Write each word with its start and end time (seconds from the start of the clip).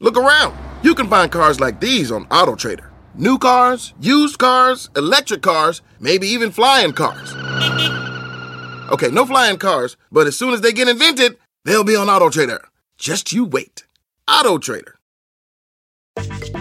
Look 0.00 0.16
around. 0.16 0.54
You 0.84 0.94
can 0.94 1.08
find 1.08 1.28
cars 1.30 1.58
like 1.58 1.80
these 1.80 2.12
on 2.12 2.26
AutoTrader. 2.26 2.86
New 3.16 3.36
cars, 3.36 3.94
used 4.00 4.38
cars, 4.38 4.90
electric 4.94 5.42
cars, 5.42 5.82
maybe 5.98 6.28
even 6.28 6.52
flying 6.52 6.92
cars. 6.92 7.34
Okay, 8.92 9.10
no 9.10 9.26
flying 9.26 9.58
cars, 9.58 9.96
but 10.12 10.28
as 10.28 10.36
soon 10.36 10.54
as 10.54 10.60
they 10.60 10.72
get 10.72 10.86
invented, 10.86 11.36
they'll 11.64 11.82
be 11.82 11.96
on 11.96 12.06
AutoTrader. 12.06 12.60
Just 12.96 13.32
you 13.32 13.44
wait. 13.44 13.86
AutoTrader. 14.28 14.94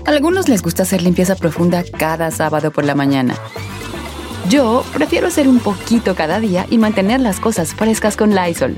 Algunos 0.08 0.50
les 0.50 0.64
gusta 0.64 0.82
hacer 0.82 1.04
limpieza 1.04 1.36
profunda 1.36 1.84
cada 1.84 2.32
sábado 2.32 2.72
por 2.72 2.86
la 2.86 2.96
mañana. 2.96 3.36
Yo 4.50 4.84
prefiero 4.94 5.28
hacer 5.28 5.48
un 5.48 5.60
poquito 5.60 6.16
cada 6.16 6.40
día 6.40 6.66
y 6.72 6.80
mantener 6.80 7.20
las 7.20 7.40
cosas 7.40 7.76
frescas 7.76 8.18
con 8.18 8.34
Lysol. 8.34 8.78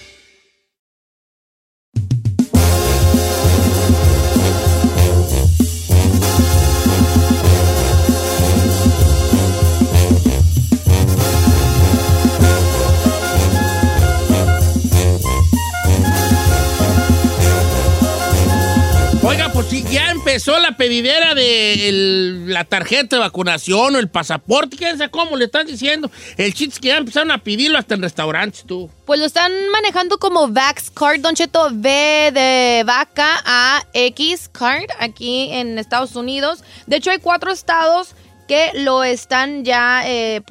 Si 19.71 19.83
ya 19.83 20.11
empezó 20.11 20.59
la 20.59 20.75
pedidera 20.75 21.33
de 21.33 22.41
la 22.45 22.65
tarjeta 22.65 23.15
de 23.15 23.21
vacunación 23.21 23.95
o 23.95 23.99
el 23.99 24.09
pasaporte, 24.09 24.75
quién 24.75 24.97
sabe 24.97 25.09
cómo 25.09 25.37
le 25.37 25.45
están 25.45 25.65
diciendo. 25.65 26.11
El 26.35 26.53
chiste 26.53 26.73
es 26.73 26.79
que 26.81 26.87
ya 26.89 26.97
empezaron 26.97 27.31
a 27.31 27.37
pedirlo 27.37 27.77
hasta 27.77 27.95
en 27.95 28.01
restaurantes, 28.01 28.65
tú. 28.67 28.89
Pues 29.05 29.21
lo 29.21 29.25
están 29.25 29.49
manejando 29.69 30.17
como 30.17 30.49
Vax 30.49 30.91
Card, 30.91 31.21
Don 31.21 31.35
Cheto, 31.35 31.67
V 31.67 31.89
de 32.33 32.83
vaca 32.85 33.41
a 33.45 33.85
X 33.93 34.49
Card 34.51 34.89
aquí 34.99 35.53
en 35.53 35.79
Estados 35.79 36.17
Unidos. 36.17 36.65
De 36.85 36.97
hecho, 36.97 37.11
hay 37.11 37.19
cuatro 37.19 37.49
estados 37.49 38.13
que 38.51 38.71
lo 38.73 39.05
están 39.05 39.63
ya, 39.63 40.03
eh, 40.05 40.41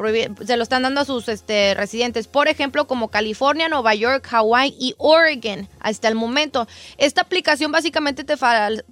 se 0.46 0.56
lo 0.56 0.62
están 0.62 0.84
dando 0.84 1.02
a 1.02 1.04
sus 1.04 1.28
este, 1.28 1.74
residentes. 1.74 2.26
Por 2.26 2.48
ejemplo, 2.48 2.86
como 2.86 3.08
California, 3.08 3.68
Nueva 3.68 3.94
York, 3.94 4.26
Hawaii 4.30 4.74
y 4.78 4.94
Oregon 4.96 5.68
hasta 5.80 6.08
el 6.08 6.14
momento. 6.14 6.66
Esta 6.98 7.22
aplicación 7.22 7.72
básicamente 7.72 8.24
te, 8.24 8.36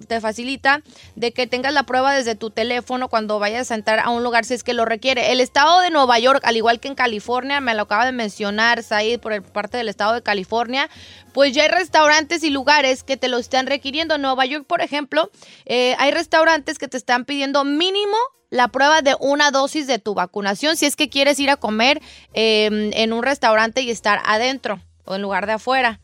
te 0.07 0.21
facilita 0.21 0.81
de 1.15 1.31
que 1.31 1.47
tengas 1.47 1.73
la 1.73 1.83
prueba 1.83 2.13
desde 2.13 2.35
tu 2.35 2.49
teléfono 2.49 3.09
cuando 3.09 3.39
vayas 3.39 3.71
a 3.71 3.75
entrar 3.75 3.99
a 3.99 4.09
un 4.09 4.23
lugar 4.23 4.45
si 4.45 4.53
es 4.53 4.63
que 4.63 4.73
lo 4.73 4.85
requiere. 4.85 5.31
El 5.31 5.41
estado 5.41 5.81
de 5.81 5.89
Nueva 5.89 6.19
York, 6.19 6.41
al 6.43 6.57
igual 6.57 6.79
que 6.79 6.87
en 6.87 6.95
California, 6.95 7.61
me 7.61 7.75
lo 7.75 7.83
acaba 7.83 8.05
de 8.05 8.11
mencionar 8.11 8.83
Said 8.83 9.19
por 9.19 9.41
parte 9.43 9.77
del 9.77 9.89
estado 9.89 10.13
de 10.13 10.21
California, 10.21 10.89
pues 11.33 11.53
ya 11.53 11.63
hay 11.63 11.69
restaurantes 11.69 12.43
y 12.43 12.49
lugares 12.49 13.03
que 13.03 13.17
te 13.17 13.27
lo 13.27 13.37
están 13.37 13.67
requiriendo. 13.67 14.15
En 14.15 14.21
Nueva 14.21 14.45
York, 14.45 14.65
por 14.67 14.81
ejemplo, 14.81 15.29
eh, 15.65 15.95
hay 15.99 16.11
restaurantes 16.11 16.77
que 16.77 16.87
te 16.87 16.97
están 16.97 17.25
pidiendo 17.25 17.63
mínimo 17.63 18.17
la 18.49 18.67
prueba 18.69 19.01
de 19.01 19.15
una 19.19 19.51
dosis 19.51 19.87
de 19.87 19.99
tu 19.99 20.13
vacunación 20.13 20.75
si 20.75 20.85
es 20.85 20.95
que 20.95 21.09
quieres 21.09 21.39
ir 21.39 21.49
a 21.49 21.57
comer 21.57 22.01
eh, 22.33 22.89
en 22.93 23.13
un 23.13 23.23
restaurante 23.23 23.81
y 23.81 23.91
estar 23.91 24.21
adentro 24.25 24.81
o 25.05 25.15
en 25.15 25.21
lugar 25.21 25.45
de 25.45 25.53
afuera. 25.53 25.99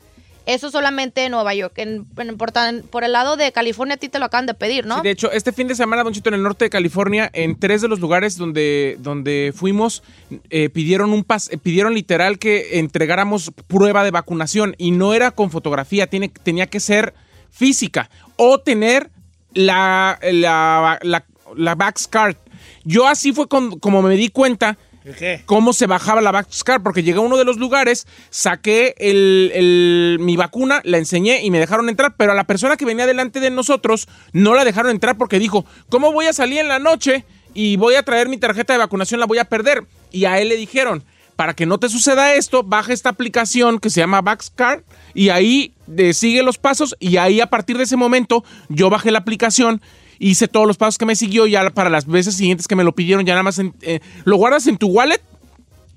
Eso 0.46 0.70
solamente 0.72 1.26
en 1.26 1.32
Nueva 1.32 1.54
York. 1.54 1.74
En, 1.78 2.06
en- 2.18 2.38
por, 2.38 3.04
el 3.04 3.12
lado 3.12 3.36
de 3.38 3.52
California 3.52 3.96
a 3.96 3.98
ti 3.98 4.10
te 4.10 4.20
lo 4.20 4.26
acaban 4.26 4.46
de 4.46 4.54
pedir, 4.54 4.86
¿no? 4.86 4.98
Sí, 4.98 5.02
de 5.04 5.12
hecho, 5.12 5.32
este 5.32 5.52
fin 5.52 5.68
de 5.68 5.76
semana, 5.76 6.04
Don 6.04 6.14
Chito, 6.14 6.30
en 6.30 6.36
el 6.36 6.44
norte 6.44 6.66
de 6.66 6.70
California, 6.70 7.30
en 7.34 7.60
tres 7.60 7.82
de 7.82 7.88
los 7.88 8.00
lugares 8.00 8.38
donde, 8.38 8.98
donde 9.00 9.54
fuimos, 9.56 10.04
eh, 10.50 10.70
pidieron 10.70 11.12
un 11.14 11.24
pas 11.24 11.50
eh, 11.52 11.58
pidieron 11.58 11.94
literal 11.94 12.38
que 12.40 12.80
entregáramos 12.80 13.52
prueba 13.68 14.04
de 14.04 14.12
vacunación 14.12 14.76
y 14.78 14.92
no 14.92 15.14
era 15.14 15.32
con 15.32 15.52
fotografía, 15.52 16.08
tiene, 16.08 16.30
tenía 16.30 16.68
que 16.68 16.80
ser 16.80 17.14
física 17.52 18.10
o 18.38 18.60
tener 18.60 19.10
la, 19.54 20.20
la, 20.22 21.00
la, 21.02 21.26
la 21.56 21.94
Card. 22.10 22.36
Yo 22.84 23.08
así 23.08 23.34
fue 23.34 23.48
con- 23.48 23.80
como 23.80 24.02
me 24.02 24.16
di 24.16 24.30
cuenta 24.30 24.78
¿Qué? 25.18 25.44
cómo 25.46 25.72
se 25.74 25.86
bajaba 25.88 26.22
la 26.22 26.32
Vax 26.32 26.64
Card, 26.64 26.82
porque 26.82 27.04
llegué 27.04 27.20
a 27.20 27.22
uno 27.22 27.38
de 27.38 27.46
los 27.46 27.58
lugares, 27.58 28.08
saqué 28.32 28.96
el- 28.98 30.18
mi 30.20 30.36
vacuna, 30.36 30.82
la 30.84 30.98
enseñé 30.98 31.44
y 31.44 31.52
me 31.52 31.60
dejaron 31.60 31.90
entrar, 31.90 32.16
pero 32.18 32.32
a 32.32 32.36
la 32.36 32.46
persona 32.46 32.78
que 32.78 32.86
venía 32.86 33.06
delante 33.06 33.40
de 33.40 33.52
nosotros 33.52 34.08
no 34.34 34.56
la 34.56 34.66
dejaron 34.66 34.92
entrar 34.92 35.18
porque 35.18 35.40
dijo, 35.40 35.66
¿cómo 35.90 36.12
voy 36.12 36.26
a 36.26 36.34
salir 36.34 36.60
en 36.60 36.68
la 36.68 36.80
noche 36.80 37.24
y 37.54 37.78
voy 37.78 37.96
a 37.96 38.04
traer 38.04 38.30
mi 38.30 38.38
tarjeta 38.38 38.74
de 38.74 38.80
vacunación, 38.80 39.20
la 39.20 39.26
voy 39.28 39.38
a 39.38 39.46
perder? 39.46 39.84
Y 40.12 40.26
a 40.26 40.40
él 40.40 40.50
le 40.50 40.58
dijeron, 40.58 41.04
para 41.36 41.54
que 41.54 41.66
no 41.66 41.78
te 41.80 41.90
suceda 41.90 42.34
esto, 42.36 42.64
baja 42.64 42.94
esta 42.94 43.10
aplicación 43.10 43.80
que 43.80 43.90
se 43.90 44.00
llama 44.00 44.22
Vax 44.22 44.52
Card 44.56 44.82
y 45.14 45.30
ahí 45.30 45.74
eh, 45.98 46.14
sigue 46.14 46.42
los 46.44 46.58
pasos 46.58 46.96
y 47.00 47.18
ahí 47.18 47.42
a 47.42 47.48
partir 47.48 47.78
de 47.78 47.84
ese 47.84 47.98
momento 47.98 48.44
yo 48.70 48.90
bajé 48.90 49.12
la 49.12 49.20
aplicación 49.20 49.82
hice 50.20 50.48
todos 50.48 50.68
los 50.68 50.78
pasos 50.78 50.98
que 50.98 51.06
me 51.06 51.16
siguió 51.16 51.48
ya 51.48 51.70
para 51.72 51.90
las 51.90 52.06
veces 52.06 52.36
siguientes 52.36 52.68
que 52.68 52.76
me 52.76 52.84
lo 52.84 52.94
pidieron 52.94 53.26
ya 53.26 53.34
nada 53.34 53.44
más 53.44 53.60
en- 53.60 53.74
eh, 53.82 54.00
lo 54.24 54.38
guardas 54.38 54.68
en 54.68 54.78
tu 54.78 54.88
wallet 54.88 55.22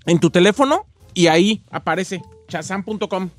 en 0.07 0.19
tu 0.19 0.31
teléfono 0.31 0.87
y 1.15 1.27
ahí 1.27 1.63
aparece 1.71 2.23
chazam.com 2.49 3.31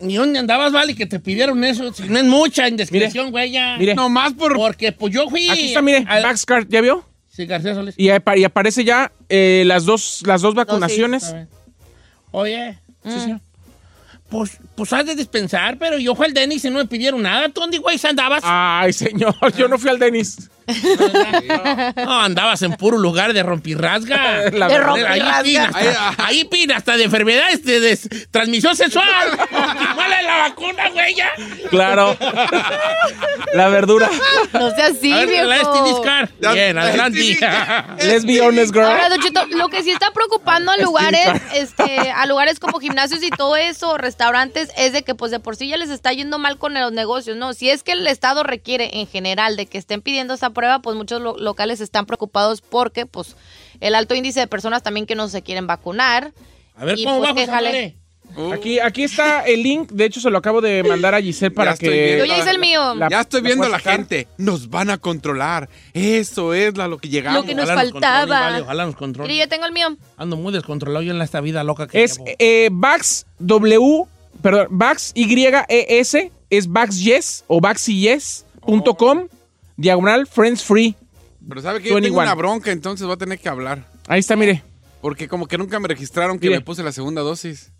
¿Y 0.00 0.14
dónde 0.16 0.38
andabas, 0.38 0.72
Vale, 0.72 0.94
que 0.94 1.06
te 1.06 1.18
pidieron 1.20 1.64
eso? 1.64 1.90
Si 1.94 2.02
no 2.06 2.18
es 2.18 2.24
mucha 2.24 2.68
indiscreción, 2.68 3.30
güey, 3.30 3.50
ya. 3.52 3.76
mire. 3.78 3.94
Nomás 3.94 4.34
por... 4.34 4.54
Porque, 4.54 4.92
pues, 4.92 5.14
yo 5.14 5.30
fui... 5.30 5.48
aquí 5.48 5.68
está 5.68 5.80
mire 5.80 6.04
al- 6.06 6.22
Vaxcard 6.22 6.68
¿ya 6.68 6.82
vio? 6.82 7.02
Sí, 7.32 7.46
García 7.46 7.74
Solís. 7.74 7.94
y, 7.96 8.08
y 8.10 8.44
aparece 8.44 8.84
ya 8.84 9.10
eh, 9.30 9.62
las 9.64 9.86
dos 9.86 10.22
las 10.26 10.42
dos 10.42 10.54
vacunaciones. 10.54 11.34
Oye, 12.32 12.78
Sí, 13.04 13.10
sí. 13.24 13.34
Pues, 14.30 14.58
pues 14.74 14.92
has 14.92 15.04
de 15.04 15.16
dispensar, 15.16 15.76
pero 15.76 15.98
yo 15.98 16.14
fui 16.14 16.26
al 16.26 16.32
Denis 16.32 16.64
y 16.64 16.70
no 16.70 16.78
me 16.78 16.86
pidieron 16.86 17.20
nada. 17.20 17.48
¿Tú 17.48 17.60
dónde, 17.60 17.78
güey, 17.78 17.98
andabas? 18.04 18.42
ay 18.44 18.92
señor 18.92 19.34
yo 19.56 19.68
no 19.68 19.78
fui 19.78 19.90
al 19.90 19.98
Denis 19.98 20.48
No, 21.96 22.20
andabas 22.20 22.62
en 22.62 22.72
puro 22.74 22.98
lugar 22.98 23.32
de 23.32 23.42
rompirrasga. 23.42 24.50
La 24.52 24.68
De 24.68 24.78
verdad. 24.78 24.94
Ahí 25.08 25.42
pina, 25.42 25.64
hasta, 25.64 26.24
ahí 26.26 26.44
pina 26.44 26.76
hasta 26.76 26.96
de 26.96 27.04
enfermedades 27.04 27.64
de, 27.64 27.80
de 27.80 27.96
transmisión 28.30 28.76
sexual. 28.76 29.06
¿Cuál 29.50 30.12
es 30.12 30.24
la 30.24 30.38
vacuna, 30.48 30.88
güey? 30.90 31.14
ya? 31.14 31.30
claro 31.70 32.16
la 33.54 33.68
verdura 33.68 34.08
No 34.52 34.70
sea 34.74 34.86
así, 34.86 35.12
ver, 35.12 35.28
viejo. 35.28 35.46
la 35.46 36.52
Bien, 36.52 36.76
la 36.76 36.82
adelante. 36.82 37.38
Let's 38.04 38.24
be 38.24 38.40
honest 38.40 38.72
girl 38.72 38.84
Ahora, 38.84 39.08
Don 39.08 39.20
Cheto, 39.20 39.46
lo 39.46 39.68
que 39.68 39.82
sí 39.82 39.90
está 39.90 40.10
preocupando 40.12 40.72
a 40.72 40.76
lugares, 40.76 41.26
este, 41.54 42.10
a 42.10 42.26
lugares 42.26 42.60
como 42.60 42.78
gimnasios 42.78 43.22
y 43.22 43.30
todo 43.30 43.56
eso, 43.56 43.96
restaurantes, 43.98 44.70
es 44.76 44.92
de 44.92 45.02
que 45.02 45.14
pues 45.14 45.30
de 45.30 45.40
por 45.40 45.56
sí 45.56 45.68
ya 45.68 45.76
les 45.76 45.90
está 45.90 46.12
yendo 46.12 46.38
mal 46.38 46.58
con 46.58 46.74
los 46.74 46.92
negocios, 46.92 47.36
¿no? 47.36 47.52
Si 47.54 47.70
es 47.70 47.82
que 47.82 47.92
el 47.92 48.06
Estado 48.06 48.42
requiere 48.42 49.00
en 49.00 49.06
general 49.06 49.56
de 49.56 49.66
que 49.66 49.78
estén 49.78 50.02
pidiendo 50.02 50.34
esa 50.34 50.50
prueba, 50.60 50.80
pues 50.82 50.94
muchos 50.96 51.22
lo- 51.22 51.38
locales 51.38 51.80
están 51.80 52.04
preocupados 52.04 52.60
porque 52.60 53.06
pues 53.06 53.34
el 53.80 53.94
alto 53.94 54.14
índice 54.14 54.40
de 54.40 54.46
personas 54.46 54.82
también 54.82 55.06
que 55.06 55.14
no 55.14 55.28
se 55.28 55.40
quieren 55.42 55.66
vacunar. 55.66 56.32
A 56.76 56.84
ver, 56.84 56.98
Y, 56.98 57.04
¿cómo 57.04 57.20
pues. 57.34 57.48
André? 57.48 57.96
aquí 58.54 58.78
aquí 58.78 59.02
está 59.02 59.40
el 59.40 59.60
link 59.64 59.90
de 59.90 60.04
hecho 60.04 60.20
se 60.20 60.30
lo 60.30 60.38
acabo 60.38 60.60
de 60.60 60.84
mandar 60.84 61.14
a 61.16 61.20
Giselle 61.20 61.50
para 61.50 61.72
Ya 61.72 61.78
que 61.78 61.88
viendo 61.90 62.24
Yo 62.26 62.32
ya 62.32 62.38
hice 62.38 62.50
el 62.50 62.58
mío. 62.60 62.94
La- 62.94 63.08
ya 63.08 63.20
estoy 63.22 63.40
¿la 63.40 63.46
viendo 63.48 63.64
a 63.64 63.68
la 63.70 63.78
gente. 63.80 64.28
Nos 64.36 64.68
van 64.70 64.90
a 64.90 64.98
controlar. 64.98 65.68
Eso 65.94 66.52
es 66.54 66.76
la- 66.76 66.86
lo 66.88 66.98
que 66.98 67.08
llegamos. 67.08 67.40
Lo 67.40 67.46
que 67.46 67.54
nos 67.54 67.64
Ojalá 67.64 67.80
faltaba. 67.80 68.18
controle, 68.20 68.40
vale, 68.40 68.60
ojalá 68.62 68.84
nos 68.86 68.94
controle. 68.96 69.28
Mire, 69.32 69.44
yo 69.44 69.48
tengo 69.48 69.64
el 69.66 69.72
mío. 69.72 69.96
Ando 70.16 70.36
muy 70.36 70.52
descontrolado 70.52 71.02
yo 71.02 71.12
en 71.14 71.22
esta 71.22 71.40
vida 71.40 71.64
loca 71.64 71.86
que 71.88 72.04
Es 72.04 72.18
llevo. 72.18 72.26
eh, 72.38 72.68
Vax 72.70 73.26
W, 73.40 74.04
perdón, 74.42 74.66
Vax 74.70 75.12
Y-E-S, 75.14 76.30
es 76.50 76.68
VaxYes 76.68 77.44
o 77.48 77.60
VaxYes.com, 77.60 79.28
diagonal 79.80 80.26
Friends 80.26 80.62
Free. 80.62 80.94
Pero 81.48 81.62
sabe 81.62 81.78
que 81.80 81.88
yo 81.88 81.94
tengo 81.94 82.18
21. 82.18 82.22
una 82.22 82.34
bronca, 82.34 82.70
entonces 82.70 83.06
voy 83.06 83.14
a 83.14 83.18
tener 83.18 83.38
que 83.38 83.48
hablar. 83.48 83.84
Ahí 84.06 84.20
está, 84.20 84.36
mire. 84.36 84.62
Porque 85.00 85.26
como 85.26 85.46
que 85.46 85.56
nunca 85.56 85.80
me 85.80 85.88
registraron 85.88 86.38
que 86.38 86.48
Mire. 86.48 86.58
me 86.58 86.64
puse 86.64 86.82
la 86.82 86.92
segunda 86.92 87.22
dosis. 87.22 87.72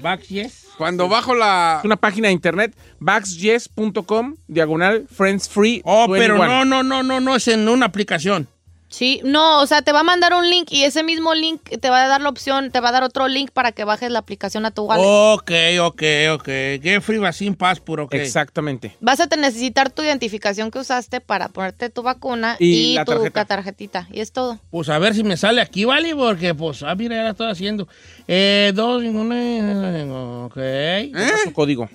Vax, 0.00 0.28
yes. 0.28 0.66
Cuando 0.78 1.08
bajo 1.08 1.34
la... 1.34 1.76
Es 1.80 1.84
una 1.84 1.96
página 1.96 2.28
de 2.28 2.34
internet, 2.34 2.74
VaxYes.com, 3.00 4.36
diagonal 4.46 5.06
Friends 5.10 5.48
Free. 5.48 5.82
Oh, 5.84 6.06
pero 6.08 6.38
21. 6.38 6.46
no, 6.46 6.64
no, 6.64 6.82
no, 6.82 7.02
no, 7.02 7.20
no 7.20 7.36
es 7.36 7.46
en 7.48 7.68
una 7.68 7.86
aplicación. 7.86 8.48
Sí, 8.92 9.22
no, 9.24 9.62
o 9.62 9.66
sea, 9.66 9.80
te 9.80 9.90
va 9.90 10.00
a 10.00 10.02
mandar 10.02 10.34
un 10.34 10.50
link 10.50 10.70
y 10.70 10.84
ese 10.84 11.02
mismo 11.02 11.34
link 11.34 11.62
te 11.80 11.88
va 11.88 12.04
a 12.04 12.08
dar 12.08 12.20
la 12.20 12.28
opción, 12.28 12.70
te 12.70 12.78
va 12.78 12.90
a 12.90 12.92
dar 12.92 13.02
otro 13.02 13.26
link 13.26 13.50
para 13.50 13.72
que 13.72 13.84
bajes 13.84 14.10
la 14.10 14.18
aplicación 14.18 14.66
a 14.66 14.70
tu 14.70 14.82
wallet. 14.82 15.02
Ok, 15.06 15.50
ok, 15.80 16.02
ok. 16.34 16.44
Get 16.82 17.00
free 17.00 17.16
vaccine 17.16 17.56
passport, 17.56 18.02
ok. 18.02 18.14
Exactamente. 18.14 18.94
Vas 19.00 19.18
a 19.20 19.26
necesitar 19.34 19.90
tu 19.90 20.02
identificación 20.02 20.70
que 20.70 20.78
usaste 20.78 21.22
para 21.22 21.48
ponerte 21.48 21.88
tu 21.88 22.02
vacuna 22.02 22.56
Y 22.58 22.66
y, 22.66 22.94
la 22.96 23.06
tu 23.06 23.12
tarjeta. 23.12 23.46
tarjetita. 23.46 24.08
Y 24.12 24.20
es 24.20 24.30
todo. 24.30 24.60
Pues 24.70 24.90
a 24.90 24.98
ver 24.98 25.14
si 25.14 25.24
me 25.24 25.38
sale 25.38 25.62
aquí, 25.62 25.86
¿vale? 25.86 26.14
Porque, 26.14 26.54
pues, 26.54 26.82
ah, 26.82 26.94
mira, 26.94 27.16
ya 27.16 27.22
la 27.22 27.30
estoy 27.30 27.50
haciendo. 27.50 27.88
Eh, 28.28 28.72
dos, 28.74 29.02
una, 29.02 30.44
ok. 30.44 30.56
¿Eh? 30.58 31.12
Su 31.44 31.52
código. 31.54 31.88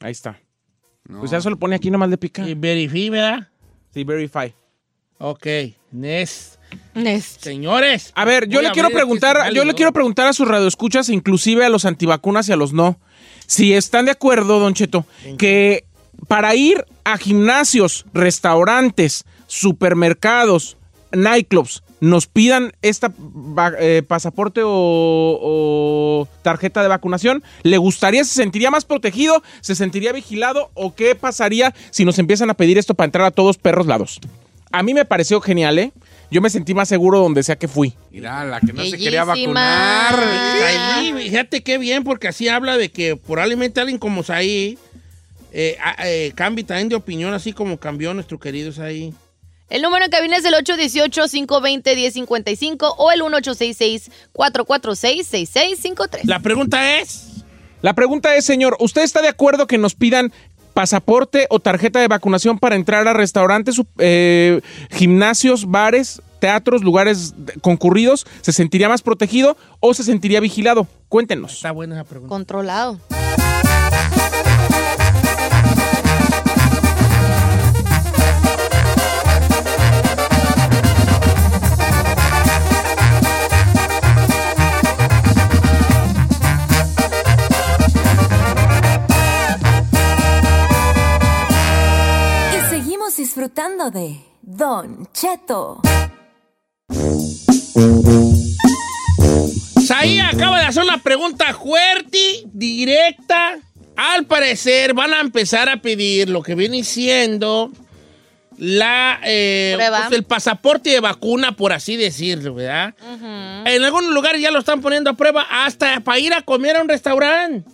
Ahí 0.00 0.12
está. 0.12 0.40
Pues 1.20 1.30
ya 1.30 1.42
se 1.42 1.50
lo 1.50 1.58
pone 1.58 1.76
aquí 1.76 1.90
nomás 1.90 2.08
de 2.08 2.16
picar. 2.16 2.48
Y 2.48 2.54
verify, 2.54 3.10
¿verdad? 3.10 3.48
Sí, 3.92 4.02
verify. 4.02 4.54
Ok, 5.18 5.46
Nest. 5.92 6.56
Nest. 6.94 7.42
Señores. 7.42 8.12
A 8.14 8.24
ver, 8.24 8.48
yo 8.48 8.60
le 8.60 8.70
quiero 8.72 8.90
preguntar, 8.90 9.36
este 9.38 9.54
yo 9.54 9.64
le 9.64 9.74
quiero 9.74 9.92
preguntar 9.92 10.26
a 10.26 10.32
sus 10.32 10.48
radioescuchas, 10.48 11.08
inclusive 11.08 11.64
a 11.64 11.68
los 11.68 11.84
antivacunas 11.84 12.48
y 12.48 12.52
a 12.52 12.56
los 12.56 12.72
no, 12.72 12.98
si 13.46 13.74
están 13.74 14.06
de 14.06 14.10
acuerdo, 14.12 14.58
Don 14.58 14.74
Cheto, 14.74 15.06
que 15.38 15.84
para 16.28 16.54
ir 16.54 16.84
a 17.04 17.18
gimnasios, 17.18 18.06
restaurantes, 18.12 19.24
supermercados, 19.46 20.76
nightclubs, 21.12 21.82
nos 22.00 22.26
pidan 22.26 22.72
eh, 22.82 24.02
pasaporte 24.06 24.62
o, 24.62 24.68
o 25.40 26.28
tarjeta 26.42 26.82
de 26.82 26.88
vacunación, 26.88 27.42
¿le 27.62 27.78
gustaría, 27.78 28.24
se 28.24 28.34
sentiría 28.34 28.70
más 28.70 28.84
protegido, 28.84 29.42
se 29.60 29.74
sentiría 29.74 30.12
vigilado 30.12 30.70
o 30.74 30.94
qué 30.94 31.14
pasaría 31.14 31.74
si 31.90 32.04
nos 32.04 32.18
empiezan 32.18 32.50
a 32.50 32.54
pedir 32.54 32.78
esto 32.78 32.94
para 32.94 33.06
entrar 33.06 33.26
a 33.26 33.30
todos 33.30 33.58
perros 33.58 33.86
lados? 33.86 34.20
A 34.76 34.82
mí 34.82 34.92
me 34.94 35.04
pareció 35.04 35.40
genial, 35.40 35.78
¿eh? 35.78 35.92
Yo 36.30 36.40
me 36.40 36.50
sentí 36.50 36.74
más 36.74 36.88
seguro 36.88 37.20
donde 37.20 37.42
sea 37.44 37.54
que 37.56 37.68
fui. 37.68 37.94
Mira, 38.10 38.44
la 38.44 38.58
que 38.60 38.72
no 38.72 38.82
se 38.84 38.98
quería 38.98 39.22
vacunar. 39.24 40.16
Saí, 40.58 41.12
fíjate 41.12 41.62
qué 41.62 41.78
bien, 41.78 42.02
porque 42.02 42.26
así 42.28 42.48
habla 42.48 42.76
de 42.76 42.90
que 42.90 43.14
probablemente 43.16 43.80
alguien 43.80 43.98
como 43.98 44.22
Saí 44.24 44.76
eh, 45.52 45.76
a- 45.80 46.08
eh, 46.08 46.32
cambie 46.34 46.64
también 46.64 46.88
de 46.88 46.96
opinión, 46.96 47.32
así 47.34 47.52
como 47.52 47.78
cambió 47.78 48.12
nuestro 48.14 48.40
querido 48.40 48.72
Saí. 48.72 49.14
El 49.70 49.82
número 49.82 50.04
en 50.04 50.10
cabina 50.10 50.36
es 50.36 50.44
el 50.44 50.54
818-520-1055 50.54 52.94
o 52.98 53.12
el 53.12 53.20
1866-446-6653. 53.22 56.20
La 56.24 56.40
pregunta 56.40 56.98
es, 56.98 57.30
La 57.82 57.92
pregunta 57.94 58.34
es, 58.34 58.44
señor, 58.46 58.76
¿usted 58.80 59.02
está 59.02 59.20
de 59.22 59.28
acuerdo 59.28 59.66
que 59.66 59.76
nos 59.78 59.94
pidan 59.94 60.32
pasaporte 60.74 61.46
o 61.48 61.60
tarjeta 61.60 62.00
de 62.00 62.08
vacunación 62.08 62.58
para 62.58 62.76
entrar 62.76 63.08
a 63.08 63.12
restaurantes, 63.12 63.80
eh, 63.98 64.60
gimnasios, 64.90 65.70
bares, 65.70 66.20
teatros, 66.40 66.82
lugares 66.82 67.34
concurridos? 67.62 68.26
¿Se 68.42 68.52
sentiría 68.52 68.88
más 68.88 69.00
protegido 69.00 69.56
o 69.80 69.94
se 69.94 70.02
sentiría 70.02 70.40
vigilado? 70.40 70.86
Cuéntenos. 71.08 71.54
está 71.54 71.72
buena 71.72 71.94
esa 71.94 72.04
pregunta. 72.04 72.28
Controlado. 72.28 73.00
Disfrutando 93.44 93.90
de 93.90 94.20
Don 94.40 95.06
Cheto. 95.12 95.82
Saí 99.84 100.18
acaba 100.18 100.60
de 100.60 100.66
hacer 100.66 100.82
una 100.82 100.96
pregunta 101.02 101.52
fuerte, 101.52 102.44
directa. 102.46 103.58
Al 103.96 104.24
parecer 104.24 104.94
van 104.94 105.12
a 105.12 105.20
empezar 105.20 105.68
a 105.68 105.76
pedir 105.76 106.30
lo 106.30 106.42
que 106.42 106.54
viene 106.54 106.84
siendo 106.84 107.70
la 108.56 109.20
eh, 109.24 109.72
Prueba. 109.76 110.06
pues, 110.06 110.18
el 110.18 110.24
pasaporte 110.24 110.88
de 110.90 111.00
vacuna, 111.00 111.54
por 111.54 111.74
así 111.74 111.96
decirlo, 111.96 112.54
¿verdad? 112.54 112.94
En 113.66 113.84
algunos 113.84 114.10
lugares 114.14 114.40
ya 114.40 114.50
lo 114.52 114.60
están 114.60 114.80
poniendo 114.80 115.10
a 115.10 115.14
prueba 115.14 115.46
hasta 115.50 116.00
para 116.00 116.18
ir 116.18 116.32
a 116.32 116.40
comer 116.40 116.76
a 116.76 116.82
un 116.82 116.88
restaurante. 116.88 117.70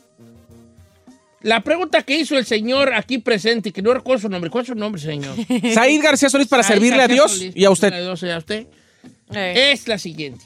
La 1.42 1.62
pregunta 1.62 2.02
que 2.02 2.18
hizo 2.18 2.36
el 2.36 2.44
señor 2.44 2.92
aquí 2.92 3.18
presente, 3.18 3.72
que 3.72 3.80
no 3.80 3.94
recuerdo 3.94 4.22
su 4.22 4.28
nombre, 4.28 4.50
¿cuál 4.50 4.62
es 4.62 4.68
su 4.68 4.74
nombre, 4.74 5.00
señor? 5.00 5.34
Said 5.74 6.02
García 6.02 6.28
Solís 6.28 6.48
para 6.48 6.62
Said 6.62 6.74
servirle 6.74 7.02
a 7.02 7.08
Dios 7.08 7.32
Solís, 7.32 7.56
y 7.56 7.64
a 7.64 7.70
usted. 7.70 7.92
a. 7.92 9.40
Eh. 9.40 9.72
Es 9.72 9.88
la 9.88 9.98
siguiente. 9.98 10.44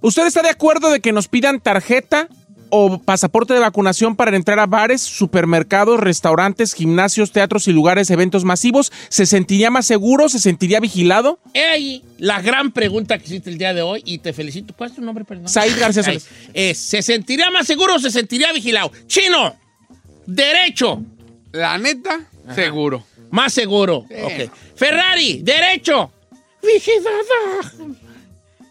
¿Usted 0.00 0.26
está 0.26 0.42
de 0.42 0.48
acuerdo 0.48 0.90
de 0.90 1.00
que 1.00 1.12
nos 1.12 1.28
pidan 1.28 1.60
tarjeta 1.60 2.28
o 2.70 2.98
pasaporte 2.98 3.52
de 3.52 3.60
vacunación 3.60 4.16
para 4.16 4.34
entrar 4.34 4.58
a 4.58 4.66
bares, 4.66 5.02
supermercados, 5.02 6.00
restaurantes, 6.00 6.72
gimnasios, 6.72 7.32
teatros 7.32 7.68
y 7.68 7.72
lugares, 7.72 8.10
eventos 8.10 8.44
masivos? 8.44 8.90
¿Se 9.10 9.26
sentiría 9.26 9.70
más 9.70 9.86
seguro? 9.86 10.28
¿Se 10.28 10.40
sentiría 10.40 10.80
vigilado? 10.80 11.38
He 11.52 11.64
ahí 11.64 12.02
la 12.18 12.40
gran 12.40 12.72
pregunta 12.72 13.18
que 13.18 13.26
hiciste 13.26 13.50
el 13.50 13.58
día 13.58 13.74
de 13.74 13.82
hoy 13.82 14.02
y 14.04 14.18
te 14.18 14.32
felicito. 14.32 14.74
¿Cuál 14.76 14.90
es 14.90 14.96
tu 14.96 15.02
nombre, 15.02 15.24
perdón? 15.24 15.48
Said 15.48 15.78
García. 15.78 16.02
Solís. 16.02 16.26
Es, 16.54 16.78
¿Se 16.78 17.02
sentiría 17.02 17.50
más 17.50 17.66
seguro 17.66 17.96
o 17.96 17.98
se 17.98 18.10
sentiría 18.10 18.52
vigilado? 18.52 18.90
Chino, 19.06 19.54
derecho, 20.34 21.02
La 21.52 21.76
neta, 21.78 22.20
seguro. 22.54 23.04
más 23.30 23.52
seguro. 23.52 23.98
Ok. 23.98 24.50
Ferrari, 24.76 25.40
derecho, 25.42 26.10
vigilada. 26.62 27.96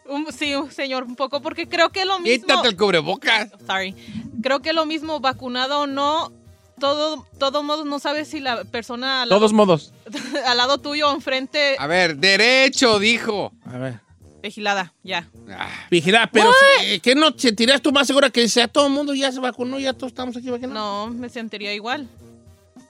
Un- 0.05 0.31
sí, 0.31 0.53
señor, 0.71 1.03
un 1.03 1.15
poco, 1.15 1.41
porque 1.41 1.67
creo 1.67 1.89
que 1.89 2.03
lo 2.05 2.19
mismo. 2.19 2.47
Quítate 2.47 2.67
el 2.69 2.75
cubrebocas. 2.77 3.49
Sorry. 3.67 3.93
Creo 4.41 4.59
que 4.61 4.73
lo 4.73 4.85
mismo, 4.85 5.19
vacunado 5.19 5.81
o 5.81 5.87
no, 5.87 6.31
todo, 6.79 7.27
todo 7.37 7.61
modo 7.61 7.85
no 7.85 7.99
sabes 7.99 8.27
si 8.29 8.39
la 8.39 8.63
persona 8.63 9.21
al 9.23 9.29
lado, 9.29 9.39
Todos 9.39 9.53
modos. 9.53 9.93
al 10.45 10.57
lado 10.57 10.79
tuyo 10.79 11.09
o 11.09 11.13
enfrente 11.13 11.75
A 11.77 11.85
ver, 11.87 12.15
derecho, 12.17 12.97
dijo. 12.99 13.51
A 13.65 13.77
ver. 13.77 13.99
Vigilada, 14.41 14.93
ya. 15.03 15.27
Ah, 15.51 15.69
Vigilada, 15.91 16.27
pero 16.31 16.51
eh, 16.81 16.99
¿qué 16.99 17.15
no 17.15 17.31
sentirías 17.37 17.81
tú 17.81 17.91
más 17.91 18.07
segura 18.07 18.29
que 18.29 18.47
sea 18.49 18.67
todo 18.67 18.87
el 18.87 18.93
mundo 18.93 19.13
ya 19.13 19.31
se 19.31 19.39
vacunó, 19.39 19.79
ya 19.79 19.93
todos 19.93 20.11
estamos 20.11 20.35
aquí 20.37 20.49
vacunados? 20.49 20.73
No, 20.73 21.13
me 21.13 21.29
sentiría 21.29 21.73
igual. 21.73 22.07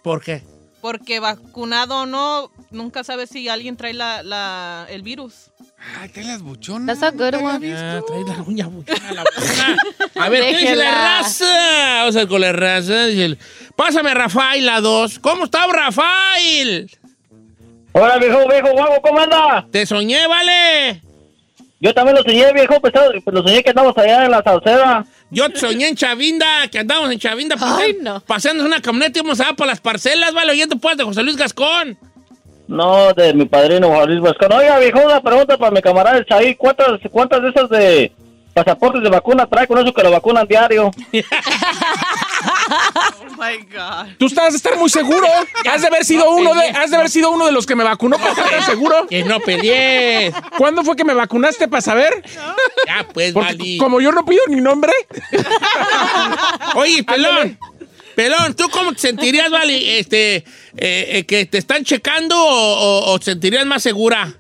¿Por 0.04 0.22
qué? 0.24 0.44
Porque 0.82 1.20
vacunado 1.20 2.04
o 2.04 2.06
no, 2.06 2.52
nunca 2.72 3.04
sabes 3.04 3.30
si 3.30 3.50
alguien 3.50 3.76
trae 3.76 3.94
la, 3.94 4.24
la- 4.24 4.86
el 4.90 5.02
virus. 5.02 5.52
Ay, 6.00 6.08
trae 6.10 6.26
las 6.26 6.42
buchonas. 6.42 7.00
That's 7.00 7.04
a 7.04 7.16
good 7.16 7.34
¿Nunca 7.34 7.38
la 7.42 7.56
one. 7.56 7.74
has 7.74 7.82
Ah, 7.82 7.94
visto? 7.96 8.06
trae 8.06 8.24
la 8.38 8.44
uña 8.44 8.68
buchona, 8.68 9.12
la 9.14 9.24
buchona. 9.36 9.78
A 10.16 10.30
ver, 10.30 10.44
¿qué 10.44 10.58
dice 10.58 10.76
la 10.78 10.92
raza? 11.20 11.46
Vamos 12.00 12.16
a 12.16 12.20
ver 12.20 12.28
con 12.30 12.42
la 12.42 12.52
raza. 12.54 13.06
Dice 13.08 13.26
el- 13.26 13.38
Pásame 13.76 14.12
a 14.12 14.14
Rafael 14.14 14.68
a 14.70 14.80
dos. 14.82 15.20
¿Cómo 15.20 15.46
está 15.46 15.68
Rafael? 15.68 16.90
Hola, 17.92 18.18
viejo, 18.18 18.48
viejo, 18.48 18.72
guapo, 18.72 19.02
¿cómo 19.02 19.20
anda? 19.20 19.68
Te 19.72 19.86
soñé, 19.86 20.28
vale. 20.28 21.02
Yo 21.82 21.94
también 21.94 22.18
lo 22.18 22.24
soñé, 22.24 22.52
viejo, 22.54 22.80
pues, 22.82 22.94
pues, 23.24 23.34
lo 23.34 23.42
soñé 23.42 23.64
que 23.64 23.70
andamos 23.70 23.98
allá 23.98 24.26
en 24.26 24.32
la 24.32 24.44
Sauceda. 24.44 25.06
Yo 25.32 25.50
te 25.50 25.60
soñé 25.60 25.88
en 25.88 25.96
Chavinda, 25.96 26.68
que 26.70 26.80
andamos 26.80 27.10
en 27.12 27.20
Chavinda 27.20 27.56
Ay, 27.60 27.94
paseando- 27.94 28.14
no. 28.16 28.20
paseando 28.22 28.64
en 28.64 28.68
una 28.68 28.82
camioneta 28.82 29.20
y 29.20 29.22
íbamos 29.22 29.40
a 29.40 29.54
para 29.54 29.72
las 29.72 29.80
parcelas, 29.80 30.34
vale, 30.34 30.52
oyendo 30.52 30.76
pues 30.78 30.98
de 30.98 31.04
José 31.06 31.24
Luis 31.24 31.38
Gascón. 31.38 31.98
No, 32.68 33.14
de 33.14 33.34
mi 33.34 33.46
padrino 33.46 33.88
Juan 33.90 34.08
Luis 34.10 34.22
Vascón. 34.22 34.52
Oiga, 34.54 34.78
viejo, 34.80 35.00
una 35.04 35.22
pregunta 35.22 35.58
para 35.58 35.72
mi 35.72 35.82
camarada 35.82 36.18
el 36.18 36.26
Chaí. 36.26 36.54
¿Cuántas, 36.56 37.00
¿Cuántas 37.12 37.42
de 37.42 37.50
esas 37.50 37.70
de 37.70 38.12
pasaportes 38.54 39.02
de 39.02 39.10
vacuna 39.10 39.46
trae 39.48 39.68
con 39.68 39.78
eso 39.80 39.94
que 39.94 40.04
lo 40.04 40.12
vacunan 40.12 40.48
diario? 40.48 40.92
Oh 42.42 43.26
my 43.38 43.58
God. 43.64 44.16
Tú 44.18 44.28
estás 44.28 44.52
de 44.54 44.58
estar 44.58 44.78
muy 44.78 44.90
seguro. 44.90 45.28
Has 45.70 45.82
de 45.82 45.88
haber 45.88 46.06
sido 46.06 46.30
uno 46.32 46.54
de, 46.54 46.68
has 46.70 46.90
de 46.92 46.98
haber 46.98 47.10
sido 47.10 47.32
uno 47.32 47.46
de 47.46 47.52
los 47.52 47.66
que 47.66 47.76
me 47.76 47.84
vacunó 47.84 48.18
para 48.18 48.32
estar 48.32 48.64
seguro. 48.64 49.08
Que 49.08 49.24
no 49.24 49.40
pelees. 49.40 50.34
¿Cuándo 50.58 50.84
fue 50.84 50.96
que 50.96 51.04
me 51.04 51.14
vacunaste 51.14 51.68
para 51.68 51.82
saber? 51.82 52.24
Ya, 52.88 53.06
pues, 53.14 53.34
Porque 53.34 53.78
como 53.78 54.00
yo 54.00 54.12
no 54.12 54.26
pido 54.26 54.42
ni 54.48 54.62
nombre. 54.62 54.94
Oye, 56.76 57.04
pelón. 57.04 57.58
Pelón, 58.20 58.54
¿tú 58.54 58.66
cómo 58.70 58.92
te 58.92 59.00
sentirías, 59.00 59.50
vale? 59.50 59.98
Este, 59.98 60.36
eh, 60.36 60.44
eh, 60.76 61.26
que 61.26 61.46
te 61.46 61.58
están 61.58 61.86
checando 61.86 62.36
o, 62.36 62.74
o- 63.08 63.12
o 63.14 63.20
te 63.20 63.24
sentirías 63.32 63.66
más 63.66 63.82
segura? 63.82 64.34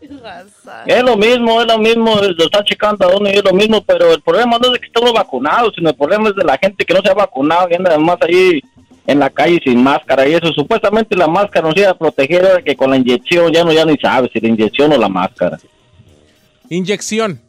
Es 0.85 1.01
lo 1.01 1.15
mismo, 1.15 1.61
es 1.61 1.67
lo 1.67 1.77
mismo, 1.77 2.15
lo 2.19 2.43
están 2.43 2.65
checando 2.65 3.07
a 3.07 3.15
uno 3.15 3.29
y 3.29 3.37
es 3.37 3.43
lo 3.45 3.53
mismo, 3.53 3.81
pero 3.85 4.13
el 4.13 4.21
problema 4.21 4.57
no 4.59 4.67
es 4.67 4.73
de 4.73 4.79
que 4.79 4.87
estemos 4.87 5.13
vacunados, 5.13 5.71
sino 5.77 5.91
el 5.91 5.95
problema 5.95 6.27
es 6.27 6.35
de 6.35 6.43
la 6.43 6.57
gente 6.57 6.83
que 6.83 6.93
no 6.93 6.99
se 7.01 7.09
ha 7.09 7.13
vacunado 7.13 7.69
y 7.71 7.75
anda 7.75 7.91
además 7.91 8.17
ahí 8.21 8.61
en 9.07 9.17
la 9.17 9.29
calle 9.29 9.61
sin 9.63 9.81
máscara 9.81 10.27
y 10.27 10.33
eso. 10.33 10.51
Supuestamente 10.51 11.15
la 11.15 11.27
máscara 11.29 11.65
nos 11.69 11.77
iba 11.77 11.91
a 11.91 11.97
proteger, 11.97 12.45
ahora 12.45 12.61
que 12.61 12.75
con 12.75 12.89
la 12.89 12.97
inyección 12.97 13.53
ya 13.53 13.63
no 13.63 13.71
ya 13.71 13.85
ni 13.85 13.95
sabes 13.95 14.29
si 14.33 14.41
la 14.41 14.49
inyección 14.49 14.91
o 14.91 14.97
la 14.97 15.07
máscara. 15.07 15.57
Inyección. 16.69 17.39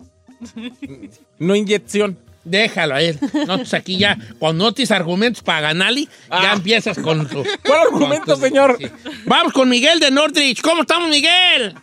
No 1.41 1.57
inyección. 1.57 2.17
Déjalo 2.45 2.95
a 2.95 3.03
él. 3.03 3.19
No, 3.47 3.59
pues 3.59 3.75
aquí 3.75 3.99
ya, 3.99 4.17
cuando 4.39 4.65
no 4.65 4.73
tienes 4.73 4.91
argumentos 4.91 5.43
para 5.43 5.61
ganarle, 5.61 6.09
ya 6.31 6.53
empiezas 6.55 6.99
con 6.99 7.29
tu... 7.29 7.45
¿Cuál 7.67 7.81
argumento, 7.81 8.35
tu- 8.35 8.41
señor? 8.41 8.77
Sí. 8.79 8.87
Vamos 9.27 9.53
con 9.53 9.69
Miguel 9.69 10.01
de 10.01 10.11
Nordrich. 10.11 10.61
¿Cómo 10.63 10.83
estamos, 10.83 11.11
Miguel? 11.11 11.75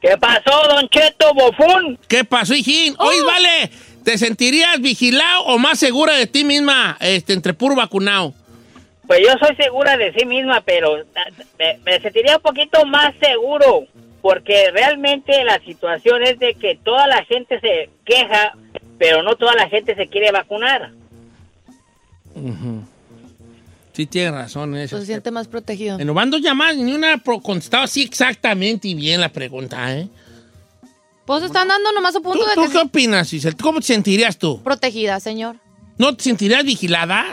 ¿Qué 0.00 0.16
pasó, 0.18 0.68
Don 0.68 0.88
Cheto 0.90 1.32
Bofún? 1.34 1.98
¿Qué 2.06 2.22
pasó, 2.24 2.54
hijín? 2.54 2.94
Oye, 2.98 3.22
vale, 3.24 3.70
¿te 4.04 4.16
sentirías 4.18 4.80
vigilado 4.80 5.44
o 5.46 5.58
más 5.58 5.78
segura 5.78 6.14
de 6.14 6.26
ti 6.26 6.44
misma 6.44 6.96
este, 7.00 7.32
entre 7.32 7.54
puro 7.54 7.74
vacunado? 7.74 8.32
Pues 9.06 9.20
yo 9.26 9.32
soy 9.44 9.56
segura 9.56 9.96
de 9.96 10.12
sí 10.12 10.26
misma, 10.26 10.60
pero 10.60 10.96
ah, 11.16 11.30
me, 11.58 11.78
me 11.84 11.98
sentiría 12.00 12.36
un 12.36 12.42
poquito 12.42 12.84
más 12.84 13.14
seguro, 13.20 13.86
porque 14.28 14.70
realmente 14.72 15.42
la 15.42 15.58
situación 15.64 16.22
es 16.22 16.38
de 16.38 16.52
que 16.52 16.78
toda 16.84 17.06
la 17.06 17.24
gente 17.24 17.58
se 17.60 17.88
queja, 18.04 18.52
pero 18.98 19.22
no 19.22 19.36
toda 19.36 19.54
la 19.54 19.70
gente 19.70 19.94
se 19.94 20.06
quiere 20.08 20.30
vacunar. 20.30 20.90
Sí, 23.94 24.04
tiene 24.04 24.30
razón 24.32 24.74
en 24.76 24.82
eso. 24.82 25.00
Se 25.00 25.06
siente 25.06 25.30
más 25.30 25.48
protegido. 25.48 25.98
En 25.98 26.12
van 26.12 26.30
dos 26.30 26.42
llamadas, 26.42 26.76
ni 26.76 26.92
una 26.92 27.16
contestado 27.42 27.84
así 27.84 28.02
exactamente 28.02 28.88
y 28.88 28.94
bien 28.94 29.22
la 29.22 29.30
pregunta, 29.30 29.96
¿eh? 29.96 30.06
Pues 31.24 31.42
están 31.42 31.66
dando 31.68 31.90
nomás 31.92 32.14
a 32.14 32.18
¿Tú, 32.18 32.24
punto 32.24 32.44
de 32.46 32.54
tú 32.54 32.64
que 32.66 32.72
qué 32.72 32.78
opinas, 32.78 33.30
Giselle? 33.30 33.56
¿Cómo 33.56 33.80
te 33.80 33.86
sentirías 33.86 34.36
tú? 34.36 34.62
protegida, 34.62 35.20
señor. 35.20 35.56
¿No 35.96 36.14
te 36.14 36.24
sentirías 36.24 36.64
vigilada? 36.64 37.24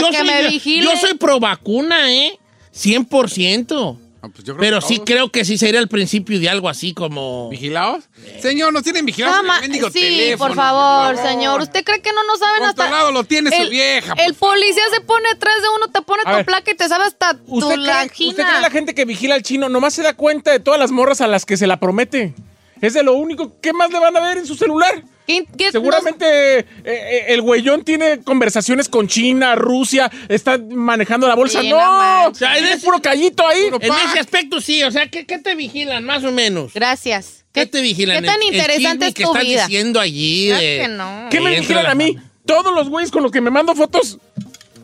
No, 0.00 0.08
que 0.08 0.16
soy, 0.16 0.26
me 0.26 0.42
yo- 0.44 0.48
vigile. 0.48 0.82
Yo 0.84 0.96
soy 0.96 1.12
pro 1.18 1.38
vacuna, 1.40 2.10
¿eh? 2.10 2.38
100%. 2.72 3.98
Ah, 4.20 4.28
pues 4.28 4.42
yo 4.44 4.56
creo 4.56 4.58
Pero 4.58 4.80
que 4.80 4.86
sí 4.86 4.94
todos. 4.96 5.06
creo 5.06 5.30
que 5.30 5.44
sí 5.44 5.58
sería 5.58 5.78
el 5.78 5.86
principio 5.88 6.40
de 6.40 6.48
algo 6.48 6.68
así 6.68 6.92
como... 6.92 7.48
¿Vigilados? 7.50 8.04
Señor, 8.40 8.72
nos 8.72 8.82
tienen 8.82 9.06
vigilados 9.06 9.44
mendigo 9.60 9.90
sí, 9.90 10.00
teléfono, 10.00 10.48
por 10.48 10.56
favor, 10.56 11.16
señor. 11.18 11.60
¿Usted 11.62 11.84
cree 11.84 12.00
que 12.02 12.12
no 12.12 12.24
nos 12.24 12.40
saben 12.40 12.64
hasta...? 12.64 12.82
Controlado 12.82 13.12
lo 13.12 13.22
tiene 13.24 13.50
su 13.50 13.70
vieja, 13.70 14.14
El 14.18 14.34
policía 14.34 14.82
se 14.92 15.00
pone 15.02 15.28
atrás 15.28 15.54
de 15.62 15.68
uno, 15.76 15.92
te 15.92 16.02
pone 16.02 16.22
A 16.24 16.30
tu 16.30 16.36
ver. 16.38 16.46
placa 16.46 16.70
y 16.70 16.74
te 16.74 16.88
sabe 16.88 17.04
hasta 17.04 17.34
tu 17.34 17.42
¿Usted 17.58 17.74
cree, 17.74 17.86
langina. 17.86 18.30
¿Usted 18.30 18.44
cree 18.44 18.60
la 18.60 18.70
gente 18.70 18.94
que 18.94 19.04
vigila 19.04 19.36
al 19.36 19.42
chino 19.42 19.68
nomás 19.68 19.94
se 19.94 20.02
da 20.02 20.14
cuenta 20.14 20.50
de 20.50 20.58
todas 20.58 20.80
las 20.80 20.90
morras 20.90 21.20
a 21.20 21.28
las 21.28 21.46
que 21.46 21.56
se 21.56 21.68
la 21.68 21.78
promete? 21.78 22.34
Es 22.80 22.94
de 22.94 23.04
lo 23.04 23.14
único. 23.14 23.60
¿Qué 23.60 23.72
más 23.72 23.90
le 23.92 24.00
van 24.00 24.16
a 24.16 24.20
ver 24.20 24.38
en 24.38 24.46
su 24.46 24.56
celular? 24.56 25.04
¿Qué- 25.28 25.46
qué- 25.58 25.70
Seguramente 25.70 26.60
eh, 26.60 26.64
eh, 26.84 27.24
el 27.28 27.42
güeyón 27.42 27.84
tiene 27.84 28.22
conversaciones 28.22 28.88
con 28.88 29.06
China, 29.08 29.54
Rusia, 29.56 30.10
está 30.28 30.56
manejando 30.58 31.28
la 31.28 31.34
bolsa. 31.34 31.60
Sí, 31.60 31.68
¡No! 31.68 31.76
no 31.78 31.98
manches. 31.98 32.38
sea, 32.38 32.56
eres- 32.56 32.82
puro 32.82 33.00
callito 33.02 33.46
ahí. 33.46 33.60
En 33.80 33.92
ese 34.08 34.18
aspecto 34.18 34.60
sí, 34.62 34.82
o 34.82 34.90
sea, 34.90 35.06
¿qué, 35.08 35.26
qué 35.26 35.38
te 35.38 35.54
vigilan 35.54 36.02
más 36.04 36.24
o 36.24 36.32
menos? 36.32 36.72
Gracias. 36.72 37.44
¿Qué 37.52 37.66
te 37.66 37.80
vigilan? 37.82 38.20
¿Qué 38.22 38.26
tan 38.26 38.36
El- 38.40 38.48
el 38.48 38.54
interesante 38.54 38.88
chisme 38.90 39.06
es 39.08 39.14
que 39.14 39.22
tu 39.24 39.28
estás 39.30 39.44
vida? 39.44 39.66
diciendo 39.66 40.00
allí? 40.00 40.46
Claro 40.48 40.62
de- 40.62 40.78
que 40.82 40.88
no. 40.88 41.26
¿Qué 41.30 41.40
me 41.40 41.50
vigilan 41.60 41.84
la 41.84 41.90
a 41.90 41.94
mí? 41.94 42.16
Todos 42.46 42.74
los 42.74 42.88
güeyes 42.88 43.10
con 43.10 43.22
los 43.22 43.30
que 43.30 43.42
me 43.42 43.50
mando 43.50 43.74
fotos. 43.74 44.18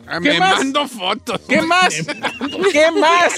Ah, 0.07 0.19
¿Qué 0.21 0.29
Me 0.33 0.39
más? 0.39 0.57
mando 0.57 0.87
fotos. 0.87 1.41
¿Qué 1.47 1.61
más? 1.61 1.95
¿Qué 2.71 2.91
más? 2.91 3.33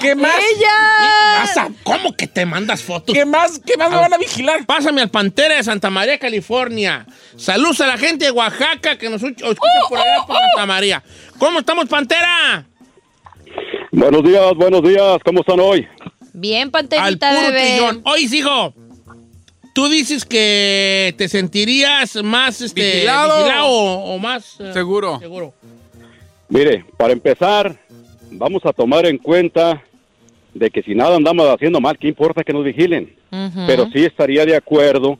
¿Qué 0.00 0.14
más? 0.14 0.34
¡Ella! 0.56 1.40
Pasa, 1.40 1.68
¿Cómo 1.82 2.14
que 2.16 2.26
te 2.26 2.46
mandas 2.46 2.82
fotos? 2.82 3.14
¿Qué 3.14 3.24
más? 3.24 3.58
¿Qué 3.64 3.76
más 3.76 3.90
me 3.90 3.96
van 3.96 4.14
a 4.14 4.18
vigilar? 4.18 4.64
Pásame 4.66 5.02
al 5.02 5.10
Pantera 5.10 5.56
de 5.56 5.64
Santa 5.64 5.90
María, 5.90 6.18
California. 6.18 7.06
Saludos 7.36 7.80
a 7.80 7.86
la 7.88 7.98
gente 7.98 8.26
de 8.26 8.30
Oaxaca 8.30 8.96
que 8.98 9.10
nos 9.10 9.22
escucha 9.22 9.52
por 9.88 9.98
allá 9.98 10.24
por 10.26 10.36
Santa 10.36 10.66
María. 10.66 11.02
¿Cómo 11.38 11.58
estamos, 11.58 11.86
Pantera? 11.88 12.66
Buenos 13.92 14.22
días, 14.22 14.54
buenos 14.56 14.82
días. 14.82 15.18
¿Cómo 15.24 15.40
están 15.40 15.58
hoy? 15.60 15.86
Bien, 16.32 16.62
Al 16.64 16.70
panterita, 16.70 17.30
puro 17.30 17.42
bebé. 17.52 17.60
trillón. 17.76 18.02
Oye, 18.04 18.28
hijo, 18.36 18.74
tú 19.74 19.88
dices 19.88 20.24
que 20.24 21.14
te 21.16 21.28
sentirías 21.28 22.16
más 22.22 22.60
este, 22.60 22.80
Vigilado. 22.94 23.38
vigilado 23.38 23.66
o, 23.68 24.14
o 24.14 24.18
más 24.18 24.56
eh, 24.60 24.70
Seguro. 24.72 25.18
seguro. 25.18 25.54
Mire, 26.48 26.84
para 26.96 27.12
empezar, 27.12 27.76
vamos 28.30 28.64
a 28.64 28.72
tomar 28.72 29.06
en 29.06 29.18
cuenta 29.18 29.82
de 30.54 30.70
que 30.70 30.82
si 30.82 30.94
nada 30.94 31.16
andamos 31.16 31.46
haciendo 31.48 31.80
mal, 31.80 31.98
¿qué 31.98 32.08
importa 32.08 32.44
que 32.44 32.52
nos 32.52 32.64
vigilen? 32.64 33.14
Pero 33.66 33.86
sí 33.92 34.04
estaría 34.04 34.46
de 34.46 34.56
acuerdo 34.56 35.18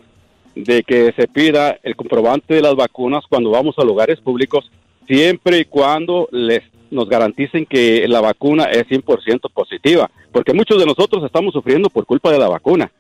de 0.55 0.83
que 0.83 1.13
se 1.13 1.29
pida 1.29 1.79
el 1.83 1.95
comprobante 1.97 2.55
de 2.55 2.63
las 2.63 2.75
vacunas 2.75 3.25
cuando 3.29 3.51
vamos 3.51 3.75
a 3.79 3.85
lugares 3.85 4.21
públicos, 4.21 4.71
siempre 5.07 5.59
y 5.59 5.65
cuando 5.67 6.29
les 6.33 6.63
nos 6.91 7.09
garanticen 7.09 7.67
que 7.67 8.07
la 8.09 8.21
vacuna 8.21 8.65
es 8.65 8.85
100% 8.87 9.51
positiva, 9.53 10.09
porque 10.31 10.55
muchos 10.55 10.79
de 10.79 10.87
nosotros 10.87 11.25
estamos 11.25 11.53
sufriendo 11.53 11.91
por 11.91 12.07
culpa 12.07 12.31
de 12.31 12.39
la 12.39 12.49
vacuna. 12.49 12.91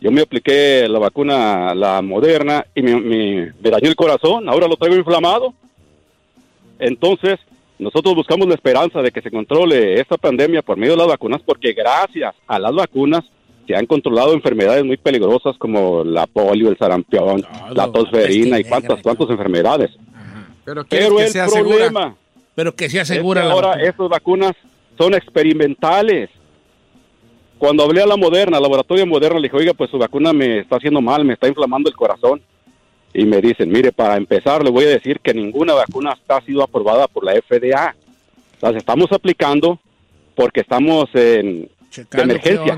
Yo 0.00 0.12
me 0.12 0.20
apliqué 0.20 0.86
la 0.88 1.00
vacuna, 1.00 1.74
la 1.74 2.00
moderna, 2.00 2.64
y 2.74 2.82
me, 2.82 2.94
me- 3.00 3.52
me 3.60 3.70
dañó 3.70 3.88
el 3.88 3.96
corazón, 3.96 4.48
ahora 4.48 4.68
lo 4.68 4.76
traigo 4.76 4.96
inflamado. 4.96 5.52
Entonces, 6.78 7.38
nosotros 7.84 8.14
buscamos 8.14 8.48
la 8.48 8.54
esperanza 8.54 9.00
de 9.02 9.12
que 9.12 9.22
se 9.22 9.30
controle 9.30 10.00
esta 10.00 10.16
pandemia 10.16 10.62
por 10.62 10.76
medio 10.76 10.92
de 10.94 10.98
las 10.98 11.06
vacunas, 11.08 11.40
porque 11.44 11.72
gracias 11.72 12.34
a 12.46 12.58
las 12.58 12.74
vacunas 12.74 13.22
se 13.66 13.76
han 13.76 13.86
controlado 13.86 14.32
enfermedades 14.34 14.84
muy 14.84 14.96
peligrosas 14.96 15.56
como 15.58 16.02
la 16.04 16.26
polio, 16.26 16.68
el 16.68 16.76
sarampión, 16.78 17.42
Todo, 17.42 17.74
la 17.74 17.90
tosferina 17.92 18.58
y 18.58 18.64
negra. 18.64 18.80
cuantas 19.02 19.30
enfermedades. 19.30 19.90
Pero 20.64 20.84
Pero 20.84 20.84
que 20.84 20.96
el 21.44 21.50
segura. 21.50 21.74
problema 21.76 22.16
Pero 22.54 22.74
que 22.74 22.88
sea 22.90 23.02
es 23.02 23.10
que 23.10 23.18
ahora 23.18 23.68
vacuna. 23.68 23.84
estas 23.84 24.08
vacunas 24.08 24.52
son 24.98 25.14
experimentales. 25.14 26.30
Cuando 27.58 27.84
hablé 27.84 28.02
a 28.02 28.06
la 28.06 28.16
Moderna, 28.16 28.56
al 28.56 28.62
laboratorio 28.62 29.06
Moderna, 29.06 29.38
le 29.38 29.48
dije, 29.48 29.56
oiga, 29.56 29.72
pues 29.74 29.90
su 29.90 29.98
vacuna 29.98 30.32
me 30.32 30.58
está 30.60 30.76
haciendo 30.76 31.00
mal, 31.00 31.24
me 31.24 31.34
está 31.34 31.48
inflamando 31.48 31.88
el 31.88 31.96
corazón. 31.96 32.42
Y 33.14 33.24
me 33.24 33.40
dicen, 33.40 33.70
mire, 33.70 33.92
para 33.92 34.16
empezar 34.16 34.62
le 34.64 34.70
voy 34.70 34.84
a 34.84 34.88
decir 34.88 35.20
que 35.20 35.32
ninguna 35.32 35.72
vacuna 35.74 36.12
está 36.12 36.40
sido 36.42 36.62
aprobada 36.64 37.06
por 37.06 37.24
la 37.24 37.32
FDA. 37.40 37.94
Las 38.60 38.74
estamos 38.74 39.12
aplicando 39.12 39.78
porque 40.34 40.60
estamos 40.60 41.08
en 41.14 41.68
Checando 41.90 42.32
emergencia. 42.34 42.74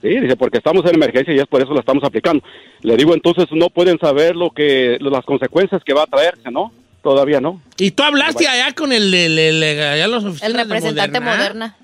Sí, 0.00 0.08
dice, 0.20 0.36
porque 0.36 0.58
estamos 0.58 0.84
en 0.86 0.94
emergencia 0.94 1.34
y 1.34 1.38
es 1.38 1.46
por 1.46 1.60
eso 1.62 1.72
la 1.74 1.80
estamos 1.80 2.02
aplicando. 2.04 2.42
Le 2.82 2.96
digo, 2.96 3.14
entonces 3.14 3.46
no 3.52 3.68
pueden 3.70 3.98
saber 3.98 4.34
lo 4.36 4.50
que 4.50 4.98
las 5.00 5.24
consecuencias 5.24 5.82
que 5.84 5.92
va 5.94 6.02
a 6.04 6.06
traerse, 6.06 6.50
¿no? 6.50 6.72
Todavía 7.02 7.40
no. 7.40 7.60
Y 7.78 7.90
tú 7.92 8.02
hablaste 8.04 8.46
allá 8.46 8.72
con 8.74 8.92
el, 8.92 9.12
el, 9.12 9.38
el- 9.38 9.62
allá 9.62 10.06
de 10.08 10.20
representante 10.56 11.18
Moderna. 11.20 11.76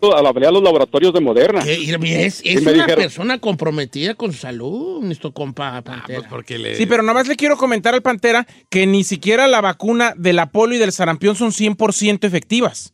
Moderna. 0.00 0.20
Eh. 0.20 0.28
Hablé 0.28 0.46
a 0.46 0.50
los 0.50 0.62
laboratorios 0.62 1.12
de 1.12 1.20
Moderna. 1.20 1.62
Y 1.66 1.90
es, 1.90 2.42
una 2.62 2.72
dijeron- 2.72 2.96
persona 2.96 3.38
comprometida 3.38 4.14
con 4.14 4.32
su 4.32 4.38
salud, 4.38 5.02
nuestro 5.02 5.32
compa 5.32 5.80
Pantera. 5.82 6.20
Pues 6.20 6.30
porque 6.30 6.58
le... 6.58 6.76
Sí, 6.76 6.86
pero 6.86 7.02
nomás 7.02 7.26
le 7.28 7.36
quiero 7.36 7.56
comentar 7.56 7.94
al 7.94 8.02
Pantera 8.02 8.46
que 8.70 8.86
ni 8.86 9.04
siquiera 9.04 9.48
la 9.48 9.60
vacuna 9.60 10.14
de 10.16 10.32
la 10.32 10.46
polio 10.50 10.76
y 10.76 10.80
del 10.80 10.92
sarampión 10.92 11.34
son 11.36 11.50
100% 11.50 12.24
efectivas. 12.24 12.92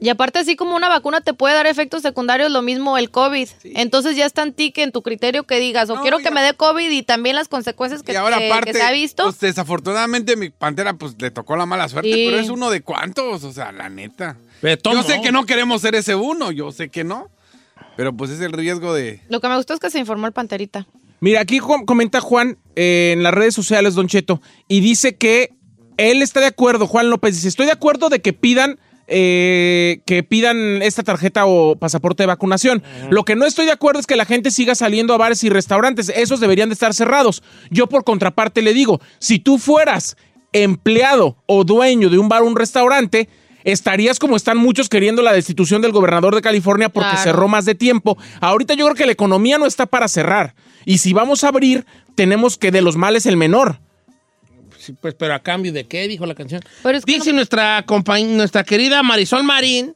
Y 0.00 0.08
aparte, 0.08 0.40
así 0.40 0.56
como 0.56 0.74
una 0.74 0.88
vacuna 0.88 1.20
te 1.20 1.32
puede 1.32 1.54
dar 1.54 1.68
efectos 1.68 2.02
secundarios, 2.02 2.50
lo 2.50 2.60
mismo 2.60 2.98
el 2.98 3.08
COVID. 3.12 3.48
Entonces 3.76 4.16
ya 4.16 4.26
está 4.26 4.42
en 4.42 4.52
ti 4.52 4.72
que 4.72 4.82
en 4.82 4.90
tu 4.90 5.00
criterio 5.02 5.44
que 5.44 5.60
digas, 5.60 5.88
o 5.90 5.94
No, 5.94 6.02
quiero 6.02 6.18
que 6.18 6.26
a- 6.26 6.32
me 6.32 6.42
dé 6.42 6.54
COVID 6.54 6.90
y 6.90 7.04
también 7.04 7.36
las 7.36 7.46
consecuencias 7.46 8.02
que, 8.02 8.10
y 8.12 8.16
ahora 8.16 8.38
que- 8.38 8.50
aparte, 8.50 8.72
que 8.72 8.78
se 8.78 8.82
ha 8.82 8.90
visto. 8.90 9.22
pues 9.22 9.38
desafortunadamente 9.38 10.34
mi 10.36 10.50
pantera 10.50 10.94
pues 10.94 11.14
le 11.20 11.30
tocó 11.30 11.54
la 11.54 11.66
mala 11.66 11.88
suerte, 11.88 12.12
Sí. 12.12 12.24
pero 12.28 12.40
es 12.42 12.48
uno 12.50 12.70
de 12.70 12.80
cuántos, 12.82 13.44
o 13.44 13.52
sea, 13.52 13.70
la 13.70 13.88
neta. 13.90 14.36
Yo 14.62 15.02
sé 15.02 15.20
que 15.22 15.32
no 15.32 15.44
queremos 15.44 15.82
ser 15.82 15.94
ese 15.94 16.14
uno, 16.14 16.52
yo 16.52 16.70
sé 16.72 16.88
que 16.88 17.04
no, 17.04 17.30
pero 17.96 18.16
pues 18.16 18.30
es 18.30 18.40
el 18.40 18.52
riesgo 18.52 18.94
de... 18.94 19.20
Lo 19.28 19.40
que 19.40 19.48
me 19.48 19.56
gustó 19.56 19.74
es 19.74 19.80
que 19.80 19.90
se 19.90 19.98
informó 19.98 20.26
el 20.26 20.32
panterita. 20.32 20.86
Mira, 21.20 21.40
aquí 21.40 21.58
comenta 21.58 22.20
Juan 22.20 22.58
eh, 22.74 23.12
en 23.14 23.22
las 23.22 23.34
redes 23.34 23.54
sociales, 23.54 23.94
Don 23.94 24.08
Cheto, 24.08 24.40
y 24.68 24.80
dice 24.80 25.16
que 25.16 25.50
él 25.96 26.22
está 26.22 26.40
de 26.40 26.46
acuerdo, 26.46 26.86
Juan 26.86 27.10
López 27.10 27.34
dice, 27.34 27.48
estoy 27.48 27.66
de 27.66 27.72
acuerdo 27.72 28.08
de 28.08 28.20
que 28.20 28.32
pidan 28.32 28.78
eh, 29.08 30.00
que 30.06 30.22
pidan 30.22 30.80
esta 30.80 31.02
tarjeta 31.02 31.44
o 31.44 31.76
pasaporte 31.76 32.22
de 32.22 32.28
vacunación. 32.28 32.82
Lo 33.10 33.24
que 33.24 33.36
no 33.36 33.44
estoy 33.44 33.66
de 33.66 33.72
acuerdo 33.72 34.00
es 34.00 34.06
que 34.06 34.16
la 34.16 34.24
gente 34.24 34.50
siga 34.50 34.74
saliendo 34.74 35.12
a 35.12 35.18
bares 35.18 35.44
y 35.44 35.50
restaurantes. 35.50 36.08
Esos 36.08 36.40
deberían 36.40 36.68
de 36.68 36.74
estar 36.74 36.94
cerrados. 36.94 37.42
Yo 37.70 37.88
por 37.88 38.04
contraparte 38.04 38.62
le 38.62 38.72
digo, 38.72 39.00
si 39.18 39.38
tú 39.38 39.58
fueras 39.58 40.16
empleado 40.52 41.36
o 41.46 41.64
dueño 41.64 42.10
de 42.10 42.18
un 42.18 42.28
bar 42.28 42.42
o 42.42 42.46
un 42.46 42.56
restaurante, 42.56 43.28
estarías 43.64 44.18
como 44.18 44.36
están 44.36 44.58
muchos 44.58 44.88
queriendo 44.88 45.22
la 45.22 45.32
destitución 45.32 45.82
del 45.82 45.92
gobernador 45.92 46.34
de 46.34 46.42
California 46.42 46.88
porque 46.88 47.10
Claro. 47.10 47.22
cerró 47.24 47.48
más 47.48 47.64
de 47.64 47.74
tiempo. 47.74 48.16
Ahorita 48.40 48.74
yo 48.74 48.84
creo 48.86 48.94
que 48.96 49.06
la 49.06 49.12
economía 49.12 49.58
no 49.58 49.66
está 49.66 49.86
para 49.86 50.08
cerrar. 50.08 50.54
Y 50.84 50.98
si 50.98 51.12
vamos 51.12 51.44
a 51.44 51.48
abrir, 51.48 51.84
tenemos 52.14 52.58
que 52.58 52.70
de 52.70 52.82
los 52.82 52.96
males 52.96 53.26
el 53.26 53.36
menor. 53.36 53.78
Sí, 54.78 54.94
pues, 55.00 55.14
pero 55.14 55.32
a 55.34 55.38
cambio 55.38 55.72
de 55.72 55.84
qué, 55.86 56.08
dijo 56.08 56.26
la 56.26 56.34
canción. 56.34 56.60
Pero 56.82 56.98
es 56.98 57.04
que 57.04 57.12
Dice 57.12 57.32
nuestra, 57.32 57.86
compañ- 57.86 58.26
nuestra 58.36 58.64
querida 58.64 59.02
Marisol 59.04 59.44
Marín, 59.44 59.94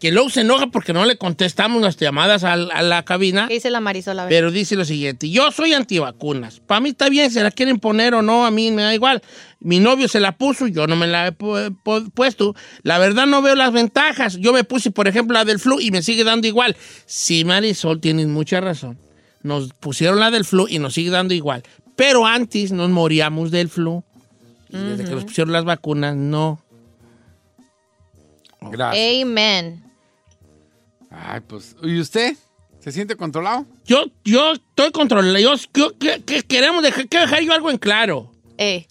que 0.00 0.10
luego 0.10 0.30
se 0.30 0.40
enoja 0.40 0.68
porque 0.68 0.92
no 0.92 1.04
le 1.04 1.16
contestamos 1.18 1.82
las 1.82 1.96
llamadas 1.96 2.44
a, 2.44 2.56
la 2.56 3.02
cabina, 3.04 3.46
¿Qué 3.48 3.54
dice 3.54 3.70
la 3.70 3.80
Marisol? 3.80 4.18
Pero 4.28 4.50
dice 4.50 4.76
lo 4.76 4.84
siguiente, 4.84 5.28
yo 5.30 5.50
soy 5.52 5.72
antivacunas. 5.74 6.60
Para 6.60 6.80
mí 6.80 6.90
está 6.90 7.08
bien, 7.08 7.30
se 7.30 7.42
la 7.42 7.50
quieren 7.50 7.78
poner 7.78 8.14
o 8.14 8.22
no, 8.22 8.46
a 8.46 8.50
mí 8.50 8.70
me 8.70 8.82
da 8.82 8.94
igual. 8.94 9.22
Mi 9.60 9.78
novio 9.78 10.08
se 10.08 10.20
la 10.20 10.32
puso, 10.38 10.66
yo 10.66 10.86
no 10.86 10.96
me 10.96 11.06
la 11.06 11.26
he 11.28 11.32
pu- 11.36 11.76
pu- 11.84 12.10
puesto. 12.12 12.54
La 12.82 12.98
verdad 12.98 13.26
no 13.26 13.42
veo 13.42 13.54
las 13.54 13.72
ventajas. 13.72 14.38
Yo 14.38 14.52
me 14.54 14.64
puse, 14.64 14.90
por 14.90 15.06
ejemplo, 15.06 15.34
la 15.34 15.44
del 15.44 15.58
flu 15.58 15.80
y 15.80 15.90
me 15.90 16.02
sigue 16.02 16.24
dando 16.24 16.46
igual. 16.46 16.76
Sí, 17.04 17.44
Marisol, 17.44 18.00
tienes 18.00 18.26
mucha 18.26 18.60
razón. 18.60 18.98
Nos 19.42 19.72
pusieron 19.74 20.18
la 20.20 20.30
del 20.30 20.44
flu 20.46 20.66
y 20.68 20.78
nos 20.78 20.94
sigue 20.94 21.10
dando 21.10 21.34
igual. 21.34 21.62
Pero 21.96 22.24
antes 22.26 22.72
nos 22.72 22.88
moríamos 22.88 23.50
del 23.50 23.68
flu. 23.68 24.02
Y 24.70 24.76
desde 24.78 25.04
que 25.04 25.10
nos 25.10 25.24
pusieron 25.24 25.52
las 25.52 25.64
vacunas, 25.64 26.16
no. 26.16 26.62
Gracias. 28.60 29.22
Amen. 29.24 29.82
Ay, 31.10 31.40
pues, 31.46 31.76
¿y 31.82 31.98
usted? 31.98 32.36
¿Se 32.78 32.92
siente 32.92 33.16
controlado? 33.16 33.66
Yo, 33.84 34.04
yo 34.24 34.52
estoy 34.52 34.90
controlado. 34.92 35.38
Yo, 35.38 35.54
yo- 35.74 35.98
que- 35.98 36.22
que 36.22 36.42
queremos 36.42 36.82
dejar, 36.82 37.08
quiero 37.08 37.26
dejar 37.26 37.42
yo 37.42 37.52
algo 37.52 37.70
en 37.70 37.78
claro. 37.78 38.30
Eh. 38.58 38.86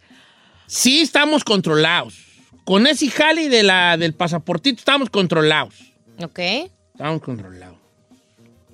Sí 0.68 1.02
estamos 1.02 1.44
controlados. 1.44 2.26
Con 2.66 2.86
ese 2.86 3.10
jali 3.10 3.48
de 3.48 3.64
la, 3.64 3.98
del 3.98 4.14
pasaportito 4.14 4.78
estamos 4.80 5.10
controlados. 5.10 5.74
Ok. 6.22 6.40
Estamos 6.94 7.22
controlados. 7.22 7.78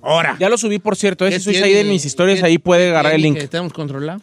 Ahora. 0.01 0.35
Ya 0.39 0.49
lo 0.49 0.57
subí, 0.57 0.79
por 0.79 0.95
cierto. 0.97 1.25
Ese 1.25 1.37
¿qué 1.37 1.43
soy 1.43 1.53
tiene- 1.53 1.67
ahí 1.67 1.73
de 1.73 1.83
mis 1.85 2.03
historias, 2.05 2.43
ahí 2.43 2.57
puede 2.57 2.89
agarrar 2.89 3.13
el 3.13 3.21
link. 3.21 3.37
que 3.37 3.43
estamos 3.43 3.71
controlados? 3.71 4.21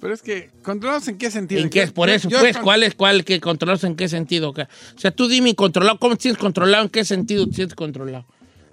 Pero 0.00 0.14
es 0.14 0.22
que, 0.22 0.50
¿controlados 0.62 1.06
en 1.08 1.18
qué 1.18 1.30
sentido? 1.30 1.60
¿En 1.60 1.68
qué? 1.70 1.86
Por 1.88 2.08
Yo- 2.08 2.14
eso, 2.14 2.28
yo- 2.28 2.38
pues, 2.40 2.56
¿cuál 2.56 2.82
es 2.82 2.94
cuál 2.94 3.24
que 3.24 3.38
controlados 3.40 3.84
en 3.84 3.96
qué 3.96 4.08
sentido? 4.08 4.50
O 4.50 4.54
sea, 4.98 5.10
tú 5.10 5.28
dime 5.28 5.54
controlado, 5.54 5.98
¿cómo 5.98 6.16
te 6.16 6.22
sientes 6.22 6.40
controlado? 6.40 6.84
¿En 6.84 6.88
qué 6.90 7.04
sentido 7.04 7.46
te 7.46 7.54
sientes 7.56 7.74
controlado? 7.74 8.24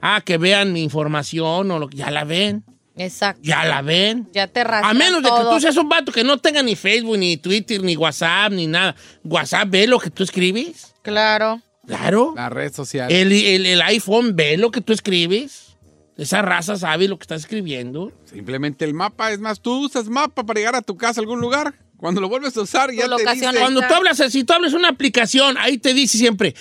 Ah, 0.02 0.22
que 0.24 0.38
vean 0.38 0.72
mi 0.74 0.84
información 0.84 1.70
o 1.72 1.80
lo 1.80 1.90
que 1.90 1.98
ya 1.98 2.12
la 2.12 2.24
ven, 2.24 2.64
Exacto. 2.96 3.42
ya 3.44 3.66
la 3.66 3.82
ven. 3.82 4.28
Ya 4.34 4.48
te 4.48 4.62
A 4.62 4.94
menos 4.94 5.22
de 5.24 5.30
que 5.30 5.44
tú 5.52 5.60
seas 5.60 5.76
un 5.78 5.90
vato 5.90 6.12
que 6.12 6.24
no 6.24 6.38
tenga 6.38 6.64
ni 6.64 6.76
Facebook, 6.76 7.18
ni 7.18 7.36
Twitter, 7.38 7.82
ni 7.84 7.96
WhatsApp, 7.98 8.52
ni 8.54 8.68
nada. 8.68 8.96
WhatsApp 9.24 9.68
ve 9.70 9.88
lo 9.88 10.00
que 10.00 10.10
tú 10.10 10.24
escribes. 10.24 10.94
Claro. 11.02 11.62
Claro. 11.88 12.34
La 12.36 12.50
red 12.50 12.72
social. 12.74 13.12
El, 13.12 13.32
el- 13.32 13.66
el 13.66 13.82
iPhone 13.82 14.36
ve 14.36 14.58
lo 14.58 14.72
que 14.72 14.82
tú 14.82 14.94
escribes. 14.94 15.76
Esa 16.18 16.42
raza 16.42 16.78
sabe 16.78 17.08
lo 17.08 17.18
que 17.18 17.24
estás 17.24 17.42
escribiendo. 17.42 18.12
Simplemente 18.26 18.86
el 18.86 18.94
mapa. 18.94 19.32
Es 19.32 19.40
más, 19.40 19.62
tú 19.62 19.86
usas 19.86 20.08
mapa 20.08 20.46
para 20.46 20.60
llegar 20.60 20.76
a 20.76 20.82
tu 20.82 20.98
casa 20.98 21.20
a 21.20 21.22
algún 21.22 21.40
lugar. 21.40 21.76
Cuando 21.98 22.22
lo 22.22 22.30
vuelves 22.30 22.56
a 22.58 22.62
usar, 22.62 22.92
ya 22.92 23.08
te 23.08 23.34
dice... 23.34 23.48
Cuando 23.60 23.82
tú 23.82 23.94
hablas, 23.94 24.22
si 24.32 24.44
tú 24.44 24.54
hablas 24.54 24.74
una 24.74 24.90
aplicación, 24.90 25.58
ahí 25.58 25.78
te 25.78 25.94
dice 25.94 26.18
siempre 26.18 26.56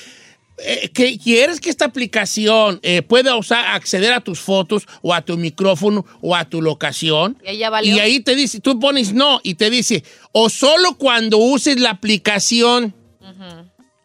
eh, 0.58 0.88
que 0.88 1.18
quieres 1.18 1.60
que 1.60 1.68
esta 1.68 1.84
aplicación 1.84 2.80
eh, 2.82 3.02
pueda 3.02 3.36
usar, 3.36 3.74
acceder 3.74 4.14
a 4.14 4.20
tus 4.20 4.40
fotos 4.40 4.86
o 5.02 5.12
a 5.12 5.20
tu 5.20 5.36
micrófono 5.36 6.06
o 6.22 6.34
a 6.34 6.46
tu 6.46 6.62
locación. 6.62 7.36
Y. 7.82 7.90
Y 7.90 8.00
ahí 8.00 8.20
te 8.20 8.34
dice, 8.34 8.60
tú 8.60 8.80
pones 8.80 9.12
no 9.12 9.40
y 9.42 9.56
te 9.56 9.68
dice, 9.68 10.02
o 10.32 10.48
solo 10.48 10.96
cuando 10.96 11.36
uses 11.36 11.78
la 11.78 11.90
aplicación. 11.90 12.94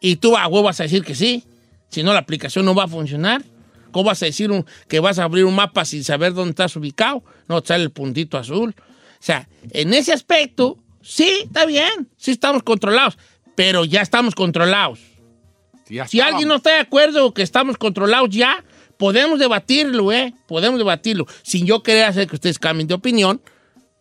Y 0.00 0.16
tú 0.16 0.36
a 0.36 0.46
huevo 0.46 0.64
vas 0.64 0.80
a 0.80 0.82
decir 0.82 1.04
que 1.04 1.14
sí. 1.14 1.44
Si 1.88 2.02
no, 2.02 2.12
la 2.12 2.18
aplicación 2.18 2.64
no 2.64 2.74
va 2.74 2.84
a 2.84 2.88
funcionar. 2.88 3.42
¿Cómo 3.92 4.04
vas 4.06 4.22
a 4.22 4.26
decir 4.26 4.50
un- 4.50 4.66
que 4.88 4.98
vas 5.00 5.18
a 5.18 5.24
abrir 5.24 5.44
un 5.44 5.54
mapa 5.54 5.84
sin 5.84 6.02
saber 6.02 6.34
dónde 6.34 6.50
estás 6.50 6.74
ubicado? 6.76 7.22
No 7.48 7.60
te 7.62 7.68
sale 7.68 7.84
el 7.84 7.90
puntito 7.90 8.36
azul. 8.38 8.74
O 8.78 9.24
sea, 9.24 9.48
en 9.70 9.94
ese 9.94 10.12
aspecto, 10.12 10.78
sí, 11.02 11.30
está 11.44 11.64
bien. 11.66 12.08
Sí 12.16 12.32
estamos 12.32 12.62
controlados. 12.62 13.16
Pero 13.54 13.84
ya 13.84 14.00
estamos 14.00 14.34
controlados. 14.34 14.98
Si 16.08 16.20
alguien 16.20 16.48
no 16.48 16.56
está 16.56 16.70
de 16.70 16.78
acuerdo 16.80 17.34
que 17.34 17.42
estamos 17.42 17.76
controlados 17.76 18.30
ya, 18.30 18.64
podemos 18.96 19.38
debatirlo, 19.38 20.10
¿eh? 20.10 20.32
Podemos 20.48 20.78
debatirlo. 20.78 21.26
Sin 21.42 21.66
yo 21.66 21.82
querer 21.82 22.04
hacer 22.04 22.26
que 22.28 22.36
ustedes 22.36 22.58
cambien 22.58 22.88
de 22.88 22.94
opinión, 22.94 23.42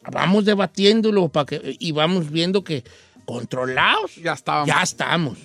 vamos 0.10 0.45
debatiéndolo 0.45 1.27
para 1.29 1.45
que, 1.48 1.75
y 1.79 1.91
vamos 1.91 2.31
viendo 2.31 2.63
que 2.63 2.83
controlados 3.25 4.15
ya 4.15 4.33
estábamos. 4.33 4.67
Ya 4.67 4.81
estamos. 4.81 5.38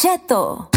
Cheto. 0.00 0.70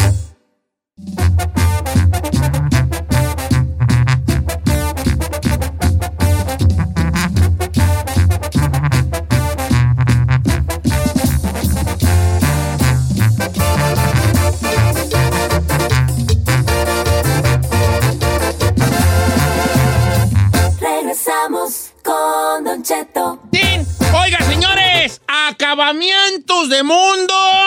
Regresamos 20.79 21.91
con 22.03 22.63
Don 22.63 22.81
Cheto. 22.81 23.39
¡Tin! 23.51 23.85
Oiga, 24.19 24.39
señores, 24.41 25.21
acabamientos 25.27 26.69
de 26.69 26.81
mundo. 26.81 27.60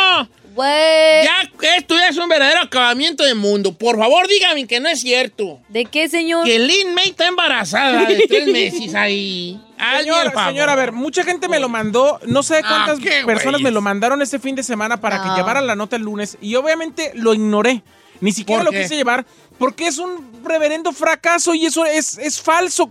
Ya, 1.25 1.51
esto 1.77 1.97
ya 1.97 2.09
es 2.09 2.17
un 2.17 2.29
verdadero 2.29 2.61
acabamiento 2.61 3.25
de 3.25 3.35
mundo. 3.35 3.73
Por 3.77 3.99
favor, 3.99 4.29
dígame 4.29 4.67
que 4.67 4.81
no 4.81 4.89
es 4.89 5.01
cierto. 5.01 5.61
¿De 5.69 5.85
qué, 5.85 6.09
señor? 6.09 6.45
Que 6.45 6.59
Lin 6.59 6.95
May 6.95 7.09
está 7.09 7.27
embarazada 7.27 8.05
de 8.05 8.27
tres 8.29 8.47
meses 8.49 8.95
ahí. 8.95 9.61
Señor, 9.99 10.33
señor, 10.47 10.71
a 10.71 10.77
ver, 10.77 10.93
mucha 10.93 11.25
gente 11.25 11.49
me 11.49 11.59
lo 11.59 11.69
mandó, 11.69 12.19
no 12.27 12.43
sé 12.43 12.61
Ah, 12.65 12.87
cuántas 12.87 13.25
personas 13.27 13.61
me 13.61 13.71
lo 13.73 13.81
mandaron 13.83 14.23
este 14.23 14.39
fin 14.39 14.55
de 14.55 14.63
semana 14.63 15.01
para 15.01 15.19
No. 15.19 15.25
que 15.25 15.41
llevara 15.41 15.61
la 15.61 15.75
nota 15.75 15.97
el 15.97 16.03
lunes 16.03 16.39
y 16.41 16.55
obviamente 16.55 17.11
lo 17.15 17.35
ignoré. 17.35 17.83
Ni 18.21 18.31
siquiera 18.33 18.63
¿Por 18.65 18.73
lo 18.73 18.81
quise 18.81 18.97
llevar 18.97 19.27
porque 19.59 19.87
es 19.87 19.99
un 19.99 20.33
reverendo 20.45 20.93
fracaso 20.93 21.55
y 21.55 21.65
eso 21.67 21.85
es, 21.87 22.19
es 22.19 22.41
falso. 22.41 22.87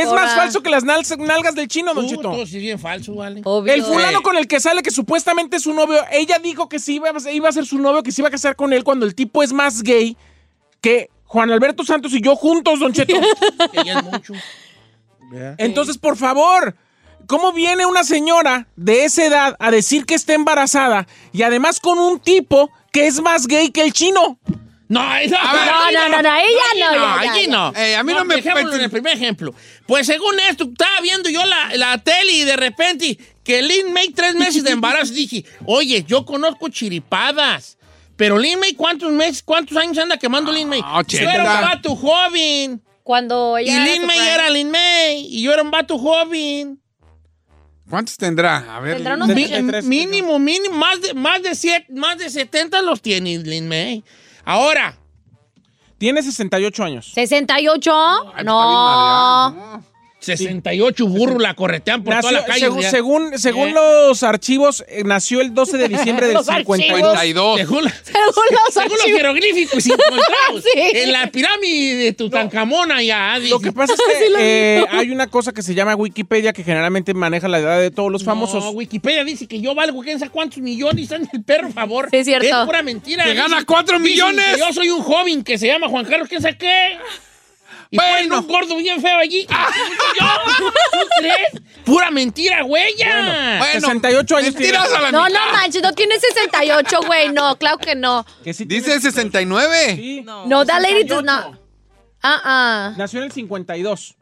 Es 0.00 0.10
más 0.14 0.34
falso 0.36 0.62
que 0.62 0.70
las 0.70 0.84
nalgas, 0.84 1.18
nalgas 1.18 1.54
del 1.54 1.68
chino, 1.68 1.92
Don 1.94 2.06
Cheto. 2.08 2.30
tú 2.32 2.46
sí 2.46 2.56
es 2.56 2.62
bien 2.62 2.78
falso, 2.78 3.14
¿vale? 3.14 3.42
El 3.74 3.82
fulano 3.92 4.22
con 4.22 4.36
el 4.36 4.46
que 4.46 4.60
sale, 4.60 4.82
que 4.82 4.90
supuestamente 4.90 5.56
es 5.56 5.62
su 5.64 5.74
novio, 5.74 6.00
ella 6.10 6.38
dijo 6.38 6.68
que 6.68 6.78
sí 6.78 6.94
iba, 6.96 7.10
a- 7.10 7.30
iba 7.30 7.48
a 7.48 7.52
ser 7.52 7.66
su 7.66 7.78
novio, 7.78 8.02
que 8.02 8.12
se 8.12 8.20
iba 8.22 8.28
a 8.28 8.30
casar 8.30 8.56
con 8.56 8.72
él 8.72 8.84
cuando 8.84 9.04
el 9.06 9.14
tipo 9.14 9.42
es 9.42 9.52
más 9.52 9.82
gay 9.82 10.16
que 10.80 11.10
Juan 11.26 11.50
Alberto 11.50 11.84
Santos 11.84 12.12
y 12.12 12.20
yo 12.20 12.36
juntos, 12.36 12.78
Don 12.80 12.92
Cheto. 12.92 13.14
Mucho. 14.10 14.34
Entonces, 15.58 15.96
por 15.98 16.16
favor, 16.16 16.76
¿cómo 17.26 17.52
viene 17.52 17.86
una 17.86 18.04
señora 18.04 18.66
de 18.76 19.04
esa 19.04 19.24
edad 19.24 19.56
a 19.58 19.70
decir 19.70 20.04
que 20.06 20.14
está 20.14 20.34
embarazada 20.34 21.06
y 21.32 21.42
además 21.42 21.80
con 21.80 21.98
un 21.98 22.20
tipo 22.20 22.70
que 22.92 23.06
es 23.06 23.20
más 23.20 23.46
gay 23.46 23.70
que 23.70 23.82
el 23.82 23.92
chino? 23.92 24.38
No, 24.92 25.00
no, 25.00 25.08
No, 25.08 25.90
no, 25.90 26.08
no, 26.08 26.22
no, 26.22 26.36
ella 26.36 26.90
no, 26.90 26.94
ya, 26.94 27.20
allí 27.20 27.46
no. 27.46 27.72
Eh, 27.74 27.96
a 27.96 28.02
mí 28.02 28.12
no 28.12 28.24
me 28.24 28.36
dejémoslo 28.36 28.62
cuenten. 28.68 28.80
en 28.80 28.84
el 28.84 28.90
primer 28.90 29.16
ejemplo. 29.16 29.54
Pues 29.86 30.06
según 30.06 30.34
esto, 30.50 30.64
estaba 30.64 31.00
viendo 31.00 31.30
yo 31.30 31.44
la, 31.46 31.70
la 31.76 31.96
tele 31.98 32.32
y 32.32 32.44
de 32.44 32.56
repente 32.56 33.18
que 33.42 33.62
Lin 33.62 33.92
May 33.92 34.10
tres 34.10 34.34
meses 34.34 34.62
de 34.64 34.70
embarazo 34.70 35.12
dije, 35.14 35.44
oye, 35.66 36.04
yo 36.04 36.24
conozco 36.26 36.68
chiripadas. 36.68 37.78
Pero 38.16 38.38
Lin 38.38 38.60
May, 38.60 38.74
¿cuántos 38.74 39.10
meses, 39.12 39.42
cuántos 39.42 39.76
años 39.78 39.96
anda 39.98 40.18
quemando 40.18 40.52
Lin 40.52 40.68
May? 40.68 40.80
Yo 40.80 40.86
ochenta. 40.94 41.34
era 41.34 41.42
un 41.54 41.60
vato 41.62 41.96
joven. 41.96 42.82
Cuando 43.02 43.56
ella 43.58 43.74
Y 43.74 43.90
Lin 43.98 44.06
May 44.06 44.18
era 44.28 44.50
Lin 44.50 44.70
May. 44.70 45.26
Y 45.28 45.42
yo 45.42 45.52
era 45.54 45.62
un 45.62 45.70
vato 45.70 45.98
joven. 45.98 46.78
¿Cuántos 47.88 48.16
tendrá? 48.16 48.76
A 48.76 48.80
ver. 48.80 48.96
Tendrá 48.96 49.14
unos 49.14 49.28
Mi- 49.28 49.44
83, 49.44 49.84
mínimo, 49.84 50.38
mínimo, 50.38 50.74
más 50.76 51.00
de, 51.00 51.14
más, 51.14 51.42
de 51.42 51.54
siete- 51.54 51.86
más 51.92 52.16
de 52.18 52.30
70 52.30 52.80
los 52.82 53.02
tiene 53.02 53.38
Lin 53.38 53.68
May. 53.68 54.04
Ahora, 54.44 54.94
Tiene 55.98 56.20
68 56.20 56.82
años. 56.82 57.12
¿68? 57.14 58.42
No. 58.44 59.84
68 60.22 61.06
burros 61.06 61.40
la 61.42 61.54
corretean 61.54 62.02
por 62.04 62.14
Nació- 62.14 62.30
toda 62.30 62.40
la 62.40 62.46
calle. 62.46 62.60
según 62.60 62.80
ya. 62.82 62.90
según, 62.90 63.38
según 63.38 63.68
¿Eh? 63.68 63.72
los 63.74 64.22
archivos, 64.22 64.84
eh, 64.88 65.02
nació 65.04 65.40
el 65.40 65.52
12 65.54 65.76
de 65.78 65.88
diciembre 65.88 66.26
del 66.26 66.34
Los 66.42 66.48
archivos. 66.48 66.76
52. 66.78 67.18
Según, 67.20 67.42
la- 67.42 67.56
Según 67.56 67.84
los 67.84 67.92
según 68.72 68.88
los 68.90 69.00
archivos. 69.00 69.18
jeroglíficos 69.20 69.86
encontrados 69.86 70.64
Sí. 70.72 70.80
en 70.94 71.12
la 71.12 71.26
pirámide 71.30 71.96
de 71.96 72.12
Tutankamón 72.12 72.92
allá. 72.92 73.38
Lo 73.38 73.58
que 73.60 73.72
pasa 73.72 73.92
es 73.94 74.00
que 74.18 74.34
eh, 74.78 74.84
hay 74.90 75.10
una 75.10 75.26
cosa 75.26 75.52
que 75.52 75.62
se 75.62 75.74
llama 75.74 75.94
Wikipedia 75.96 76.52
que 76.52 76.62
generalmente 76.64 77.12
maneja 77.14 77.48
la 77.48 77.58
edad 77.58 77.80
de 77.80 77.90
todos 77.90 78.10
los 78.10 78.24
famosos. 78.24 78.62
No, 78.64 78.70
Wikipedia 78.70 79.24
dice 79.24 79.46
que 79.46 79.60
yo 79.60 79.74
valgo 79.74 80.00
quién 80.02 80.18
sabe 80.18 80.30
cuántos 80.30 80.58
millones. 80.58 81.02
Están 81.04 81.28
el 81.32 81.42
perro, 81.42 81.68
por 81.68 81.74
favor. 81.74 82.08
Sí, 82.10 82.18
es 82.18 82.26
cierto. 82.26 82.46
Es 82.60 82.66
pura 82.66 82.82
mentira. 82.82 83.24
¡Que 83.24 83.34
gana 83.34 83.64
cuatro 83.66 83.98
dicen 83.98 84.12
millones! 84.12 84.44
que 84.54 84.58
yo 84.60 84.72
soy 84.72 84.90
un 84.90 85.02
joven 85.02 85.42
que 85.42 85.58
se 85.58 85.66
llama 85.66 85.88
Juan 85.88 86.04
Carlos, 86.04 86.28
quién 86.28 86.40
sabe 86.40 86.56
qué. 86.56 86.98
Y 87.92 87.96
Bueno. 87.96 88.12
ponen 88.16 88.32
un 88.32 88.46
gordo 88.48 88.76
bien 88.78 89.00
feo 89.02 89.18
allí. 89.18 89.46
¿Yo? 89.48 90.26
¿Tú 90.92 90.98
crees? 91.20 91.62
Pura 91.84 92.10
mentira, 92.10 92.62
güey. 92.62 92.96
ya. 92.96 93.56
Bueno, 93.58 93.80
68 93.80 94.36
años 94.38 94.54
mentiras 94.54 94.92
a 94.92 95.00
la 95.02 95.12
No, 95.12 95.24
mitad. 95.26 95.38
no 95.46 95.52
manches, 95.52 95.82
no 95.82 95.92
tiene 95.92 96.18
68, 96.18 97.00
güey. 97.06 97.28
No, 97.28 97.54
claro 97.58 97.76
que 97.78 97.94
no. 97.94 98.24
Que 98.42 98.54
sí 98.54 98.64
Dice 98.64 98.86
tiene- 98.86 99.00
69. 99.02 99.96
Sí. 99.96 100.22
No, 100.24 100.64
that 100.64 100.80
lady 100.80 101.04
does 101.04 101.22
not. 101.22 101.54
Ah, 102.22 102.40
ah. 102.44 102.94
Nació 102.96 103.18
en 103.18 103.26
el 103.26 103.32
52. 103.32 104.14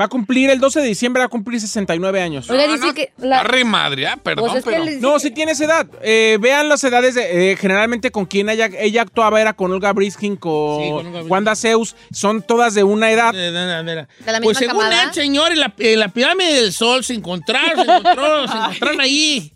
Va 0.00 0.06
a 0.06 0.08
cumplir 0.08 0.50
el 0.50 0.58
12 0.58 0.80
de 0.80 0.86
diciembre, 0.88 1.20
va 1.20 1.26
a 1.26 1.28
cumplir 1.28 1.60
69 1.60 2.20
años. 2.20 2.50
Oiga, 2.50 2.66
No, 2.66 2.72
dice 2.72 2.86
no, 2.88 2.94
que. 2.94 3.12
la- 3.18 3.40
Arre 3.40 3.64
madre, 3.64 4.08
ah, 4.08 4.16
perdón, 4.20 4.50
Pues 4.50 4.64
pero... 4.64 4.84
No, 5.00 5.20
sí 5.20 5.30
tiene 5.30 5.52
esa 5.52 5.64
edad. 5.66 5.86
Eh, 6.02 6.36
vean 6.40 6.68
las 6.68 6.82
edades 6.82 7.14
de. 7.14 7.52
eh, 7.52 7.56
generalmente 7.56 8.10
con 8.10 8.26
quien 8.26 8.48
ella, 8.48 8.68
ella 8.76 9.02
actuaba 9.02 9.40
era 9.40 9.52
con 9.52 9.70
Olga 9.70 9.92
Briskin, 9.92 10.34
con, 10.34 10.82
Sí, 10.82 10.88
con 10.90 10.98
Olga 10.98 11.10
Briskin. 11.10 11.30
Wanda 11.30 11.54
Zeus. 11.54 11.94
Son 12.12 12.42
todas 12.42 12.74
de 12.74 12.82
una 12.82 13.12
edad. 13.12 13.32
Eh, 13.36 13.38
de 13.38 13.52
la- 13.52 13.82
de 13.84 13.94
la- 13.94 14.08
¿De 14.18 14.32
la 14.32 14.40
Pues 14.40 14.58
según 14.58 14.78
camada? 14.80 15.04
el 15.04 15.14
señor, 15.14 15.52
en 15.52 15.60
la, 15.60 15.72
en 15.78 16.00
la 16.00 16.08
pirámide 16.08 16.54
del 16.54 16.72
sol 16.72 17.04
se 17.04 17.14
encontraron, 17.14 17.76
se, 17.76 17.82
encontró- 17.92 18.48
se 18.48 18.56
encontraron 18.56 19.00
ahí 19.00 19.52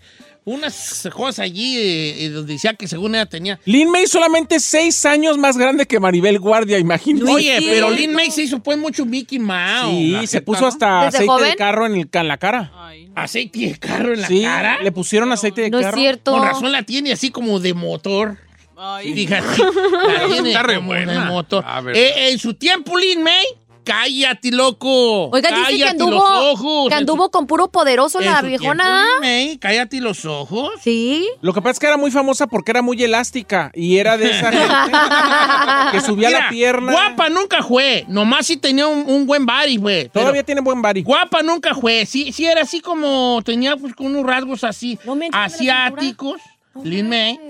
unas 0.48 1.08
cosas 1.12 1.40
allí 1.40 1.76
eh, 1.76 2.24
eh, 2.24 2.28
donde 2.30 2.54
decía 2.54 2.74
que 2.74 2.88
según 2.88 3.14
ella 3.14 3.26
tenía... 3.26 3.60
Lin 3.64 3.90
May 3.90 4.06
solamente 4.06 4.60
seis 4.60 5.04
años 5.04 5.36
más 5.38 5.56
grande 5.56 5.86
que 5.86 6.00
Maribel 6.00 6.38
Guardia, 6.38 6.78
imagínate. 6.78 7.30
Oye, 7.30 7.58
sí. 7.58 7.66
pero 7.68 7.90
Lin 7.90 8.12
May 8.14 8.30
se 8.30 8.42
hizo 8.42 8.60
pues 8.60 8.78
mucho 8.78 9.04
Mickey 9.04 9.38
Mouse. 9.38 9.90
Sí, 9.90 10.26
se 10.26 10.38
jeta, 10.38 10.44
puso 10.44 10.62
¿no? 10.62 10.66
hasta 10.68 11.04
¿Desde 11.04 11.18
aceite 11.18 11.26
joven? 11.26 11.50
de 11.50 11.56
carro 11.56 11.86
en, 11.86 11.94
el, 11.96 12.08
en 12.12 12.28
la 12.28 12.36
cara. 12.38 12.72
Ay, 12.74 13.08
no. 13.08 13.12
Aceite 13.16 13.58
de 13.58 13.78
carro 13.78 14.14
en 14.14 14.20
la 14.22 14.28
sí, 14.28 14.42
cara. 14.42 14.82
le 14.82 14.92
pusieron 14.92 15.30
aceite 15.32 15.62
de 15.62 15.70
No 15.70 15.78
es 15.78 15.86
carro. 15.86 15.98
cierto. 15.98 16.32
Con 16.32 16.42
razón 16.42 16.72
la 16.72 16.82
tiene 16.82 17.12
así 17.12 17.30
como 17.30 17.60
de 17.60 17.74
motor. 17.74 18.38
Ay. 18.76 19.12
Fíjate. 19.12 19.44
La 20.08 20.26
tiene 20.28 20.50
Está 20.50 20.62
re 20.62 20.74
de 20.74 21.18
motor. 21.18 21.64
A 21.66 21.80
ver. 21.80 21.96
Eh, 21.96 22.30
en 22.30 22.38
su 22.38 22.54
tiempo, 22.54 22.96
Lin 22.96 23.24
May, 23.24 23.44
cállate, 23.88 24.50
loco. 24.52 25.30
Oiga, 25.30 25.48
dice 25.50 25.60
que 25.72 25.78
Cállate 25.80 25.98
los 25.98 26.08
anduvo, 26.08 26.50
ojos. 26.52 26.88
que 26.88 26.94
anduvo 26.94 27.30
con 27.30 27.46
puro 27.46 27.68
poderoso 27.70 28.20
En 28.20 28.26
la 28.26 28.42
viejona. 28.42 28.84
tiempo. 28.84 29.20
May, 29.22 29.58
cállate 29.58 30.00
los 30.00 30.24
ojos. 30.24 30.70
Sí. 30.82 31.28
Lo 31.40 31.52
que 31.52 31.60
pasa 31.62 31.72
es 31.72 31.78
que 31.78 31.86
era 31.86 31.96
muy 31.96 32.10
famosa 32.10 32.46
porque 32.46 32.70
era 32.70 32.82
muy 32.82 33.02
elástica 33.02 33.70
y 33.74 33.98
era 33.98 34.16
de 34.16 34.30
esa 34.30 34.52
gente 34.52 34.68
que 35.92 36.00
subía 36.00 36.28
Mira, 36.28 36.40
la 36.40 36.48
pierna. 36.50 36.92
Guapa 36.92 37.28
nunca 37.30 37.62
fue. 37.62 38.04
Nomás 38.08 38.46
sí 38.46 38.56
tenía 38.56 38.86
un, 38.86 39.08
un 39.08 39.26
buen 39.26 39.46
body, 39.46 39.76
güey. 39.76 40.08
Todavía 40.08 40.42
tiene 40.42 40.60
buen 40.60 40.82
body. 40.82 41.02
Guapa 41.02 41.42
nunca 41.42 41.74
fue. 41.74 42.04
Sí, 42.06 42.32
sí 42.32 42.44
era 42.46 42.62
así 42.62 42.80
como. 42.80 43.40
Tenía 43.44 43.76
pues 43.76 43.94
con 43.94 44.06
unos 44.06 44.24
rasgos 44.24 44.64
así. 44.64 44.98
No 45.04 45.14
me 45.14 45.28
asiáticos. 45.32 46.40
Lin 46.84 47.08
May. 47.08 47.40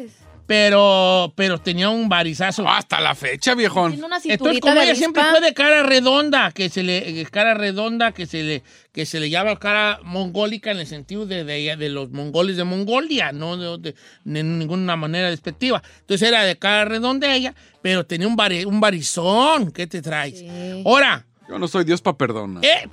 Pero, 0.48 1.34
pero 1.36 1.58
tenía 1.60 1.90
un 1.90 2.08
barizazo. 2.08 2.66
Hasta 2.66 3.02
la 3.02 3.14
fecha, 3.14 3.54
viejón. 3.54 3.92
Tiene 3.92 4.06
una 4.06 4.16
Entonces, 4.24 4.60
como 4.60 4.80
ella 4.80 4.94
siempre 4.94 5.22
fue 5.30 5.42
de 5.42 5.52
cara 5.52 5.82
redonda, 5.82 6.52
que 6.52 6.70
se 6.70 6.82
le, 6.82 7.20
eh, 7.20 7.26
cara 7.30 7.52
redonda, 7.52 8.12
que 8.12 8.24
se 8.24 8.42
le, 8.42 8.62
que 8.90 9.04
se 9.04 9.20
le 9.20 9.28
llama 9.28 9.56
cara 9.58 10.00
mongólica 10.04 10.70
en 10.70 10.78
el 10.78 10.86
sentido 10.86 11.26
de, 11.26 11.44
de, 11.44 11.76
de 11.76 11.88
los 11.90 12.10
mongoles 12.12 12.56
de 12.56 12.64
Mongolia, 12.64 13.30
no 13.30 13.58
de, 13.58 13.90
de- 13.90 13.94
de 14.24 14.42
ninguna 14.42 14.96
manera 14.96 15.28
despectiva. 15.28 15.82
Entonces 16.00 16.26
era 16.26 16.42
de 16.44 16.56
cara 16.56 16.86
redonda 16.86 17.34
ella, 17.34 17.54
pero 17.82 18.06
tenía 18.06 18.26
un, 18.26 18.36
bari- 18.36 18.64
un 18.64 18.80
barizón. 18.80 19.70
¿Qué 19.70 19.86
te 19.86 20.00
traes? 20.00 20.42
Ahora, 20.86 21.26
Yo 21.46 21.58
no 21.58 21.68
soy 21.68 21.84
Dios 21.84 22.00
para 22.00 22.16
perdonar. 22.16 22.64
¿eh? 22.64 22.88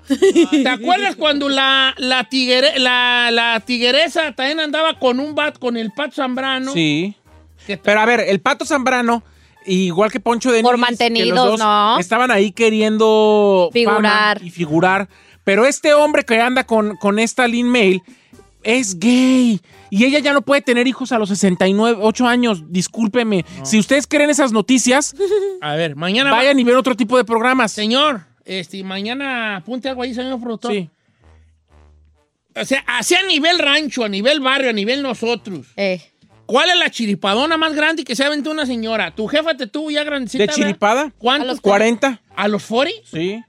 ¿te 0.62 0.68
acuerdas 0.70 1.16
cuando 1.16 1.48
la, 1.48 1.96
la, 2.00 2.28
tigre- 2.30 2.78
la, 2.80 3.30
la 3.32 3.62
tigresa 3.62 4.34
también 4.34 4.60
andaba 4.60 5.00
con 5.00 5.22
un 5.22 5.34
bat, 5.36 5.58
con 5.58 5.78
el 5.78 5.92
Pato 5.94 6.16
Zambrano? 6.16 6.74
Sí. 6.74 7.16
Pero 7.84 8.00
a 8.00 8.06
ver, 8.06 8.22
el 8.22 8.40
Pato 8.42 8.66
Zambrano, 8.66 9.24
igual 9.66 10.12
que 10.12 10.20
Poncho 10.20 10.52
de 10.52 10.62
Por 10.62 10.78
mantenidos, 10.78 11.60
¿no? 11.60 12.00
Estaban 12.00 12.32
ahí 12.32 12.52
queriendo 12.52 13.70
Figurar. 13.74 14.42
y 14.44 14.50
figurar. 14.50 15.08
Pero 15.44 15.66
este 15.66 15.94
hombre 15.94 16.24
que 16.24 16.40
anda 16.40 16.64
con, 16.66 16.96
con 16.98 17.20
esta 17.20 17.48
Lin 17.48 17.68
Mail 17.70 18.02
es 18.64 18.98
gay. 19.00 19.62
Y 19.92 20.04
ella 20.06 20.20
ya 20.20 20.34
no 20.34 20.42
puede 20.42 20.62
tener 20.62 20.88
hijos 20.88 21.12
a 21.12 21.20
los 21.20 21.30
69, 21.30 22.00
8 22.02 22.28
años. 22.28 22.64
Discúlpeme. 22.72 23.46
Si 23.64 23.78
ustedes 23.78 24.08
creen 24.08 24.30
esas 24.32 24.52
noticias, 24.52 25.16
A 25.62 25.76
ver, 25.76 25.96
mañana... 25.96 26.32
va- 26.32 26.38
vayan 26.38 26.60
y 26.60 26.64
ven 26.64 26.76
otro 26.76 26.96
tipo 26.96 27.16
de 27.18 27.24
programas. 27.24 27.72
Señor, 27.72 28.22
este, 28.44 28.84
mañana 28.84 29.58
apunte 29.58 29.88
algo 29.88 30.02
ahí, 30.02 30.14
señor 30.16 30.40
productor. 30.42 30.72
Sí. 30.72 30.90
O 32.56 32.64
sea, 32.66 32.84
así 32.88 33.14
a 33.16 33.24
nivel 33.24 33.60
rancho, 33.60 34.04
a 34.06 34.10
nivel 34.10 34.40
barrio, 34.40 34.70
a 34.70 34.74
nivel 34.74 35.04
nosotros. 35.04 35.68
Eh. 35.76 36.02
¿Cuál 36.46 36.70
es 36.70 36.78
la 36.78 36.90
chiripadona 36.90 37.58
más 37.58 37.74
grande 37.74 38.04
que 38.04 38.16
se 38.16 38.24
ha 38.24 38.28
aventado 38.28 38.54
una 38.54 38.66
señora? 38.66 39.12
¿Tu 39.16 39.28
jefa 39.28 39.56
te 39.56 39.68
tuvo 39.68 39.90
ya 39.92 40.04
grandecita? 40.04 40.44
¿De 40.44 40.48
¿verdad? 40.48 40.56
chiripada? 40.56 41.12
¿Cuántos? 41.18 41.50
A 41.50 41.52
los 41.54 41.62
40. 41.62 42.22
¿A 42.36 42.48
los 42.48 42.66
40? 42.66 43.02
Sí. 43.12 43.44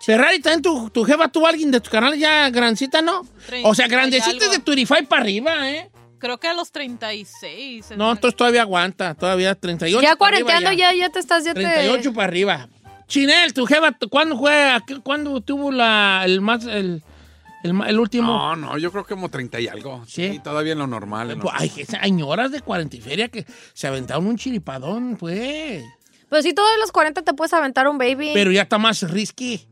Ferrari, 0.00 0.38
también 0.40 0.62
tu, 0.62 0.90
tu 0.90 1.04
jefa 1.04 1.28
tuvo 1.28 1.46
alguien 1.46 1.70
de 1.70 1.80
tu 1.80 1.90
canal 1.90 2.16
ya 2.18 2.50
grandecita, 2.50 3.00
¿no? 3.02 3.26
O 3.62 3.74
sea, 3.74 3.88
grandecita 3.88 4.48
de 4.48 4.58
Turify 4.58 5.04
para 5.06 5.22
arriba, 5.22 5.70
¿eh? 5.70 5.90
Creo 6.18 6.38
que 6.38 6.48
a 6.48 6.54
los 6.54 6.72
36. 6.72 7.92
No, 7.96 8.12
entonces 8.12 8.36
todavía 8.36 8.62
aguanta, 8.62 9.14
todavía 9.14 9.54
38 9.54 10.00
Ya 10.02 10.16
para 10.16 10.36
arriba 10.36 10.50
cuarenteando, 10.50 10.78
ya, 10.78 10.94
ya 10.94 11.10
te 11.10 11.18
estás, 11.18 11.44
ya 11.44 11.52
te... 11.54 11.60
38 11.60 12.12
para 12.14 12.26
arriba. 12.26 12.68
Chinel, 13.06 13.52
tu 13.52 13.66
jefa, 13.66 13.94
¿cuándo 14.10 14.38
fue? 14.38 14.70
¿A 14.70 14.80
qué- 14.86 15.00
¿Cuándo 15.00 15.40
tuvo 15.42 15.70
la, 15.70 16.22
el 16.24 16.40
más, 16.40 16.64
el, 16.64 17.02
el, 17.64 17.98
último? 17.98 18.26
No, 18.28 18.56
no, 18.56 18.78
yo 18.78 18.92
creo 18.92 19.04
que 19.04 19.14
como 19.14 19.28
30 19.30 19.58
y 19.60 19.68
algo. 19.68 20.04
¿Sí? 20.06 20.32
Sí, 20.32 20.38
todavía 20.38 20.72
en 20.74 20.78
lo 20.78 20.86
normal. 20.86 21.30
en 21.30 21.38
lo- 21.38 21.44
Pues, 21.44 21.54
hay 21.58 21.70
que- 21.70 21.84
señoras 21.86 22.50
de 22.52 22.60
40 22.60 22.96
y 22.96 23.00
feria 23.00 23.28
que 23.28 23.44
se 23.72 23.86
aventaron 23.86 24.26
un 24.26 24.36
chiripadón, 24.36 25.16
pues. 25.16 25.82
Pues 26.28 26.44
sí, 26.44 26.52
todos 26.52 26.68
los 26.80 26.92
40 26.92 27.22
te 27.22 27.32
puedes 27.34 27.52
aventar 27.52 27.88
un 27.88 27.96
baby. 27.98 28.30
Pero 28.34 28.50
ya 28.52 28.62
está 28.62 28.78
más 28.78 29.02
risky. 29.10 29.66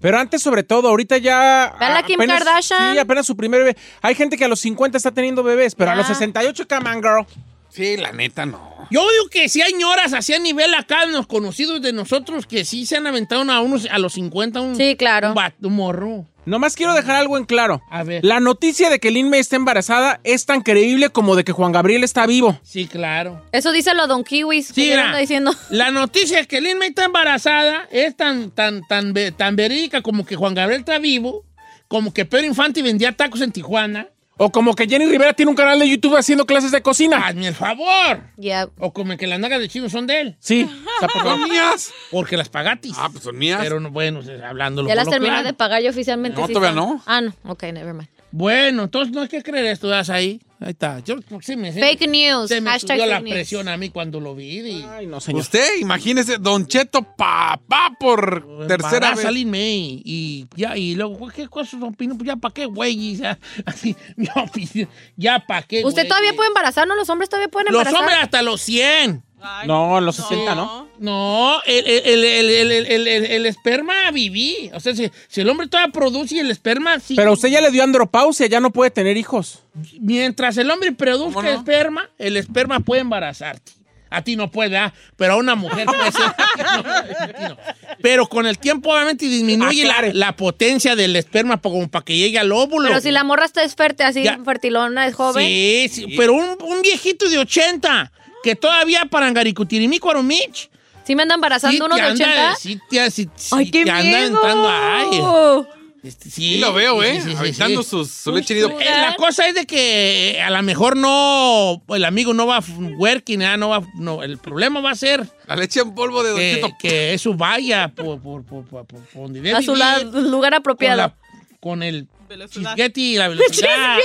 Pero 0.00 0.18
antes, 0.18 0.42
sobre 0.42 0.64
todo, 0.64 0.88
ahorita 0.88 1.18
ya. 1.18 1.74
Ve 1.78 1.86
a 1.86 1.90
la 1.90 2.02
Kim 2.02 2.20
apenas- 2.20 2.42
Kardashian. 2.42 2.92
Sí, 2.94 2.98
apenas 2.98 3.24
su 3.26 3.36
primer 3.36 3.60
bebé. 3.62 3.76
Hay 4.00 4.14
gente 4.16 4.36
que 4.36 4.44
a 4.44 4.48
los 4.48 4.58
50 4.60 4.96
está 4.96 5.12
teniendo 5.12 5.42
bebés, 5.44 5.74
pero 5.76 5.92
a 5.92 5.94
los 5.94 6.06
68, 6.08 6.66
come 6.68 6.90
on, 6.90 6.96
girl. 7.02 7.26
Sí, 7.68 7.96
la 7.96 8.12
neta 8.12 8.44
no. 8.44 8.72
Yo 8.90 9.00
digo 9.00 9.28
que 9.30 9.48
si 9.48 9.62
hay 9.62 9.72
ñoras 9.72 10.12
así 10.12 10.34
a 10.34 10.38
nivel 10.38 10.74
acá, 10.74 11.06
los 11.06 11.26
conocidos 11.26 11.80
de 11.80 11.92
nosotros, 11.94 12.46
que 12.46 12.64
sí 12.66 12.84
se 12.84 12.96
han 12.96 13.06
aventado 13.06 13.50
a 13.50 13.60
unos 13.60 13.86
a 13.90 13.98
los 13.98 14.12
50 14.14 14.60
un, 14.60 14.76
Sí, 14.76 14.96
claro. 14.96 15.28
un, 15.30 15.34
bat- 15.36 15.54
un 15.62 15.74
morro. 15.76 16.26
Nomás 16.44 16.74
quiero 16.74 16.94
dejar 16.94 17.16
algo 17.16 17.36
en 17.38 17.44
claro. 17.44 17.82
A 17.88 18.02
ver. 18.02 18.24
La 18.24 18.40
noticia 18.40 18.90
de 18.90 18.98
que 18.98 19.10
Lin 19.10 19.30
May 19.30 19.40
está 19.40 19.56
embarazada 19.56 20.20
es 20.24 20.44
tan 20.44 20.60
creíble 20.62 21.10
como 21.10 21.36
de 21.36 21.44
que 21.44 21.52
Juan 21.52 21.70
Gabriel 21.72 22.02
está 22.02 22.26
vivo. 22.26 22.58
Sí, 22.64 22.86
claro. 22.88 23.44
Eso 23.52 23.70
dice 23.70 23.94
lo 23.94 24.06
Don 24.08 24.24
Kiwis. 24.24 24.66
Sí, 24.68 24.86
que 24.88 24.94
anda 24.94 25.18
diciendo. 25.18 25.52
La 25.70 25.90
noticia 25.92 26.40
es 26.40 26.46
que 26.48 26.60
Lin 26.60 26.78
May 26.78 26.88
está 26.88 27.04
embarazada 27.04 27.86
es 27.92 28.16
tan, 28.16 28.50
tan, 28.50 28.82
tan, 28.88 29.12
ve- 29.12 29.30
tan 29.32 29.54
verídica 29.56 30.02
como 30.02 30.26
que 30.26 30.34
Juan 30.36 30.54
Gabriel 30.54 30.80
está 30.80 30.98
vivo, 30.98 31.44
como 31.88 32.12
que 32.12 32.24
Pedro 32.24 32.46
Infante 32.46 32.82
vendía 32.82 33.12
tacos 33.12 33.40
en 33.40 33.52
Tijuana. 33.52 34.08
O 34.38 34.50
como 34.50 34.74
que 34.74 34.88
Jenny 34.88 35.06
Rivera 35.06 35.34
tiene 35.34 35.50
un 35.50 35.56
canal 35.56 35.78
de 35.78 35.88
YouTube 35.88 36.16
haciendo 36.16 36.46
clases 36.46 36.72
de 36.72 36.80
cocina. 36.82 37.26
Hazme 37.26 37.48
el 37.48 37.54
favor. 37.54 38.22
Ya. 38.36 38.68
O 38.78 38.92
como 38.92 39.16
que 39.16 39.26
las 39.26 39.38
nagas 39.38 39.60
de 39.60 39.68
chino 39.68 39.88
son 39.90 40.06
de 40.06 40.20
él. 40.20 40.36
Sí. 40.40 40.68
está 41.00 41.06
por- 41.08 41.22
¿Son 41.22 41.48
mías? 41.48 41.92
Porque 42.10 42.36
las 42.36 42.48
pagatis. 42.48 42.94
Ah, 42.98 43.08
pues 43.12 43.22
son 43.24 43.36
mías. 43.38 43.60
Pero 43.62 43.78
no, 43.78 43.90
bueno, 43.90 44.20
hablándolo 44.44 44.88
Ya 44.88 44.94
las 44.94 45.06
lo 45.06 45.12
claro. 45.12 45.46
de 45.46 45.52
pagar 45.52 45.82
yo 45.82 45.90
oficialmente. 45.90 46.40
No, 46.40 46.46
sí 46.46 46.52
todavía 46.54 46.74
no. 46.74 47.02
Ah, 47.06 47.20
no. 47.20 47.34
Ok, 47.46 47.64
never 47.64 47.92
mind. 47.94 48.08
Bueno, 48.32 48.84
entonces 48.84 49.14
no 49.14 49.20
hay 49.20 49.28
que 49.28 49.42
creer 49.42 49.66
esto, 49.66 49.88
¿das 49.88 50.08
ahí? 50.10 50.40
Ahí 50.58 50.70
está. 50.70 51.00
Yo, 51.00 51.16
sí 51.40 51.56
me, 51.56 51.72
Fake 51.72 52.08
news. 52.08 52.48
Se 52.48 52.60
me 52.60 52.70
Hashtag 52.70 52.96
subió 52.98 53.06
la 53.10 53.20
news. 53.20 53.30
presión 53.30 53.68
a 53.68 53.76
mí 53.76 53.90
cuando 53.90 54.20
lo 54.20 54.34
vi. 54.34 54.60
Y, 54.60 54.86
Ay, 54.88 55.06
no, 55.06 55.20
señor. 55.20 55.40
Usted, 55.42 55.78
imagínese, 55.80 56.38
Don 56.38 56.66
Cheto, 56.66 57.02
papá, 57.02 57.92
por 58.00 58.66
tercera 58.68 59.14
vez. 59.14 59.44
May. 59.44 60.00
Y 60.04 60.46
ya, 60.56 60.76
y 60.76 60.94
luego, 60.94 61.28
¿qué 61.28 61.48
cosas 61.48 61.82
opino? 61.82 62.16
Pues 62.16 62.26
ya 62.28 62.36
para 62.36 62.54
qué, 62.54 62.66
güey. 62.66 62.92
Y 62.98 63.16
ya, 63.18 63.38
así, 63.66 63.96
ya, 64.16 64.88
ya 65.16 65.44
para 65.46 65.62
qué, 65.62 65.84
¿Usted 65.84 66.02
güey? 66.02 66.08
todavía 66.08 66.32
puede 66.34 66.48
embarazar? 66.48 66.86
¿No? 66.88 66.94
¿Los 66.94 67.10
hombres 67.10 67.28
todavía 67.28 67.48
pueden 67.48 67.72
Los 67.72 67.80
embarazar? 67.80 68.00
hombres 68.00 68.18
hasta 68.22 68.42
los 68.42 68.60
100. 68.62 69.22
Ay, 69.42 69.66
No, 69.66 69.98
en 69.98 70.04
los 70.06 70.16
60, 70.16 70.54
¿no? 70.54 70.88
No, 70.98 71.60
el, 71.66 71.86
el, 71.86 72.02
el, 72.06 72.24
el, 72.24 72.50
el, 72.50 72.86
el, 72.86 73.08
el- 73.08 73.24
el 73.26 73.46
esperma 73.46 73.92
viví. 74.12 74.70
O 74.72 74.80
sea, 74.80 74.94
si, 74.94 75.10
si 75.28 75.40
el 75.40 75.48
hombre 75.48 75.66
todavía 75.68 75.92
produce 75.92 76.36
y 76.36 76.38
el 76.38 76.50
esperma 76.50 77.00
sí. 77.00 77.14
Pero 77.16 77.32
usted 77.32 77.48
ya 77.48 77.60
le 77.60 77.70
dio 77.70 77.82
andropausia, 77.82 78.46
ya 78.46 78.60
no 78.60 78.70
puede 78.70 78.90
tener 78.90 79.16
hijos. 79.16 79.60
Mientras 80.00 80.56
el 80.58 80.70
hombre 80.70 80.92
produzca 80.92 81.34
¿Cómo 81.34 81.42
no? 81.42 81.48
esperma, 81.58 82.08
el 82.18 82.36
esperma 82.36 82.80
puede 82.80 83.00
embarazarte. 83.00 83.72
A 84.14 84.20
ti 84.22 84.36
no 84.36 84.50
puede, 84.50 84.76
¿ah? 84.76 84.92
pero 85.16 85.32
a 85.32 85.36
una 85.36 85.54
mujer 85.54 85.86
puede 85.86 86.12
ser. 86.12 86.22
No. 87.48 87.56
Pero 88.02 88.26
con 88.28 88.46
el 88.46 88.58
tiempo, 88.58 88.92
obviamente, 88.92 89.26
disminuye 89.26 89.84
la, 89.84 89.94
Aclare. 89.94 90.14
la 90.14 90.36
potencia 90.36 90.94
del 90.96 91.16
esperma 91.16 91.60
como 91.60 91.88
para 91.88 92.04
que 92.04 92.16
llegue 92.16 92.38
al 92.38 92.52
óvulo. 92.52 92.88
Pero 92.88 93.00
si 93.00 93.10
la 93.10 93.24
morra 93.24 93.46
está 93.46 93.66
fértil, 93.68 94.04
así 94.06 94.22
Ya. 94.22 94.38
fertilona, 94.44 95.06
es 95.06 95.14
joven. 95.14 95.46
Sí, 95.46 95.88
sí, 95.90 96.06
pero 96.16 96.34
un, 96.34 96.56
un 96.62 96.82
viejito 96.82 97.28
de 97.28 97.38
80 97.38 98.12
que 98.42 98.56
todavía 98.56 99.04
para 99.06 99.26
Angaricutirimí, 99.26 99.98
Cuaromich. 99.98 100.70
¿Sí 101.04 101.16
me 101.16 101.22
anda 101.22 101.34
embarazando 101.34 101.76
sí 101.76 101.82
uno 101.84 101.96
te 101.96 102.02
de 102.02 102.08
anda- 102.08 102.52
80? 102.52 102.56
Sí, 102.56 102.78
te, 102.88 103.10
sí, 103.10 103.28
sí 103.34 103.48
¡Ay, 103.56 103.70
qué 103.70 103.84
te 103.84 103.90
anda 103.90 104.02
miedo! 104.02 104.38
aventando, 104.44 104.68
ay. 104.70 105.66
Este, 106.04 106.24
sí, 106.24 106.54
Sí 106.54 106.58
lo 106.58 106.72
veo, 106.72 107.00
¿eh? 107.04 107.14
sí, 107.16 107.20
sí, 107.22 107.30
sí, 107.30 107.36
Aventando 107.36 107.82
sí. 107.84 107.90
sus- 107.90 108.10
su 108.10 108.32
leche 108.32 108.54
nido. 108.54 108.70
Eh, 108.80 108.84
La 108.84 109.14
cosa 109.16 109.46
es 109.48 109.54
de 109.54 109.66
que 109.66 110.40
a 110.44 110.50
lo 110.50 110.60
mejor 110.62 110.96
no, 110.96 111.80
el 111.90 112.04
amigo 112.04 112.34
no 112.34 112.46
va 112.46 112.56
a 112.56 112.62
working, 112.96 113.42
ah, 113.44 113.56
no 113.56 113.68
va, 113.68 113.82
no, 113.94 114.22
el 114.24 114.38
problema 114.38 114.80
va 114.80 114.90
a 114.90 114.94
ser 114.96 115.24
La 115.46 115.54
leche 115.56 115.80
en 115.80 115.94
polvo 115.94 116.22
de 116.24 116.30
Don 116.30 116.38
que, 116.40 116.54
Cheto. 116.54 116.68
que 116.80 117.14
eso 117.14 117.34
vaya 117.34 117.88
por, 117.88 118.20
por, 118.20 118.44
por, 118.44 118.64
por- 118.66 118.84
por 118.86 119.00
donde 119.14 119.40
debe 119.40 119.56
A 119.58 119.62
su 119.62 119.74
vivir, 119.74 119.78
la- 119.78 119.98
lugar 120.02 120.52
con, 120.52 120.58
apropiado. 120.60 120.96
la- 120.96 121.14
con 121.60 121.82
el 121.84 122.08
Velocidad. 122.28 122.70
chisguete 122.70 123.00
y 123.00 123.16
la 123.16 123.28
velocidad 123.28 123.98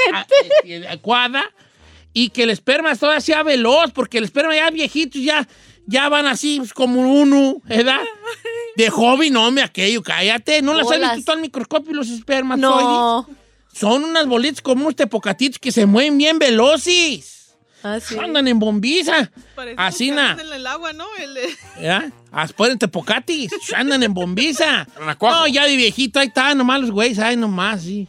eh, 0.66 0.86
adecuada 0.88 1.44
y 2.18 2.30
que 2.32 2.44
el 2.44 2.50
esperma 2.50 2.96
todavía 2.96 3.22
sea 3.22 3.44
veloz, 3.44 3.92
porque 3.92 4.18
el 4.18 4.24
esperma 4.24 4.56
ya 4.56 4.72
viejitos 4.72 5.22
ya, 5.22 5.48
ya 5.86 6.10
van 6.10 6.26
así 6.26 6.58
pues, 6.58 6.74
como 6.74 7.02
uno, 7.02 7.62
¿verdad? 7.66 8.00
De 8.76 8.90
joven, 8.90 9.34
no, 9.34 9.52
me 9.52 9.62
aquello, 9.62 10.02
cállate. 10.02 10.64
¿No 10.64 10.74
las 10.74 10.92
has 10.92 11.00
visto 11.00 11.32
tú 11.32 11.32
al 11.34 11.42
microscopio 11.42 11.94
los 11.94 12.10
espermas? 12.10 12.58
No. 12.58 13.30
Son 13.72 14.04
unas 14.04 14.26
bolitas 14.26 14.64
como 14.64 14.82
unos 14.82 14.96
tepocatitos 14.96 15.60
que 15.60 15.72
se 15.72 15.86
mueven 15.86 16.18
bien 16.18 16.40
veloces. 16.40 17.56
Ah, 17.84 18.00
sí. 18.00 18.18
Andan 18.18 18.48
en 18.48 18.58
bombiza. 18.58 19.30
Parece 19.54 19.76
Así 19.78 20.10
na. 20.10 20.32
en 20.42 20.52
el 20.54 20.66
agua, 20.66 20.94
¿no? 20.94 21.06
El, 21.20 21.38
eh, 21.38 21.56
¿Ya? 21.84 22.12
Ah, 22.32 22.48
Pueden 22.48 22.80
tepocatis. 22.80 23.52
Andan 23.76 24.02
en 24.02 24.16
bombiza. 24.16 24.88
No, 25.22 25.46
ya 25.46 25.66
de 25.66 25.76
viejito, 25.76 26.20
ahí 26.20 26.30
está, 26.30 26.56
nomás 26.56 26.82
los 26.82 26.90
güeyes, 26.90 27.20
ahí 27.20 27.38
nomás, 27.38 27.84
sí. 27.84 28.08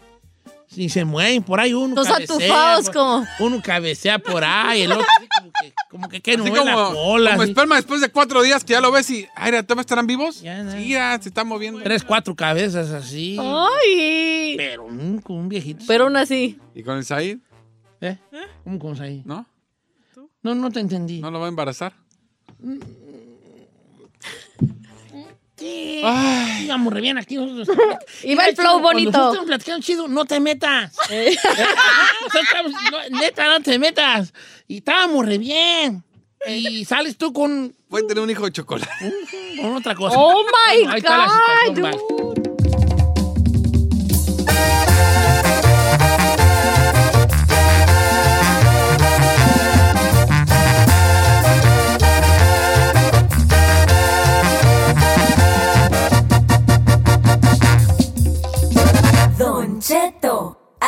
Sí, 0.71 0.89
se 0.91 1.05
mueven 1.05 1.43
por 1.43 1.61
ahí 1.61 1.73
uno. 1.73 1.95
Los 1.95 2.07
cabecea, 2.07 2.37
atufados 2.37 2.85
por- 2.87 2.95
como- 2.95 3.27
Uno 3.41 3.63
cabecea 3.63 4.19
por 4.19 4.45
ahí, 4.45 4.83
el 4.83 4.93
otro 4.93 5.07
así 5.17 5.27
como 5.39 5.51
que, 5.61 5.73
como 5.91 6.09
que, 6.11 6.21
que 6.21 6.37
no 6.37 6.45
Así 6.45 6.53
ve 6.53 6.65
la 6.65 6.75
como, 6.75 6.93
cola. 6.95 7.31
como 7.31 7.43
así. 7.43 7.51
esperma 7.53 7.77
después 7.77 8.01
de 8.03 8.11
cuatro 8.11 8.43
días 8.43 8.65
que 8.65 8.75
ya 8.75 8.81
lo 8.83 8.93
ves 8.93 9.09
y, 9.11 9.27
ay, 9.35 9.51
¿todavía 9.63 9.81
estarán 9.81 10.07
vivos? 10.07 10.43
Ya, 10.43 10.63
no. 10.63 10.73
Sí, 10.73 10.91
ya 10.91 11.19
se 11.21 11.31
están 11.31 11.49
moviendo. 11.49 11.81
Tres, 11.83 12.05
cuatro 12.05 12.37
cabezas 12.37 12.91
así. 12.91 13.39
Ay. 13.41 14.55
Pero 14.59 14.85
un, 14.85 15.21
con 15.23 15.37
un 15.37 15.49
viejito. 15.49 15.85
Pero 15.89 16.05
aún 16.05 16.17
así. 16.19 16.59
¿Y 16.75 16.83
con 16.83 16.99
el 16.99 17.05
Said? 17.05 17.39
¿Eh? 18.03 18.19
¿Cómo 18.63 18.79
con 18.79 19.01
ahí? 19.01 19.23
¿No? 19.25 19.47
No, 20.43 20.55
no 20.55 20.71
te 20.71 20.81
entendí. 20.81 21.21
¿No 21.21 21.31
lo 21.31 21.41
va 21.41 21.47
a 21.47 21.49
embarazar? 21.49 21.95
Sí, 22.61 22.79
Sí. 25.59 26.03
Ay. 26.05 26.65
Íbamos 26.67 26.93
re 26.93 27.01
bien 27.01 27.19
aquí 27.19 27.37
nosotros. 27.37 27.77
Iba 28.23 28.45
el 28.47 28.55
flow 28.55 28.81
Cuando 28.81 28.83
bonito. 28.83 29.11
nosotros 29.11 29.33
estamos 29.35 29.47
platicando 29.49 29.85
chido, 29.85 30.09
no 30.09 30.25
te 30.25 30.41
metas. 30.41 30.95
Estamos- 31.11 32.73
no, 32.91 33.19
neta, 33.21 33.47
no 33.47 33.61
te 33.61 33.79
metas. 33.79 34.33
Y 34.67 34.79
estábamos 34.79 35.27
re 35.27 35.39
bien. 35.39 36.05
Y 36.47 36.85
sales 36.85 37.17
tú 37.17 37.33
con, 37.33 37.75
Puede 37.89 38.07
tener 38.07 38.23
un 38.23 38.31
hijo 38.31 38.45
de 38.45 38.53
chocolate. 38.53 38.89
con 39.61 39.75
otra 39.75 39.95
cosa. 39.97 40.15
Oh 40.17 40.45
my 40.45 40.87
Ahí 40.87 40.99
está 40.99 41.19
la 41.19 42.38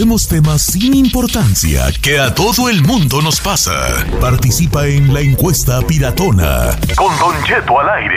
Resolvemos 0.00 0.28
temas 0.28 0.62
sin 0.62 0.94
importancia 0.94 1.82
que 2.00 2.18
a 2.18 2.34
todo 2.34 2.70
el 2.70 2.80
mundo 2.80 3.20
nos 3.20 3.38
pasa. 3.38 4.02
Participa 4.18 4.86
en 4.86 5.12
la 5.12 5.20
encuesta 5.20 5.82
piratona. 5.82 6.70
Con 6.96 7.18
Don 7.18 7.44
Cheto 7.44 7.78
al 7.78 7.86
aire. 7.90 8.16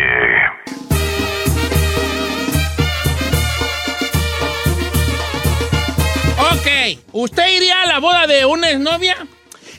Ok, 6.53 7.01
¿usted 7.11 7.49
iría 7.53 7.81
a 7.81 7.87
la 7.87 7.99
boda 7.99 8.27
de 8.27 8.45
una 8.45 8.71
exnovia? 8.71 9.17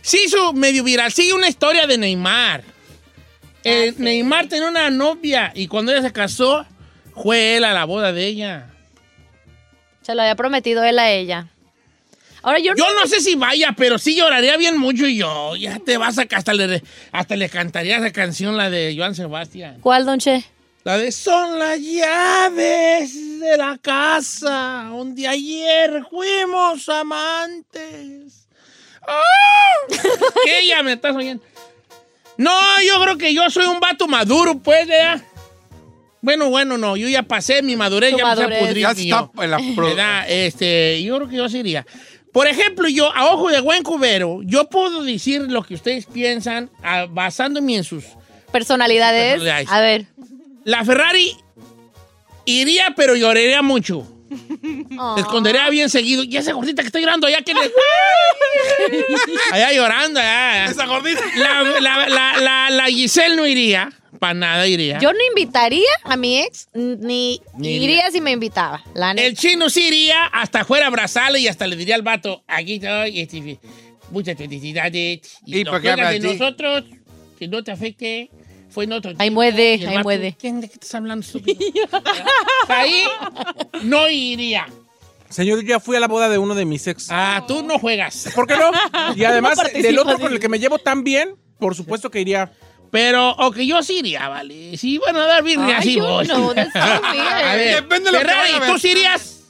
Sí, 0.03 0.25
hizo 0.27 0.53
medio 0.53 0.85
viral. 0.85 1.11
Sigue 1.11 1.33
una 1.33 1.49
historia 1.49 1.87
de 1.87 1.97
Neymar. 1.97 2.65
Eh, 3.63 3.95
Neymar 3.97 4.49
tenía 4.49 4.69
una 4.69 4.91
novia 4.91 5.53
y 5.55 5.69
cuando 5.69 5.91
ella 5.91 6.03
se 6.03 6.13
casó, 6.13 6.67
fue 7.15 7.57
él 7.57 7.65
a 7.65 7.73
la 7.73 7.87
boda 7.87 8.13
de 8.13 8.27
ella. 8.27 8.71
Se 10.03 10.15
lo 10.15 10.21
había 10.21 10.37
prometido 10.37 10.85
él 10.85 10.99
a 10.99 11.11
ella. 11.11 11.49
Ahora 12.45 12.59
yo, 12.59 12.75
Yo 12.77 12.85
no 13.01 13.07
sé 13.07 13.21
si 13.21 13.37
vaya, 13.37 13.75
pero 13.77 13.99
sí 13.99 14.15
lloraría 14.17 14.59
bien 14.59 14.77
mucho 14.77 15.07
y 15.07 15.17
yo. 15.17 15.57
Ya 15.57 15.79
te 15.79 15.97
vas 15.97 16.19
a 16.19 16.27
hasta 16.31 16.53
le, 16.53 16.83
hasta 17.11 17.37
le 17.37 17.49
cantaría 17.49 17.97
esa 17.97 18.13
canción, 18.13 18.57
la 18.59 18.69
de 18.69 18.95
Joan 18.97 19.15
Sebastián. 19.15 19.79
¿Cuál, 19.81 20.05
don 20.05 20.19
Che? 20.21 20.45
La 20.85 20.99
de 20.99 21.11
son 21.11 21.59
las 21.59 21.81
llaves 21.81 23.41
de 23.41 23.57
la 23.57 23.79
casa 23.81 24.89
donde 24.91 25.27
ayer 25.27 26.05
fuimos 26.11 26.87
amantes. 26.91 28.47
¡Ah! 29.07 29.23
¿Qué 30.45 30.67
ya 30.67 30.83
me 30.83 30.93
estás 30.93 31.17
oyendo? 31.17 31.43
No, 32.37 32.51
yo 32.87 33.01
creo 33.03 33.17
que 33.17 33.33
yo 33.33 33.49
soy 33.49 33.65
un 33.67 33.81
vato 33.81 34.07
maduro, 34.09 34.59
pues, 34.59 34.87
ya. 34.87 35.25
Bueno, 36.21 36.49
bueno, 36.49 36.79
no, 36.79 36.97
yo 36.97 37.07
ya 37.09 37.23
pasé 37.23 37.63
mi 37.63 37.77
madurez, 37.77 38.13
Tu 38.13 38.19
ya 38.19 38.25
me 38.25 38.29
madurez. 38.31 38.59
se 38.59 38.65
pudrir 38.67 38.83
Ya 38.83 38.91
está 38.93 39.31
en 39.43 39.51
la 39.51 39.59
pro- 39.75 39.87
¿Verdad? 39.89 40.25
Este, 40.29 41.03
yo 41.03 41.17
creo 41.17 41.29
que 41.29 41.37
yo 41.37 41.49
sería. 41.49 41.87
Por 42.35 42.49
ejemplo, 42.49 42.89
yo, 42.89 43.15
a 43.15 43.33
ojo 43.33 43.49
de 43.49 43.61
buen 43.61 43.85
cubero, 43.85 44.41
yo 44.43 44.69
puedo 44.69 45.05
decir 45.05 45.43
lo 45.43 45.63
que 45.63 45.75
ustedes 45.75 46.05
piensan 46.07 46.69
ah, 46.83 47.07
basándome 47.09 47.77
en 47.77 47.85
sus 47.85 48.05
Personalidades. 48.51 49.35
Personalidades. 49.35 49.71
A 49.71 49.81
ver. 49.81 50.07
la 50.65 50.85
Ferrari 50.85 51.37
iría, 52.45 52.93
pero 52.97 53.15
lloraría 53.15 53.63
mucho. 53.63 54.05
Oh. 54.99 55.15
Se 55.15 55.21
escondería 55.21 55.71
bien 55.71 55.89
seguido. 55.89 56.25
Y 56.25 56.37
esa 56.37 56.53
gordita 56.53 56.83
que 56.83 56.89
está 56.89 56.99
llorando 56.99 57.29
allá, 57.29 57.41
que 57.43 57.55
le... 57.55 57.61
allá 59.53 59.73
llorando, 59.73 60.19
allá. 60.19 60.65
Esa 60.65 60.87
gordita. 60.87 61.21
La, 61.37 61.63
la, 61.63 62.09
la, 62.09 62.41
la, 62.41 62.71
la 62.71 62.87
Giselle 62.87 63.37
no 63.37 63.47
iría. 63.47 63.93
Para 64.19 64.35
nada 64.35 64.67
iría. 64.67 64.99
Yo 64.99 65.13
no 65.13 65.19
invitaría 65.31 65.89
a 66.05 66.17
mi 66.17 66.41
ex, 66.41 66.69
ni, 66.73 67.41
Ni 67.57 67.69
iría 67.69 67.85
iría. 67.85 68.11
si 68.11 68.21
me 68.21 68.31
invitaba. 68.33 68.83
La 68.95 69.15
neta. 69.15 69.27
El 69.27 69.37
chino 69.37 69.69
sí 69.71 69.87
iría 69.89 70.27
hasta 70.27 70.65
fuera 70.65 70.87
a 70.87 70.89
abrazarle 70.89 71.41
y 71.41 71.49
hasta 71.49 71.67
le 71.67 71.77
diría 71.77 71.95
al 71.95 72.03
vato, 72.03 72.45
aquí 72.47 72.75
estoy, 72.75 73.21
este, 73.21 73.59
muchas 74.11 74.37
felicidades. 74.37 75.21
Y, 75.47 75.59
¿Y 75.59 75.65
lo 75.65 75.81
que 75.81 75.95
de 75.95 76.21
nosotros, 76.21 76.85
que 77.39 77.49
no 77.49 77.63
te 77.63 77.73
afecte, 77.73 78.31
fue 78.75 78.85
en 78.85 78.93
otro 78.93 79.13
Ahí 79.19 79.29
el 79.29 79.89
ahí 79.89 80.03
muede. 80.03 80.37
¿Quién 80.39 80.61
de 80.61 80.69
qué 80.69 80.75
estás 80.75 80.95
hablando, 80.97 81.25
estúpido? 81.25 81.61
Ahí 82.69 83.05
no 83.85 84.11
iría. 84.11 84.67
Señor, 85.29 85.61
yo 85.63 85.67
ya 85.69 85.81
fui 85.81 85.97
a 85.97 86.01
la 86.01 86.09
boda 86.09 86.29
de 86.29 86.39
uno 86.39 86.57
de 86.57 86.65
mis 86.65 86.85
ex. 86.89 87.07
Ah, 87.11 87.45
tú 87.47 87.63
no 87.63 87.79
juegas. 87.79 88.31
¿Por 88.35 88.47
qué 88.49 88.57
no? 88.57 88.71
Y 89.17 89.25
además, 89.25 89.59
No 89.59 89.81
del 89.81 89.99
otro 89.99 90.19
con 90.19 90.33
el 90.33 90.41
que 90.41 90.49
me 90.49 90.59
llevo 90.59 90.79
tan 90.79 91.05
bien, 91.05 91.37
por 91.59 91.75
supuesto 91.77 92.11
que 92.11 92.21
iría. 92.21 92.53
Pero, 92.91 93.31
ok, 93.31 93.57
yo 93.59 93.83
sí 93.83 93.99
iría, 93.99 94.29
vale. 94.29 94.77
Sí, 94.77 94.99
bueno, 94.99 95.21
a 95.21 95.27
dar 95.27 95.43
birria, 95.43 95.83
sí 95.83 95.99
voy. 95.99 96.27
no. 96.27 96.51
A 96.75 97.55
ver, 97.57 97.75
Depende 97.83 98.11
de 98.11 98.13
lo 98.13 98.19
que 98.21 98.25
Ferrari, 98.25 98.59
ver. 98.61 98.71
¿tú 98.71 98.79
sí 98.79 98.91
irías? 98.91 99.41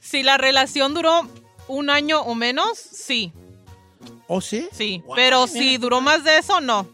Si 0.00 0.22
la 0.22 0.38
relación 0.38 0.94
duró 0.94 1.28
un 1.68 1.90
año 1.90 2.20
o 2.22 2.34
menos, 2.34 2.78
sí, 2.78 3.32
¿O 4.28 4.40
sí? 4.40 4.68
sí. 4.72 5.02
Wow, 5.04 5.14
Pero 5.16 5.46
mira. 5.46 5.58
si 5.60 5.76
duró 5.78 6.00
más 6.00 6.24
de 6.24 6.38
eso, 6.38 6.60
no. 6.60 6.88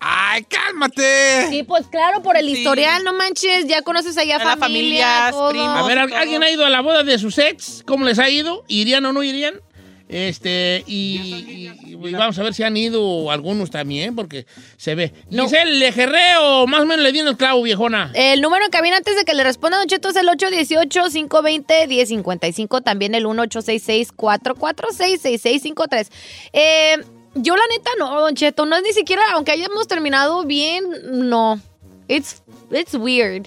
¡Ay, 0.00 0.44
cálmate! 0.44 1.48
Sí, 1.50 1.64
pues 1.64 1.86
claro, 1.88 2.22
por 2.22 2.36
el 2.36 2.46
Sí. 2.46 2.58
historial, 2.58 3.02
no 3.02 3.14
manches, 3.14 3.66
ya 3.66 3.82
conoces 3.82 4.16
allá 4.16 4.36
A 4.36 4.44
la 4.44 4.56
familia, 4.56 5.06
familia, 5.06 5.30
todo. 5.32 5.50
primos. 5.50 5.76
A 5.76 5.82
ver, 5.82 6.08
todo. 6.08 6.18
¿alguien 6.18 6.42
ha 6.44 6.50
ido 6.50 6.64
a 6.64 6.70
la 6.70 6.82
boda 6.82 7.02
de 7.02 7.18
sus 7.18 7.36
ex? 7.38 7.82
¿Cómo 7.84 8.04
les 8.04 8.18
ha 8.20 8.28
ido? 8.30 8.64
¿Irían 8.68 9.04
o 9.06 9.12
no 9.12 9.24
irían? 9.24 9.60
Este, 10.08 10.82
y, 10.86 11.70
y- 11.76 11.92
y 11.92 11.94
vamos 12.12 12.38
a 12.38 12.42
ver 12.42 12.54
si 12.54 12.62
han 12.62 12.74
ido 12.76 13.30
algunos 13.30 13.70
también, 13.70 14.16
porque 14.16 14.46
se 14.78 14.94
ve. 14.94 15.12
Giselle, 15.30 15.72
¿le 15.78 15.92
jerré 15.92 16.38
o 16.40 16.66
más 16.66 16.80
o 16.80 16.86
menos 16.86 17.04
le 17.04 17.12
di 17.12 17.18
en 17.18 17.28
el 17.28 17.36
clavo, 17.36 17.62
viejona? 17.62 18.10
El 18.14 18.40
número 18.40 18.64
en 18.64 18.70
cabina 18.70 18.96
antes 18.96 19.16
de 19.16 19.24
que 19.26 19.34
le 19.34 19.44
responda 19.44 19.76
Don 19.76 19.86
Cheto 19.86 20.08
es 20.08 20.16
el 20.16 20.26
818-520-1055, 20.28 22.82
también 22.82 23.14
el 23.14 23.26
1866-446-6653. 23.26 26.08
Eh, 26.52 26.96
yo 27.34 27.56
la 27.56 27.62
neta 27.70 27.90
no, 27.98 28.20
Don 28.20 28.34
Cheto, 28.34 28.66
no 28.66 28.76
es 28.76 28.82
ni 28.82 28.92
siquiera, 28.92 29.22
aunque 29.32 29.52
hayamos 29.52 29.86
terminado 29.88 30.44
bien, 30.44 30.84
no. 31.10 31.60
It's, 32.08 32.42
it's 32.70 32.94
weird. 32.94 33.46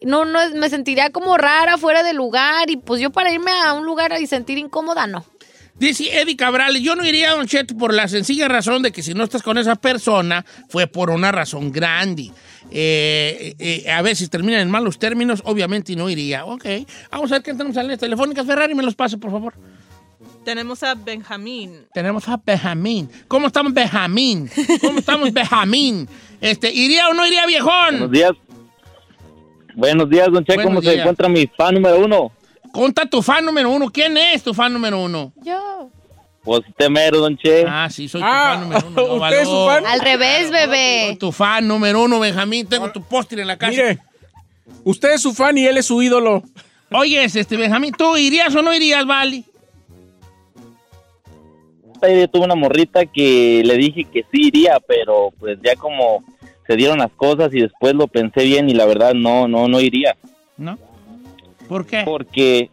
No, 0.00 0.24
no, 0.24 0.40
es- 0.40 0.54
me 0.54 0.68
sentiría 0.70 1.10
como 1.10 1.36
rara, 1.36 1.78
fuera 1.78 2.02
de 2.02 2.12
lugar, 2.12 2.70
y 2.70 2.76
pues 2.76 3.00
yo 3.00 3.10
para 3.10 3.32
irme 3.32 3.50
a 3.50 3.72
un 3.72 3.84
lugar 3.86 4.14
y 4.20 4.26
sentir 4.26 4.58
incómoda, 4.58 5.06
no. 5.06 5.24
Dice 5.76 6.20
Eddie 6.20 6.36
Cabral, 6.36 6.76
yo 6.80 6.94
no 6.94 7.04
iría 7.04 7.32
a 7.32 7.34
Don 7.34 7.46
Cheto 7.48 7.76
por 7.76 7.92
la 7.92 8.06
sencilla 8.06 8.46
razón 8.46 8.82
de 8.82 8.92
que 8.92 9.02
si 9.02 9.12
no 9.12 9.24
estás 9.24 9.42
con 9.42 9.58
esa 9.58 9.74
persona, 9.74 10.44
fue 10.68 10.86
por 10.86 11.10
una 11.10 11.32
razón 11.32 11.72
grande. 11.72 12.30
Eh, 12.70 13.54
eh, 13.58 13.90
a 13.90 14.00
ver 14.02 14.14
si 14.14 14.28
terminan 14.28 14.60
en 14.60 14.70
malos 14.70 14.98
términos, 14.98 15.42
obviamente 15.44 15.96
no 15.96 16.08
iría. 16.08 16.44
Ok, 16.44 16.64
vamos 17.10 17.32
a 17.32 17.36
ver 17.36 17.42
qué 17.42 17.52
tenemos 17.52 17.76
en 17.76 17.88
las 17.88 17.98
telefónicas. 17.98 18.46
Ferrari, 18.46 18.74
me 18.74 18.84
los 18.84 18.94
pase, 18.94 19.18
por 19.18 19.32
favor. 19.32 19.54
Tenemos 20.44 20.82
a 20.84 20.94
Benjamín. 20.94 21.86
Tenemos 21.92 22.28
a 22.28 22.40
Benjamín. 22.44 23.08
¿Cómo 23.26 23.48
estamos, 23.48 23.72
Benjamín? 23.72 24.48
¿Cómo 24.80 24.98
estamos, 24.98 25.32
Benjamín? 25.32 26.08
Este, 26.40 26.70
¿Iría 26.72 27.08
o 27.08 27.14
no 27.14 27.26
iría, 27.26 27.46
viejón? 27.46 27.90
Buenos 27.90 28.10
días. 28.12 28.32
Buenos 29.74 30.08
días, 30.08 30.28
don 30.30 30.44
Che. 30.44 30.62
¿Cómo 30.62 30.80
se 30.80 31.00
encuentra 31.00 31.28
mi 31.28 31.46
fan 31.46 31.74
número 31.74 31.98
uno? 31.98 32.32
Conta 32.74 33.06
tu 33.06 33.22
fan 33.22 33.44
número 33.44 33.70
uno. 33.70 33.88
¿Quién 33.88 34.16
es 34.16 34.42
tu 34.42 34.52
fan 34.52 34.72
número 34.72 35.00
uno? 35.00 35.32
Yo. 35.44 35.90
Pues 36.42 36.60
usted 36.68 36.90
mero, 36.90 37.20
don 37.20 37.36
Che. 37.36 37.64
Ah, 37.68 37.88
sí, 37.88 38.08
soy 38.08 38.20
tu 38.20 38.26
fan 38.26 38.60
número 38.62 38.86
uno. 38.88 39.06
no, 39.06 39.14
¿usted 39.24 39.40
es 39.42 39.48
su 39.48 39.66
fan? 39.66 39.86
Al 39.86 40.00
revés, 40.00 40.50
bebé. 40.50 41.06
Soy 41.06 41.16
tu 41.16 41.30
fan 41.30 41.68
número 41.68 42.02
uno, 42.02 42.18
Benjamín. 42.18 42.66
Tengo 42.66 42.90
tu 42.90 43.00
póster 43.00 43.38
en 43.38 43.46
la 43.46 43.56
casa. 43.56 43.70
Mire, 43.70 44.00
usted 44.82 45.12
es 45.12 45.22
su 45.22 45.32
fan 45.32 45.56
y 45.56 45.66
él 45.66 45.76
es 45.76 45.86
su 45.86 46.02
ídolo. 46.02 46.42
Oye, 46.90 47.22
este, 47.22 47.56
Benjamín, 47.56 47.94
¿tú 47.96 48.16
irías 48.16 48.52
o 48.56 48.60
no 48.60 48.74
irías, 48.74 49.06
Vali? 49.06 49.44
Yo 52.02 52.28
tuve 52.28 52.44
una 52.44 52.56
morrita 52.56 53.06
que 53.06 53.62
le 53.64 53.76
dije 53.76 54.04
que 54.04 54.24
sí 54.32 54.48
iría, 54.48 54.78
pero 54.80 55.32
pues 55.38 55.58
ya 55.64 55.76
como 55.76 56.24
se 56.66 56.74
dieron 56.74 56.98
las 56.98 57.12
cosas 57.12 57.54
y 57.54 57.60
después 57.60 57.94
lo 57.94 58.08
pensé 58.08 58.42
bien 58.42 58.68
y 58.68 58.74
la 58.74 58.84
verdad 58.84 59.14
no, 59.14 59.46
no, 59.46 59.68
no 59.68 59.80
iría. 59.80 60.16
¿No? 60.56 60.76
¿Por 61.68 61.86
qué? 61.86 62.02
Porque, 62.04 62.70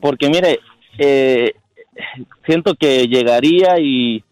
porque 0.00 0.28
mire, 0.28 0.60
eh, 0.98 1.54
siento 2.46 2.74
que 2.74 3.06
llegaría 3.06 3.78
y, 3.78 4.22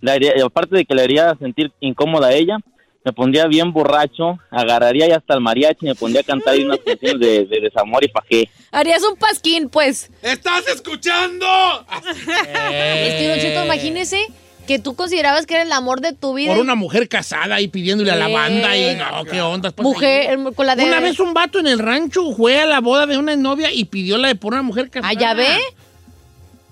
le 0.00 0.10
haría- 0.10 0.36
y 0.36 0.40
aparte 0.40 0.76
de 0.76 0.84
que 0.84 0.94
le 0.94 1.02
haría 1.02 1.34
sentir 1.36 1.72
incómoda 1.80 2.28
a 2.28 2.32
ella, 2.34 2.58
me 3.04 3.12
pondría 3.12 3.46
bien 3.46 3.70
borracho, 3.72 4.38
agarraría 4.50 5.06
ya 5.08 5.16
hasta 5.16 5.34
el 5.34 5.40
mariachi 5.42 5.84
y 5.84 5.88
me 5.88 5.94
pondría 5.94 6.22
a 6.22 6.24
cantar 6.24 6.58
unas 6.58 6.78
canciones 6.78 7.20
de, 7.20 7.44
de 7.44 7.60
desamor 7.60 8.02
y 8.02 8.08
pajé. 8.08 8.48
Harías 8.72 9.02
un 9.04 9.16
pasquín, 9.16 9.68
pues. 9.68 10.10
¡Estás 10.22 10.66
escuchando! 10.68 11.46
Es 12.06 13.14
que, 13.14 13.28
Don 13.28 13.38
Cheto, 13.38 13.64
imagínese 13.66 14.26
que 14.66 14.78
tú 14.78 14.94
considerabas 14.94 15.46
que 15.46 15.54
era 15.54 15.62
el 15.62 15.72
amor 15.72 16.00
de 16.00 16.12
tu 16.12 16.34
vida. 16.34 16.52
Por 16.52 16.62
una 16.62 16.74
mujer 16.74 17.08
casada 17.08 17.60
y 17.60 17.68
pidiéndole 17.68 18.10
a 18.10 18.16
la 18.16 18.28
Eh. 18.30 18.32
banda 18.32 18.76
y 18.76 18.96
no, 18.96 19.24
qué 19.30 19.40
onda. 19.42 19.72
Mujer, 19.78 20.30
ahí. 20.30 20.54
con 20.54 20.66
la 20.66 20.74
de... 20.76 20.84
Una 20.84 21.00
vez 21.00 21.18
un 21.20 21.34
vato 21.34 21.58
en 21.58 21.66
el 21.66 21.78
rancho 21.78 22.32
fue 22.34 22.60
a 22.60 22.66
la 22.66 22.80
boda 22.80 23.06
de 23.06 23.18
una 23.18 23.36
novia 23.36 23.72
y 23.72 23.84
pidió 23.84 24.18
la 24.18 24.28
de 24.28 24.34
por 24.36 24.52
una 24.54 24.62
mujer 24.62 24.90
casada. 24.90 25.10
Ah, 25.10 25.18
¿ya 25.18 25.34
ve? 25.34 25.48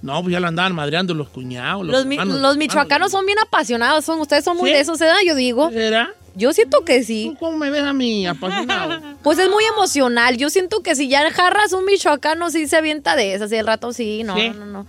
No, 0.01 0.21
pues 0.23 0.33
ya 0.33 0.41
la 0.41 0.49
andaban 0.49 0.75
madreando 0.75 1.15
los 1.15 1.29
cuñados. 1.29 1.87
Los, 1.87 1.95
Los, 1.97 2.07
mi- 2.07 2.17
hermanos, 2.17 2.41
los 2.41 2.57
michoacanos 2.57 3.13
son 3.13 3.25
bien 3.25 3.39
apasionados, 3.39 4.05
son 4.05 4.21
ustedes 4.21 4.45
son 4.45 4.57
muy 4.57 4.71
¿Sí? 4.71 4.75
de 4.75 4.81
eso, 4.81 4.97
¿verdad? 4.97 5.15
Yo 5.25 5.35
digo. 5.37 5.71
¿Será? 5.71 6.11
Yo 6.35 6.53
siento 6.55 6.83
que 6.85 7.05
sí. 7.05 7.37
¿Cómo 7.39 7.57
me 7.59 7.71
ves 7.71 7.83
a 7.83 7.93
mí 7.93 8.27
apasionado? 8.27 9.01
Pues 9.23 9.39
es 9.39 9.49
muy 9.49 9.63
emocional. 9.65 10.37
Yo 10.39 10.51
siento 10.51 10.83
que 10.83 10.97
si 10.97 11.07
ya 11.09 11.31
jarras 11.31 11.73
un 11.73 11.85
michoacano, 11.85 12.51
sí 12.51 12.67
se 12.67 12.77
avienta 12.77 13.15
de 13.15 13.35
esas. 13.35 13.53
Y 13.53 13.57
el 13.57 13.67
rato 13.67 13.93
sí, 13.93 14.25
no, 14.25 14.35
¿Sí? 14.37 14.51
no, 14.51 14.67
no. 14.67 14.87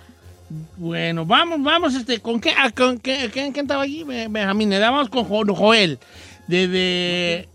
Bueno, 0.77 1.25
vamos, 1.25 1.61
vamos, 1.63 1.95
este, 1.95 2.19
¿con 2.19 2.39
qué? 2.39 2.51
ah, 2.57 2.69
¿Con 2.71 2.99
qué? 2.99 3.29
¿Quién, 3.31 3.51
quién 3.51 3.65
estaba 3.65 3.83
allí? 3.83 4.03
Be- 4.03 4.27
Benjamín, 4.29 4.69
le 4.69 4.79
damos 4.79 5.09
con 5.09 5.23
Jo- 5.25 5.45
Joel. 5.55 5.99
De, 6.47 6.67
de- 6.67 7.49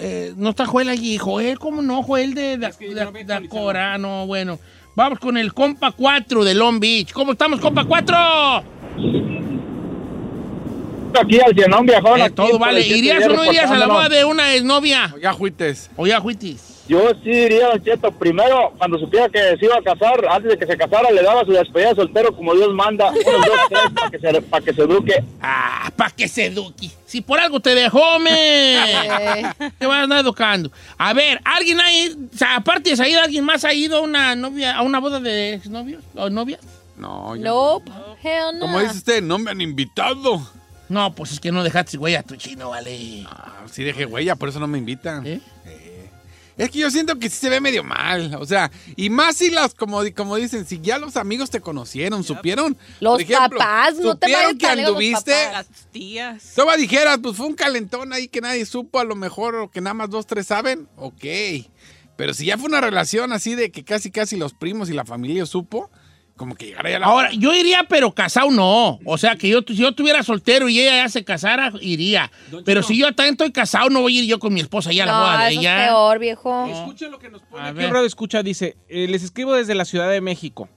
eh, 0.00 0.32
no 0.36 0.50
está 0.50 0.66
Joel 0.66 0.88
allí. 0.88 1.18
Joel, 1.18 1.58
¿cómo 1.58 1.82
no? 1.82 2.02
Joel 2.02 2.34
de, 2.34 2.56
de, 2.58 2.68
de- 2.68 3.24
de 3.24 3.34
Acora, 3.34 3.98
no, 3.98 4.26
bueno. 4.26 4.58
Vamos 4.96 5.18
con 5.18 5.36
el 5.36 5.52
compa 5.54 5.92
4 5.92 6.44
de 6.44 6.54
Long 6.54 6.80
Beach. 6.80 7.12
¿Cómo 7.12 7.32
estamos, 7.32 7.60
compa 7.60 7.84
4? 7.84 8.16
Aquí 11.20 11.40
al 11.40 11.52
llenón, 11.54 11.86
viejón. 11.86 12.20
Eh, 12.20 12.30
todo 12.30 12.58
vale. 12.58 12.86
¿Irías 12.86 13.24
o 13.26 13.30
no 13.34 13.44
irías 13.44 13.70
a 13.70 13.76
la 13.76 13.86
boda 13.86 14.08
de 14.08 14.24
una 14.24 14.54
exnovia? 14.54 15.14
Ya 15.20 15.32
juites. 15.32 15.90
O 15.96 16.06
ya 16.06 16.20
fuitis. 16.20 16.69
Yo 16.90 17.08
sí 17.22 17.30
iría, 17.30 17.68
Don 17.68 17.84
Cheto. 17.84 18.10
Primero, 18.10 18.74
cuando 18.76 18.98
supiera 18.98 19.28
que 19.28 19.38
se 19.56 19.64
iba 19.64 19.76
a 19.76 19.80
casar, 19.82 20.26
antes 20.28 20.50
de 20.50 20.58
que 20.58 20.66
se 20.66 20.76
casara, 20.76 21.08
le 21.12 21.22
daba 21.22 21.44
su 21.44 21.52
despedida 21.52 21.90
de 21.90 21.94
soltero 21.94 22.34
como 22.34 22.52
Dios 22.52 22.74
manda. 22.74 23.10
Unos 23.10 23.22
dos, 23.46 23.60
tres, 23.68 23.80
para 23.94 24.10
que 24.10 24.18
se, 24.18 24.42
para 24.42 24.64
que 24.64 24.74
se 24.74 24.82
eduque. 24.82 25.24
Ah, 25.40 25.92
para 25.94 26.10
que 26.10 26.26
se 26.26 26.46
eduque. 26.46 26.90
Si 27.06 27.20
por 27.20 27.38
algo 27.38 27.60
te 27.60 27.76
dejó, 27.76 28.18
me. 28.18 28.76
te 29.78 29.86
vas 29.86 29.98
a 30.00 30.02
andar 30.02 30.18
educando. 30.18 30.72
A 30.98 31.12
ver, 31.12 31.40
¿alguien 31.44 31.80
ha 31.80 31.92
ido, 31.92 32.16
o 32.34 32.36
sea, 32.36 32.56
aparte 32.56 32.90
de 32.90 32.96
Said, 32.96 33.18
alguien 33.18 33.44
más 33.44 33.64
ha 33.64 33.72
ido 33.72 33.98
a 33.98 34.00
una 34.00 34.34
novia, 34.34 34.74
a 34.76 34.82
una 34.82 34.98
boda 34.98 35.20
de 35.20 35.54
exnovios 35.54 36.02
o 36.16 36.28
novias? 36.28 36.60
No, 36.96 37.36
yo- 37.36 37.42
Nope. 37.44 37.92
Hell 38.20 38.54
no. 38.58 38.60
Como 38.62 38.80
dice 38.80 38.96
usted, 38.96 39.22
no 39.22 39.38
me 39.38 39.52
han 39.52 39.60
invitado. 39.60 40.44
No, 40.88 41.14
pues 41.14 41.30
es 41.30 41.38
que 41.38 41.52
no 41.52 41.62
dejaste 41.62 41.98
güey 41.98 42.16
a 42.16 42.24
tu 42.24 42.34
chino, 42.34 42.70
vale. 42.70 43.24
Ah, 43.30 43.58
sí 43.70 43.84
dejé 43.84 44.06
huella, 44.06 44.34
por 44.34 44.48
eso 44.48 44.58
no 44.58 44.66
me 44.66 44.76
invitan. 44.76 45.24
¿Eh? 45.24 45.40
Es 46.60 46.70
que 46.70 46.78
yo 46.78 46.90
siento 46.90 47.18
que 47.18 47.30
sí 47.30 47.36
se 47.36 47.48
ve 47.48 47.58
medio 47.58 47.82
mal, 47.82 48.34
o 48.34 48.44
sea, 48.44 48.70
y 48.94 49.08
más 49.08 49.36
si 49.36 49.50
las, 49.50 49.74
como, 49.74 50.02
como 50.14 50.36
dicen, 50.36 50.66
si 50.66 50.78
ya 50.78 50.98
los 50.98 51.16
amigos 51.16 51.48
te 51.48 51.62
conocieron, 51.62 52.22
supieron. 52.22 52.76
Los 53.00 53.12
por 53.14 53.22
ejemplo, 53.22 53.58
papás, 53.58 53.94
no 53.96 54.14
te 54.18 54.26
supieron 54.26 54.58
que 54.58 54.76
los 54.76 54.88
anduviste. 54.88 55.32
papás. 55.32 55.52
Las 55.70 55.86
tías. 55.90 56.52
Toma 56.54 56.76
dijeras, 56.76 57.18
pues 57.22 57.34
fue 57.34 57.46
un 57.46 57.54
calentón 57.54 58.12
ahí 58.12 58.28
que 58.28 58.42
nadie 58.42 58.66
supo, 58.66 58.98
a 58.98 59.04
lo 59.04 59.16
mejor, 59.16 59.54
o 59.54 59.70
que 59.70 59.80
nada 59.80 59.94
más 59.94 60.10
dos, 60.10 60.26
tres 60.26 60.48
saben, 60.48 60.86
ok. 60.96 61.24
Pero 62.16 62.34
si 62.34 62.44
ya 62.44 62.58
fue 62.58 62.68
una 62.68 62.82
relación 62.82 63.32
así 63.32 63.54
de 63.54 63.70
que 63.70 63.82
casi, 63.82 64.10
casi 64.10 64.36
los 64.36 64.52
primos 64.52 64.90
y 64.90 64.92
la 64.92 65.06
familia 65.06 65.46
supo, 65.46 65.90
como 66.40 66.54
que 66.54 66.64
llegara 66.68 66.88
ya 66.90 66.98
la. 66.98 67.04
Ahora, 67.06 67.30
yo 67.32 67.52
iría, 67.52 67.84
pero 67.86 68.12
casado 68.14 68.50
no. 68.50 68.98
O 69.04 69.18
sea, 69.18 69.36
que 69.36 69.46
yo, 69.46 69.60
si 69.66 69.74
yo 69.76 69.88
estuviera 69.90 70.22
soltero 70.22 70.70
y 70.70 70.80
ella 70.80 71.02
ya 71.04 71.08
se 71.10 71.22
casara, 71.22 71.70
iría. 71.82 72.32
Pero 72.64 72.82
si 72.82 72.96
yo 72.96 73.14
también 73.14 73.34
estoy 73.34 73.52
casado, 73.52 73.90
no 73.90 74.00
voy 74.00 74.16
a 74.16 74.22
ir 74.22 74.26
yo 74.30 74.38
con 74.38 74.54
mi 74.54 74.60
esposa 74.60 74.90
ya 74.90 75.02
a 75.02 75.06
la 75.06 75.12
No, 75.12 75.20
boda 75.20 75.44
de 75.44 75.50
eso 75.50 75.60
ella. 75.60 75.82
es 75.82 75.88
peor, 75.88 76.18
viejo. 76.18 76.66
Escuchen 76.66 77.10
lo 77.10 77.18
que 77.18 77.28
nos 77.28 77.42
pone 77.42 77.62
A 77.62 77.66
aquí 77.68 77.80
radio 77.84 78.06
escucha, 78.06 78.42
dice, 78.42 78.78
eh, 78.88 79.06
les 79.06 79.22
escribo 79.22 79.52
desde 79.52 79.74
la 79.74 79.84
Ciudad 79.84 80.08
de 80.10 80.22
México. 80.22 80.70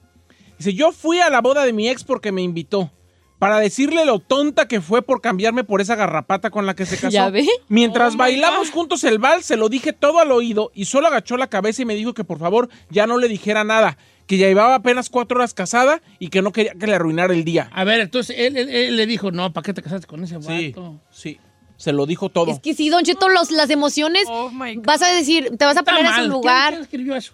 Dice, 0.58 0.74
yo 0.74 0.92
fui 0.92 1.18
a 1.20 1.30
la 1.30 1.40
boda 1.40 1.64
de 1.64 1.72
mi 1.72 1.88
ex 1.88 2.04
porque 2.04 2.30
me 2.30 2.42
invitó. 2.42 2.90
Para 3.38 3.58
decirle 3.58 4.04
lo 4.04 4.18
tonta 4.18 4.68
que 4.68 4.80
fue 4.82 5.00
por 5.00 5.20
cambiarme 5.22 5.64
por 5.64 5.80
esa 5.80 5.96
garrapata 5.96 6.50
con 6.50 6.66
la 6.66 6.74
que 6.74 6.84
se 6.84 6.96
casó. 7.00 7.08
¿Ya 7.08 7.30
ve? 7.30 7.46
Mientras 7.68 8.16
bailamos 8.16 8.70
juntos 8.70 9.02
el 9.04 9.18
vals, 9.18 9.46
se 9.46 9.56
lo 9.56 9.70
dije 9.70 9.94
todo 9.94 10.18
al 10.18 10.30
oído 10.30 10.70
y 10.74 10.84
solo 10.84 11.06
agachó 11.08 11.38
la 11.38 11.46
cabeza 11.48 11.80
y 11.80 11.84
me 11.86 11.94
dijo 11.94 12.12
que 12.12 12.22
por 12.24 12.38
favor 12.38 12.68
ya 12.90 13.06
no 13.06 13.16
le 13.18 13.28
dijera 13.28 13.64
nada. 13.64 13.96
Que 14.26 14.38
ya 14.38 14.46
llevaba 14.46 14.74
apenas 14.76 15.10
cuatro 15.10 15.36
horas 15.36 15.52
casada 15.54 16.00
y 16.18 16.28
que 16.28 16.40
no 16.40 16.50
quería 16.52 16.72
que 16.74 16.86
le 16.86 16.94
arruinara 16.94 17.34
el 17.34 17.44
día. 17.44 17.68
A 17.72 17.84
ver, 17.84 18.00
entonces 18.00 18.34
él, 18.38 18.56
él- 18.56 18.68
él 18.70 18.96
le 18.96 19.06
dijo, 19.06 19.30
no, 19.30 19.52
¿para 19.52 19.62
qué 19.64 19.74
te 19.74 19.82
casaste 19.82 20.06
con 20.06 20.24
ese 20.24 20.40
Sí, 20.40 20.68
vato? 20.70 21.00
sí. 21.10 21.38
Se 21.76 21.92
lo 21.92 22.06
dijo 22.06 22.28
todo. 22.30 22.50
Es 22.52 22.60
que 22.60 22.72
sí, 22.72 22.88
Don 22.88 23.02
Cheto, 23.02 23.28
los, 23.28 23.50
las 23.50 23.68
emociones, 23.68 24.24
Oh 24.28 24.48
my 24.50 24.76
God. 24.76 24.84
vas 24.86 25.02
a 25.02 25.08
decir, 25.08 25.54
te 25.58 25.64
vas 25.64 25.76
a 25.76 25.82
poner 25.82 26.02
en 26.06 26.12
su 26.12 26.14
¿Quién- 26.20 26.30
lugar. 26.30 26.70
quién 26.70 26.82
escribió 26.82 27.16
eso? 27.16 27.32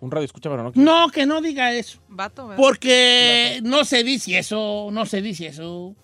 Un 0.00 0.10
radio 0.12 0.26
escucha, 0.26 0.48
pero 0.50 0.62
no. 0.62 0.72
No, 0.76 1.08
que 1.10 1.26
no 1.26 1.40
diga 1.40 1.72
eso. 1.72 1.98
Vato, 2.08 2.46
¿verdad? 2.46 2.62
Porque 2.62 3.58
no 3.64 3.84
se 3.84 4.04
dice 4.04 4.38
eso, 4.38 4.90
no 4.92 5.06
se 5.06 5.20
dice 5.22 5.46
eso. 5.48 5.96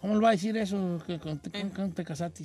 ¿Cómo 0.00 0.14
le 0.14 0.20
va 0.20 0.28
a 0.28 0.32
decir 0.32 0.54
eso? 0.58 1.00
que 1.06 1.18
con- 1.18 1.38
con- 1.38 1.70
con 1.70 1.92
te 1.92 2.04
casaste? 2.04 2.44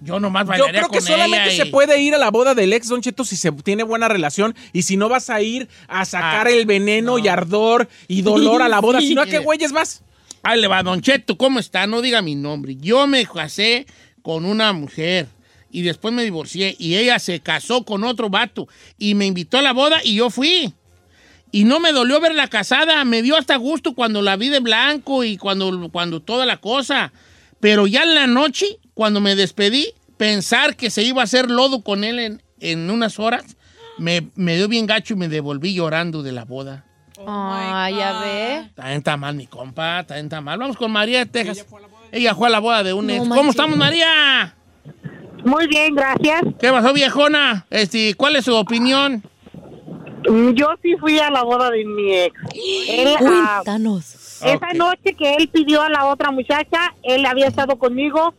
Yo 0.00 0.20
nomás 0.20 0.44
Yo 0.44 0.48
bailaría 0.50 0.80
creo 0.80 0.90
que 0.90 0.98
con 0.98 1.06
solamente 1.06 1.54
ella 1.54 1.64
se 1.64 1.70
puede 1.70 2.00
ir 2.02 2.14
a 2.14 2.18
la 2.18 2.30
boda 2.30 2.54
del 2.54 2.72
ex 2.72 2.88
Don 2.88 3.00
Cheto 3.00 3.24
si 3.24 3.36
se 3.36 3.50
tiene 3.52 3.82
buena 3.82 4.08
relación 4.08 4.54
y 4.72 4.82
si 4.82 4.96
no 4.96 5.08
vas 5.08 5.30
a 5.30 5.40
ir 5.40 5.68
a 5.88 6.04
sacar 6.04 6.46
Ah, 6.46 6.50
el 6.50 6.66
veneno 6.66 7.18
y 7.18 7.28
ardor 7.28 7.88
y 8.08 8.22
dolor 8.22 8.62
a 8.62 8.68
la 8.68 8.80
boda, 8.80 9.00
si 9.00 9.14
no, 9.14 9.22
¿a 9.22 9.26
qué 9.26 9.38
güeyes 9.38 9.72
vas? 9.72 10.02
Ahí 10.42 10.60
le 10.60 10.68
va, 10.68 10.82
Don 10.82 11.00
Cheto, 11.00 11.36
¿cómo 11.36 11.58
está? 11.58 11.86
No 11.86 12.02
diga 12.02 12.22
mi 12.22 12.34
nombre. 12.34 12.76
Yo 12.76 13.06
me 13.06 13.24
casé 13.26 13.86
con 14.22 14.44
una 14.44 14.72
mujer 14.72 15.28
y 15.70 15.82
después 15.82 16.14
me 16.14 16.24
divorcié 16.24 16.76
y 16.78 16.96
ella 16.96 17.18
se 17.18 17.40
casó 17.40 17.84
con 17.84 18.04
otro 18.04 18.30
vato 18.30 18.68
y 18.98 19.14
me 19.14 19.26
invitó 19.26 19.58
a 19.58 19.62
la 19.62 19.72
boda 19.72 20.00
y 20.04 20.16
yo 20.16 20.30
fui. 20.30 20.72
Y 21.52 21.64
no 21.64 21.80
me 21.80 21.92
dolió 21.92 22.20
verla 22.20 22.48
casada, 22.48 23.04
me 23.04 23.22
dio 23.22 23.36
hasta 23.36 23.56
gusto 23.56 23.94
cuando 23.94 24.20
la 24.20 24.36
vi 24.36 24.48
de 24.48 24.60
blanco 24.60 25.24
y 25.24 25.36
cuando, 25.36 25.88
cuando 25.90 26.20
toda 26.20 26.44
la 26.44 26.58
cosa. 26.58 27.12
Pero 27.60 27.86
ya 27.86 28.02
en 28.02 28.14
la 28.14 28.26
noche, 28.26 28.66
cuando 28.94 29.20
me 29.20 29.34
despedí, 29.34 29.86
pensar 30.16 30.76
que 30.76 30.90
se 30.90 31.02
iba 31.02 31.20
a 31.20 31.24
hacer 31.24 31.50
lodo 31.50 31.82
con 31.82 32.04
él 32.04 32.18
en, 32.18 32.42
en 32.60 32.90
unas 32.90 33.18
horas, 33.18 33.56
me, 33.98 34.28
me 34.34 34.56
dio 34.56 34.68
bien 34.68 34.86
gacho 34.86 35.14
y 35.14 35.16
me 35.16 35.28
devolví 35.28 35.74
llorando 35.74 36.22
de 36.22 36.32
la 36.32 36.44
boda. 36.44 36.84
Ah, 37.26 37.88
ya 37.90 38.20
ve. 38.20 38.56
Está 38.66 38.92
está 38.94 39.16
mal, 39.16 39.34
mi 39.34 39.46
compa, 39.46 40.00
está 40.00 40.18
está 40.18 40.40
mal. 40.40 40.58
Vamos 40.58 40.76
con 40.76 40.92
María 40.92 41.20
de 41.20 41.26
Texas. 41.26 41.64
Ella 42.12 42.34
fue 42.34 42.48
a 42.48 42.50
la 42.50 42.58
boda 42.58 42.82
de 42.82 42.92
un 42.92 43.06
No 43.06 43.12
ex. 43.14 43.28
¿Cómo 43.28 43.50
estamos, 43.50 43.76
María? 43.76 44.54
Muy 45.44 45.66
bien, 45.66 45.94
gracias. 45.94 46.42
¿Qué 46.60 46.70
pasó, 46.70 46.92
viejona? 46.92 47.66
Este, 47.70 48.14
¿Cuál 48.14 48.36
es 48.36 48.44
su 48.44 48.54
opinión? 48.54 49.22
Mm, 50.28 50.50
Yo 50.52 50.68
sí 50.82 50.94
fui 50.98 51.18
a 51.18 51.30
la 51.30 51.42
boda 51.42 51.70
de 51.70 51.84
mi 51.84 52.12
ex. 52.12 52.34
Él, 52.88 53.14
Cuéntanos. 53.18 54.04
Esa 54.42 54.72
noche 54.74 55.14
que 55.14 55.34
él 55.34 55.48
pidió 55.48 55.82
a 55.82 55.88
la 55.88 56.06
otra 56.06 56.30
muchacha, 56.30 56.94
él 57.02 57.24
había 57.26 57.46
estado 57.46 57.76
conmigo 57.78 58.34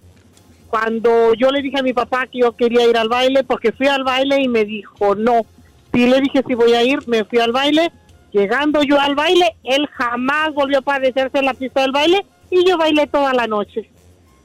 cuando 0.69 1.33
yo 1.35 1.49
le 1.51 1.61
dije 1.61 1.79
a 1.79 1.83
mi 1.83 1.93
papá 1.93 2.27
que 2.27 2.39
yo 2.39 2.55
quería 2.55 2.85
ir 2.87 2.97
al 2.97 3.09
baile, 3.09 3.43
porque 3.43 3.71
fui 3.71 3.87
al 3.87 4.03
baile 4.03 4.41
y 4.41 4.47
me 4.47 4.65
dijo 4.65 5.15
no. 5.15 5.45
Sí 5.93 6.05
le 6.07 6.19
dije 6.21 6.43
si 6.45 6.53
voy 6.53 6.73
a 6.73 6.83
ir, 6.83 6.99
me 7.07 7.23
fui 7.25 7.39
al 7.39 7.51
baile. 7.51 7.91
Llegando 8.33 8.83
yo 8.83 8.99
al 8.99 9.15
baile, 9.15 9.55
él 9.63 9.87
jamás 9.87 10.53
volvió 10.53 10.79
a 10.79 10.81
padecerse 10.81 11.39
en 11.39 11.45
la 11.45 11.53
pista 11.53 11.81
del 11.81 11.91
baile 11.93 12.25
y 12.51 12.67
yo 12.67 12.77
bailé 12.77 13.07
toda 13.07 13.33
la 13.33 13.47
noche. 13.47 13.89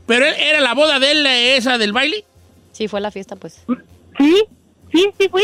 ¿Pero 0.07 0.24
él- 0.24 0.34
era 0.38 0.61
la 0.61 0.74
boda 0.74 0.98
de 1.00 1.11
él, 1.11 1.26
eh, 1.26 1.57
esa 1.57 1.78
del 1.78 1.92
baile? 1.92 2.24
Sí, 2.70 2.86
fue 2.88 3.00
la 3.00 3.11
fiesta, 3.11 3.36
pues. 3.36 3.64
Sí, 4.16 4.44
sí, 4.92 5.09
sí 5.18 5.28
fui. 5.28 5.42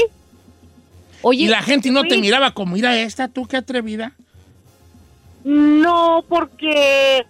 Oye, 1.22 1.44
¿Y 1.44 1.48
la 1.48 1.62
gente 1.62 1.90
no 1.90 2.04
te 2.04 2.16
miraba 2.18 2.52
como, 2.52 2.74
mira 2.74 2.98
esta, 3.00 3.26
tú 3.28 3.46
qué 3.46 3.56
atrevida? 3.56 4.12
No, 5.44 6.24
porque 6.28 7.24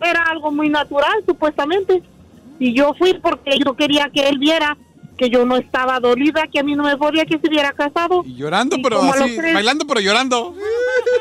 era 0.00 0.22
algo 0.30 0.50
muy 0.50 0.68
natural, 0.68 1.22
supuestamente. 1.26 2.02
Y 2.58 2.72
yo 2.74 2.94
fui 2.94 3.14
porque 3.14 3.58
yo 3.64 3.74
quería 3.74 4.10
que 4.12 4.28
él 4.28 4.38
viera 4.38 4.76
que 5.16 5.30
yo 5.30 5.46
no 5.46 5.56
estaba 5.56 6.00
dolida, 6.00 6.42
que 6.52 6.58
a 6.58 6.64
mí 6.64 6.74
no 6.74 6.82
me 6.82 6.96
podía 6.96 7.24
que 7.24 7.38
se 7.38 7.48
hubiera 7.48 7.70
casado. 7.72 8.22
Y 8.26 8.34
llorando, 8.34 8.76
Y 8.76 8.82
pero 8.82 9.00
así, 9.00 9.36
tres- 9.36 9.54
bailando, 9.54 9.86
pero 9.86 10.00
llorando. 10.00 10.54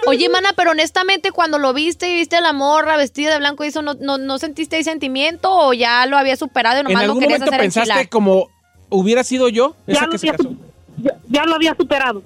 Oye, 0.07 0.29
mana, 0.29 0.49
pero 0.55 0.71
honestamente, 0.71 1.31
cuando 1.31 1.59
lo 1.59 1.73
viste 1.73 2.09
y 2.09 2.15
viste 2.15 2.35
a 2.35 2.41
la 2.41 2.53
morra 2.53 2.97
vestida 2.97 3.31
de 3.31 3.37
blanco 3.37 3.63
y 3.63 3.67
eso, 3.67 3.81
¿no, 3.83 3.93
no, 3.93 4.17
no 4.17 4.39
sentiste 4.39 4.77
ahí 4.77 4.83
sentimiento 4.83 5.49
o 5.51 5.73
ya 5.73 6.05
lo 6.07 6.17
había 6.17 6.35
superado 6.35 6.77
y 6.77 6.79
¿En 6.79 6.83
nomás 6.85 7.03
lo 7.03 7.11
algún 7.11 7.19
querías 7.21 7.39
momento 7.39 7.51
hacer 7.55 7.61
pensaste 7.63 7.89
enchilar? 7.91 8.09
como 8.09 8.49
hubiera 8.89 9.23
sido 9.23 9.47
yo 9.49 9.75
Ya 9.87 9.93
esa 9.93 10.05
lo, 10.07 10.11
que 10.11 10.17
se 10.17 10.29
había, 10.29 10.37
casó? 10.37 10.49
ya, 10.97 11.11
ya 11.29 11.45
lo 11.45 11.55
había 11.55 11.75
superado. 11.75 12.23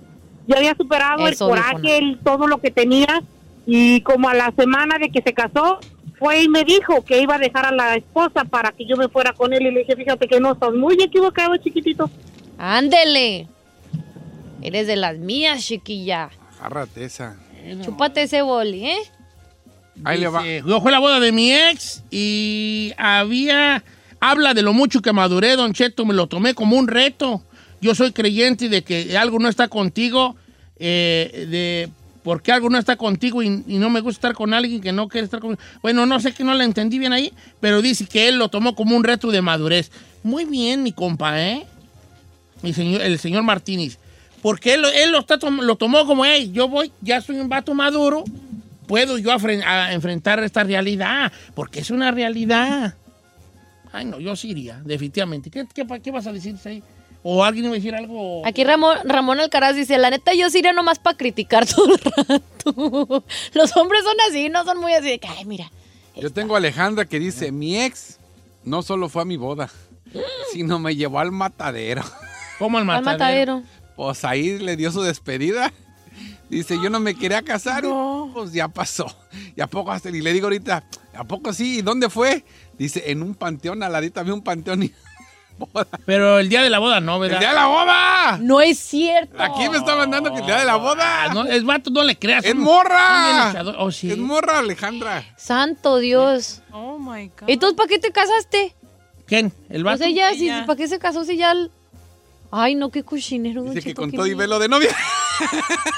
Ya 0.48 0.58
había 0.58 0.76
superado 0.76 1.28
Eso, 1.28 1.46
el 1.46 1.50
coraje, 1.62 1.98
el, 1.98 2.20
todo 2.20 2.48
lo 2.48 2.60
que 2.60 2.72
tenía. 2.72 3.22
Y 3.70 4.00
como 4.02 4.30
a 4.30 4.34
la 4.34 4.54
semana 4.58 4.98
de 4.98 5.10
que 5.10 5.22
se 5.22 5.34
casó, 5.34 5.80
fue 6.18 6.44
y 6.44 6.48
me 6.48 6.64
dijo 6.64 7.04
que 7.04 7.22
iba 7.22 7.36
a 7.36 7.38
dejar 7.38 7.66
a 7.66 7.72
la 7.72 7.96
esposa 7.96 8.46
para 8.46 8.72
que 8.72 8.86
yo 8.88 8.96
me 8.96 9.10
fuera 9.10 9.34
con 9.34 9.54
él. 9.54 9.62
Y 9.62 9.72
le 9.72 9.80
dije, 9.82 9.96
fíjate 9.96 10.28
que 10.28 10.40
no, 10.40 10.54
estás 10.54 10.74
muy 10.74 10.96
equivocado, 11.02 11.56
chiquitito. 11.58 12.10
Ándele. 12.58 13.48
Eres 14.62 14.88
de 14.88 14.96
las 14.96 15.18
mías, 15.18 15.66
chiquilla. 15.66 16.30
Agárrate 16.60 17.04
esa. 17.04 17.38
Chúpate 17.84 18.24
ese 18.24 18.42
boli, 18.42 18.88
¿eh? 18.88 18.98
Ahí 20.06 20.20
le 20.20 20.30
va. 20.30 20.44
Yo 20.46 20.82
fue 20.82 20.92
la 20.92 21.00
boda 21.00 21.20
de 21.20 21.32
mi 21.32 21.54
ex 21.54 22.04
y 22.10 22.94
había... 22.98 23.84
Habla 24.20 24.56
de 24.56 24.64
lo 24.64 24.74
mucho 24.74 25.02
que 25.02 25.14
maduré, 25.14 25.56
Don 25.56 25.74
Cheto, 25.74 26.04
me 26.04 26.14
lo 26.14 26.26
tomé 26.26 26.56
como 26.56 26.76
un 26.78 26.88
reto. 26.88 27.44
Yo 27.82 27.94
soy 27.94 28.14
creyente 28.14 28.68
de 28.70 28.82
que 28.82 29.16
algo 29.16 29.38
no 29.38 29.48
está 29.48 29.68
contigo, 29.68 30.36
eh, 30.80 31.46
de 31.50 31.90
porque 32.28 32.52
algo 32.52 32.70
no 32.70 32.78
está 32.78 32.98
contigo 32.98 33.42
y, 33.42 33.50
no 33.50 33.90
me 33.90 34.02
gusta 34.02 34.18
estar 34.18 34.34
con 34.34 34.54
alguien 34.54 34.82
que 34.82 34.92
no 34.92 35.08
quiere 35.08 35.24
estar 35.24 35.40
conmigo. 35.40 35.62
Bueno, 35.82 36.06
no 36.06 36.20
sé 36.20 36.34
que 36.34 36.44
no 36.44 36.54
la 36.56 36.66
entendí 36.66 37.00
bien 37.00 37.14
ahí, 37.14 37.32
pero 37.62 37.82
dice 37.82 38.06
que 38.06 38.28
él 38.28 38.38
lo 38.38 38.50
tomó 38.50 38.76
como 38.76 38.98
un 38.98 39.06
reto 39.06 39.32
de 39.32 39.42
madurez. 39.42 39.92
Muy 40.24 40.44
bien, 40.44 40.84
mi 40.84 40.92
compa, 40.92 41.42
¿eh? 41.42 41.66
El 42.64 42.74
señor, 42.76 43.02
el 43.02 43.18
señor 43.18 43.44
Martínez. 43.44 43.98
Porque 44.42 44.74
él, 44.74 44.82
lo- 44.82 44.90
está 45.20 45.38
lo 45.38 45.78
tomó 45.78 46.06
como, 46.06 46.26
hey, 46.26 46.52
yo 46.54 46.68
voy, 46.68 46.92
ya 47.00 47.22
soy 47.22 47.38
un 47.38 47.48
vato 47.48 47.74
maduro, 47.74 48.26
puedo 48.88 49.18
yo 49.18 49.32
a 49.32 49.94
enfrentar 49.94 50.44
esta 50.44 50.66
realidad, 50.66 51.32
porque 51.56 51.80
es 51.80 51.92
una 51.92 52.12
realidad. 52.12 52.96
Ay, 53.94 54.04
no, 54.04 54.20
yo 54.20 54.36
sí 54.36 54.50
iría, 54.50 54.82
definitivamente. 54.84 55.50
¿Qué, 55.50 55.66
qué 56.04 56.12
vas 56.12 56.28
a 56.28 56.34
decir 56.34 56.58
ahí? 56.66 56.84
¿O 57.24 57.44
alguien 57.44 57.66
iba 57.66 57.74
a 57.74 57.76
decir 57.76 57.96
algo? 57.96 58.46
Aquí 58.46 58.64
Ramón, 58.64 58.98
Ramón 59.04 59.40
Alcaraz 59.40 59.76
dice, 59.76 59.98
la 59.98 60.10
neta 60.10 60.34
yo 60.34 60.50
sí 60.50 60.60
iré 60.60 60.74
nomás 60.74 61.00
para 61.00 61.18
criticar 61.18 61.66
todo 61.76 61.94
el 61.94 62.00
rato. 62.00 63.24
Los 63.54 63.76
hombres 63.76 64.04
son 64.04 64.16
así, 64.30 64.50
no 64.50 64.64
son 64.64 64.80
muy 64.80 64.94
así 64.94 65.10
de 65.10 65.20
que, 65.20 65.28
ay, 65.28 65.46
mira. 65.46 65.72
Yo 66.16 66.32
tengo 66.32 66.56
a 66.56 66.58
Alejandra 66.58 67.06
que 67.06 67.20
dice, 67.20 67.52
mi 67.52 67.80
ex 67.80 68.20
no 68.64 68.82
solo 68.82 69.10
fue 69.10 69.22
a 69.22 69.26
mi 69.26 69.38
boda, 69.38 69.70
sino 70.52 70.80
me 70.80 70.96
llevó 70.96 71.20
al 71.20 71.32
matadero. 71.32 72.04
¿Cómo 72.60 72.78
al 72.78 72.90
Al 72.90 73.04
matadero. 73.04 73.64
Pues 73.96 74.24
ahí 74.26 74.58
le 74.60 74.76
dio 74.76 74.92
su 74.92 75.02
despedida. 75.02 75.74
Dice, 76.50 76.78
yo 76.82 76.90
no 76.90 77.00
me 77.00 77.14
quería 77.14 77.42
casar. 77.42 77.84
y, 77.84 77.90
Pues 78.34 78.54
ya 78.54 78.68
pasó. 78.68 79.08
¿Y 79.56 79.62
a 79.62 79.68
poco 79.68 79.92
hasta? 79.92 80.10
Y 80.10 80.22
le 80.22 80.34
digo 80.34 80.46
ahorita, 80.46 80.84
¿a 81.14 81.24
poco 81.26 81.52
sí? 81.52 81.80
¿Y 81.80 81.82
dónde 81.82 82.10
fue? 82.10 82.46
Dice, 82.78 83.12
en 83.12 83.22
un 83.22 83.36
panteón, 83.36 83.84
al 83.84 83.92
ladito 83.92 84.20
había 84.20 84.34
un 84.34 84.44
panteón 84.44 84.84
y... 84.84 84.94
Pero 86.06 86.40
el 86.40 86.50
día 86.50 86.62
de 86.62 86.70
la 86.70 86.80
boda 86.80 87.00
no, 87.00 87.20
¿verdad? 87.20 87.38
¡El 87.38 87.40
día 87.42 87.50
de 87.50 87.56
la 87.56 87.66
boda! 87.68 88.38
No 88.42 88.62
es 88.62 88.78
cierto. 88.80 89.42
Aquí 89.42 89.68
me 89.70 89.78
está 89.78 89.96
mandando 89.96 90.32
que 90.34 90.40
el 90.40 90.46
día 90.46 90.60
de 90.60 90.66
la 90.66 90.76
boda. 90.76 91.24
Ah, 91.26 91.34
no, 91.34 91.46
es 91.46 91.64
vato, 91.64 91.90
no 91.90 92.04
le 92.04 92.18
creas. 92.18 92.44
¡Es 92.46 92.52
son- 92.52 92.62
morra! 92.62 93.52
echador- 93.52 93.76
Oh, 93.80 93.92
sí. 93.92 94.12
Es 94.12 94.18
morra, 94.18 94.60
Alejandra. 94.60 95.24
Santo 95.38 95.98
Dios. 95.98 96.62
Oh 96.72 96.98
my 97.00 97.28
God. 97.30 97.48
Entonces, 97.50 97.76
¿para 97.78 97.88
qué 97.90 98.00
te 98.00 98.12
casaste? 98.12 98.76
¿Quién? 99.26 99.52
¿El 99.70 99.82
O 99.82 99.86
vato? 99.86 99.98
sea, 100.00 100.10
ya, 100.10 100.32
si-. 100.34 100.50
¿para 100.66 100.76
qué 100.76 100.88
se 100.88 101.00
casó 101.00 101.24
si 101.24 101.38
ya... 101.38 101.52
el- 101.52 101.72
Ay, 102.50 102.76
no, 102.76 102.90
qué 102.92 103.04
cochinero, 103.04 103.62
Don 103.64 103.74
Dice 103.74 103.90
que 103.90 103.94
con 103.94 104.10
todo 104.12 104.26
y 104.26 104.34
velo 104.34 104.58
de 104.58 104.70
novia. 104.70 104.96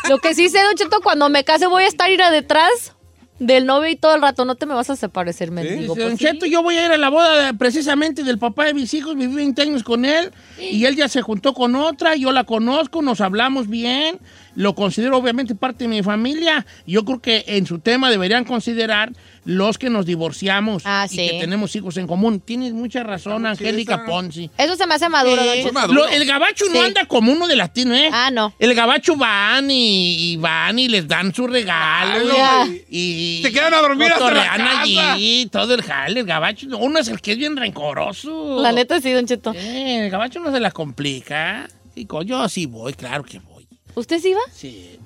Lo 0.09 0.17
que 0.17 0.33
sí 0.33 0.49
sé, 0.49 0.63
Don 0.63 0.73
Cheto, 0.75 0.99
cuando 1.01 1.29
me 1.29 1.43
case 1.43 1.67
voy 1.67 1.83
a 1.83 1.87
estar 1.87 2.09
ir 2.09 2.23
a 2.23 2.31
detrás 2.31 2.93
del 3.39 3.65
novio 3.65 3.89
y 3.89 3.95
todo 3.95 4.15
el 4.15 4.21
rato. 4.21 4.45
No 4.45 4.55
te 4.55 4.65
me 4.65 4.73
vas 4.73 4.89
a 4.89 4.93
desaparecer, 4.93 5.51
mendigo. 5.51 5.95
Don 5.95 6.09
pues, 6.09 6.19
Cheto, 6.19 6.45
yo 6.45 6.61
voy 6.61 6.75
a 6.75 6.85
ir 6.85 6.91
a 6.91 6.97
la 6.97 7.09
boda 7.09 7.45
de- 7.45 7.53
precisamente 7.57 8.23
del 8.23 8.37
papá 8.37 8.65
de 8.65 8.73
mis 8.73 8.93
hijos, 8.93 9.15
viví 9.15 9.33
20 9.33 9.61
años 9.61 9.83
con 9.83 10.05
él 10.05 10.31
y 10.59 10.85
él 10.85 10.95
ya 10.95 11.07
se 11.07 11.21
juntó 11.21 11.53
con 11.53 11.75
otra, 11.75 12.15
yo 12.15 12.31
la 12.31 12.43
conozco, 12.43 13.01
nos 13.01 13.21
hablamos 13.21 13.67
bien, 13.67 14.19
lo 14.59 14.75
considero 14.75 15.15
obviamente 15.15 15.55
parte 15.55 15.85
de 15.85 15.87
mi 15.87 16.03
familia. 16.03 16.65
Yo 16.85 17.05
creo 17.05 17.21
que 17.21 17.45
en 17.47 17.65
su 17.65 17.79
tema 17.79 18.11
deberían 18.11 18.43
considerar 18.43 19.13
los 19.45 19.77
que 19.77 19.89
nos 19.89 20.05
divorciamos 20.05 20.83
Ah, 20.85 21.05
y 21.09 21.15
sí. 21.15 21.15
que 21.15 21.37
tenemos 21.39 21.73
hijos 21.77 21.95
en 21.95 22.05
común. 22.07 22.41
Tienes 22.41 22.73
mucha 22.73 23.01
razón, 23.03 23.45
Angélica 23.45 24.03
Ponzi. 24.05 24.51
Eso 24.57 24.75
se 24.75 24.85
me 24.85 24.95
hace 24.95 25.07
maduro, 25.07 25.45
Don 25.45 25.55
Eh, 25.57 25.63
Cheto. 25.63 25.87
lo- 25.93 26.09
el 26.09 26.25
gabacho 26.25 26.65
no 26.65 26.73
Sí. 26.73 26.77
anda 26.79 27.05
como 27.05 27.31
uno 27.31 27.47
de 27.47 27.55
latino, 27.55 27.95
¿eh? 27.95 28.09
Ah, 28.11 28.31
no. 28.31 28.53
El 28.59 28.75
gabacho 28.75 29.15
van 29.15 29.71
y, 29.71 30.33
y 30.33 30.35
van 30.35 30.77
y 30.77 30.89
les 30.89 31.07
dan 31.07 31.33
su 31.33 31.47
regalo. 31.47 32.35
Ya. 32.35 32.65
Y, 32.89 33.39
y 33.39 33.41
Se 33.43 33.53
quedan 33.53 33.73
a 33.73 33.77
dormir 33.77 34.11
hasta 34.11 34.29
la 34.29 34.43
casa. 34.57 34.81
allí, 34.81 35.45
todo 35.49 35.73
el 35.73 35.83
jale, 35.83 36.19
el 36.19 36.25
gabacho. 36.25 36.67
Uno 36.77 36.99
es 36.99 37.07
el 37.07 37.21
que 37.21 37.31
es 37.31 37.37
bien 37.37 37.55
rencoroso. 37.55 38.61
La 38.61 38.73
neta 38.73 38.99
sí, 38.99 39.11
Don 39.13 39.25
Cheto. 39.25 39.53
Eh, 39.55 40.03
el 40.03 40.09
gabacho 40.11 40.41
no 40.41 40.51
se 40.51 40.59
la 40.59 40.71
complica. 40.71 41.65
Yo 42.25 42.47
sí 42.47 42.65
voy, 42.65 42.93
claro 42.93 43.23
que 43.23 43.39
voy. 43.39 43.48
¿Usted 43.95 44.19
sí 44.19 44.33
va? 44.33 44.39
Sí. 44.53 44.99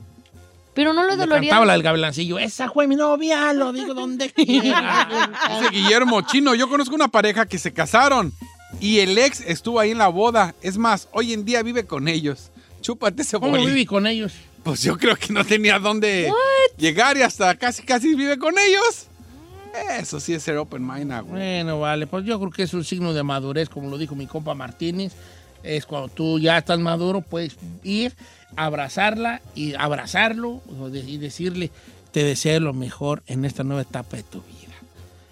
Pero 0.74 0.92
no 0.94 1.04
le 1.04 1.12
Le 1.12 1.18
dolería. 1.18 1.50
cantaba 1.52 1.66
la 1.66 1.74
del 1.74 1.84
gabelancillo. 1.84 2.40
Esa 2.40 2.70
fue 2.70 2.88
mi 2.88 2.96
novia, 2.96 3.54
lo 3.54 3.72
digo 3.74 3.94
donde 3.94 4.30
quiera. 4.32 5.30
Dice 5.60 5.70
Guillermo 5.72 6.22
Chino, 6.22 6.56
yo 6.56 6.68
conozco 6.68 6.96
una 6.96 7.08
pareja 7.08 7.46
que 7.46 7.60
se 7.60 7.72
casaron 7.74 8.34
y 8.80 9.00
el 9.00 9.18
ex 9.18 9.42
estuvo 9.42 9.80
ahí 9.80 9.92
en 9.92 10.00
la 10.00 10.08
boda. 10.08 10.56
Es 10.62 10.78
más, 10.78 11.08
hoy 11.12 11.34
en 11.34 11.46
día 11.46 11.62
vive 11.64 11.86
con 11.86 12.08
ellos. 12.08 12.50
Chúpate 12.82 13.22
ese 13.22 13.40
¿Cómo 13.40 13.52
boli. 13.52 13.68
viví 13.68 13.86
con 13.86 14.08
ellos? 14.08 14.34
Pues 14.64 14.82
yo 14.82 14.98
creo 14.98 15.16
que 15.16 15.32
no 15.32 15.46
tenía 15.46 15.78
dónde 15.80 16.32
llegar 16.78 17.18
y 17.18 17.22
hasta 17.22 17.56
casi 17.56 17.84
casi 17.84 18.16
vive 18.16 18.38
con 18.38 18.56
ellos. 18.58 19.08
Eso 20.00 20.20
sí 20.20 20.34
es 20.34 20.44
ser 20.44 20.58
open 20.58 20.86
mind, 20.86 21.12
ah, 21.12 21.22
güey. 21.22 21.34
Bueno, 21.34 21.80
vale, 21.80 22.08
pues 22.08 22.26
yo 22.26 22.40
creo 22.40 22.52
que 22.52 22.64
es 22.64 22.74
un 22.74 22.84
signo 22.84 23.14
de 23.14 23.24
madurez, 23.24 23.70
como 23.70 23.90
lo 23.90 23.98
dijo 23.98 24.16
mi 24.16 24.28
compa 24.28 24.54
Martínez. 24.54 25.14
Es 25.64 25.86
cuando 25.86 26.10
tú 26.10 26.40
ya 26.40 26.58
estás 26.58 26.80
maduro, 26.80 27.22
puedes 27.22 27.58
ir, 27.84 28.14
abrazarla 28.56 29.42
y 29.56 29.74
abrazarlo 29.74 30.62
y 30.92 31.18
decirle, 31.18 31.72
te 32.12 32.24
deseo 32.24 32.60
lo 32.60 32.74
mejor 32.74 33.24
en 33.28 33.46
esta 33.46 33.64
nueva 33.64 33.82
etapa 33.82 34.18
de 34.18 34.24
tu 34.24 34.42
vida. 34.42 34.74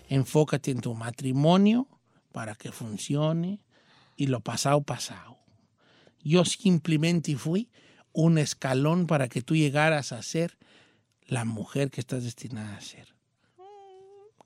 Enfócate 0.09 0.71
en 0.71 0.81
tu 0.81 0.93
matrimonio 0.93 1.87
para 2.31 2.55
que 2.55 2.71
funcione 2.71 3.61
y 4.15 4.27
lo 4.27 4.39
pasado, 4.39 4.81
pasado. 4.81 5.37
Yo 6.23 6.45
simplemente 6.45 7.35
fui 7.35 7.69
un 8.13 8.37
escalón 8.37 9.07
para 9.07 9.27
que 9.27 9.41
tú 9.41 9.55
llegaras 9.55 10.11
a 10.11 10.21
ser 10.21 10.57
la 11.25 11.45
mujer 11.45 11.91
que 11.91 12.01
estás 12.01 12.23
destinada 12.23 12.75
a 12.75 12.81
ser. 12.81 13.15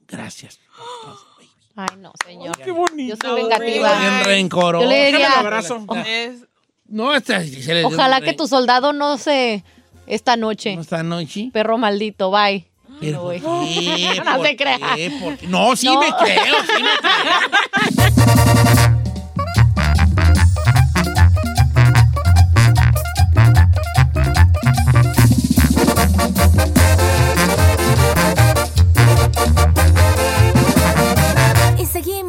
Gracias. 0.07 0.59
Ay, 1.75 1.97
no, 1.97 2.11
señor. 2.25 2.57
Qué 2.57 2.71
bonito. 2.71 3.15
Yo 3.21 3.27
soy 3.29 3.41
vengativa. 3.43 3.99
Bien 3.99 4.23
rencoroso. 4.23 4.83
Yo 4.85 4.89
le 4.89 5.05
diría, 5.07 5.39
abrazo. 5.39 5.85
Es- 6.05 6.45
No, 6.87 7.13
esta, 7.13 7.43
se 7.43 7.73
le- 7.73 7.83
ojalá 7.85 8.21
que 8.21 8.33
tu 8.33 8.47
soldado 8.47 8.93
no 8.93 9.17
se... 9.17 9.63
Esta 10.07 10.37
noche. 10.37 10.75
¿No 10.75 10.81
esta 10.83 11.01
noche? 11.03 11.49
Perro 11.51 11.77
maldito, 11.79 12.29
bye. 12.31 12.67
Pero. 12.99 13.23
¿por 13.23 13.33
qué? 13.39 14.21
No 14.23 14.37
¿Por 14.37 14.45
se 14.47 14.55
crea. 14.55 14.77
qué? 14.95 15.11
¿Por 15.19 15.35
qué? 15.37 15.47
No, 15.47 15.75
sí 15.75 15.87
No. 15.87 15.99
me 15.99 16.07
creo, 16.15 16.55
sí 16.63 16.83
me 16.83 16.89
creo. 17.01 18.65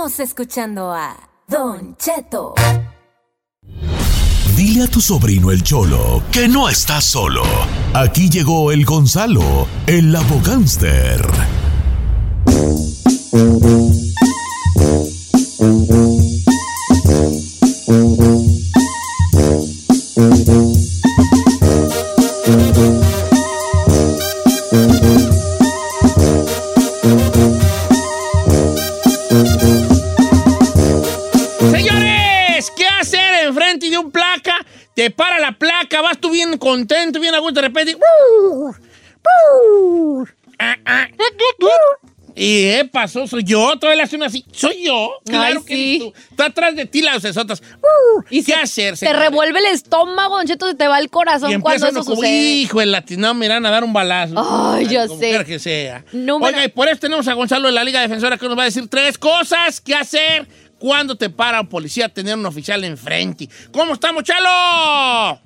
escuchando 0.07 0.93
a 0.93 1.17
Don 1.49 1.97
Cheto. 1.97 2.55
Dile 4.57 4.85
a 4.85 4.87
tu 4.87 5.01
sobrino 5.01 5.51
el 5.51 5.63
Cholo 5.65 6.23
que 6.31 6.47
no 6.47 6.69
está 6.69 7.01
solo. 7.01 7.43
Aquí 7.93 8.31
llegó 8.31 8.71
el 8.71 8.85
Gonzalo, 8.85 9.67
el 9.87 10.15
abogánster. 10.15 11.27
Bien 36.57 36.59
contento, 36.59 37.21
bien 37.21 37.35
a 37.35 37.39
gusto, 37.39 37.61
de 37.61 37.69
repente. 37.69 37.97
Ah, 40.59 40.77
ah. 40.87 41.07
Y 42.39 42.65
eh, 42.67 42.85
pasó, 42.93 43.27
soy 43.27 43.45
yo, 43.45 43.79
todavía 43.79 43.97
le 43.97 44.03
hace 44.03 44.17
una 44.17 44.27
así. 44.27 44.45
Soy 44.53 44.85
yo, 44.85 45.11
claro 45.25 45.61
Ay, 45.61 45.65
que 45.67 45.75
sí. 45.75 45.97
eres 45.97 46.13
tú. 46.13 46.21
Está 46.33 46.45
atrás 46.47 46.77
de 46.77 46.85
ti 46.85 47.01
las 47.01 47.25
esotas. 47.25 47.63
Y 48.29 48.45
¿Qué 48.45 48.53
se- 48.53 48.55
hacer, 48.61 48.99
Te 48.99 49.11
revuelve 49.15 49.59
el 49.59 49.67
estómago, 49.67 50.37
Don 50.37 50.47
Cheto, 50.47 50.69
se 50.69 50.75
te 50.75 50.87
va 50.87 50.99
el 50.99 51.09
corazón 51.09 51.51
Y 51.51 51.59
cuando 51.61 51.87
eso 51.87 52.01
como, 52.05 52.17
sucede. 52.17 52.31
hijo, 52.39 52.83
el 52.83 52.93
latino, 52.93 53.33
me 53.33 53.47
irán 53.47 53.65
a 53.65 53.71
dar 53.71 53.85
un 53.85 53.95
balazo. 53.95 54.35
Ay, 54.37 54.87
yo 54.87 55.07
como 55.09 55.19
sé. 55.19 55.45
que 55.47 55.59
sea. 55.59 56.05
Número- 56.13 56.55
Oiga, 56.55 56.65
y 56.67 56.69
por 56.69 56.89
eso 56.89 56.99
tenemos 57.01 57.27
a 57.27 57.33
Gonzalo 57.33 57.69
de 57.69 57.73
la 57.73 57.85
Liga 57.85 58.03
Defensora 58.03 58.37
que 58.37 58.47
nos 58.49 58.59
va 58.59 58.63
a 58.63 58.67
decir 58.67 58.87
tres 58.89 59.17
cosas 59.17 59.81
que 59.81 59.95
hacer 59.95 60.47
cuando 60.79 61.17
te 61.17 61.31
para 61.31 61.63
un 61.63 61.69
policía 61.69 62.05
a 62.05 62.09
tener 62.11 62.35
un 62.37 62.45
oficial 62.45 62.85
enfrente. 62.85 63.49
¿Cómo 63.73 63.95
estamos, 63.95 64.25
Chalo? 64.25 65.41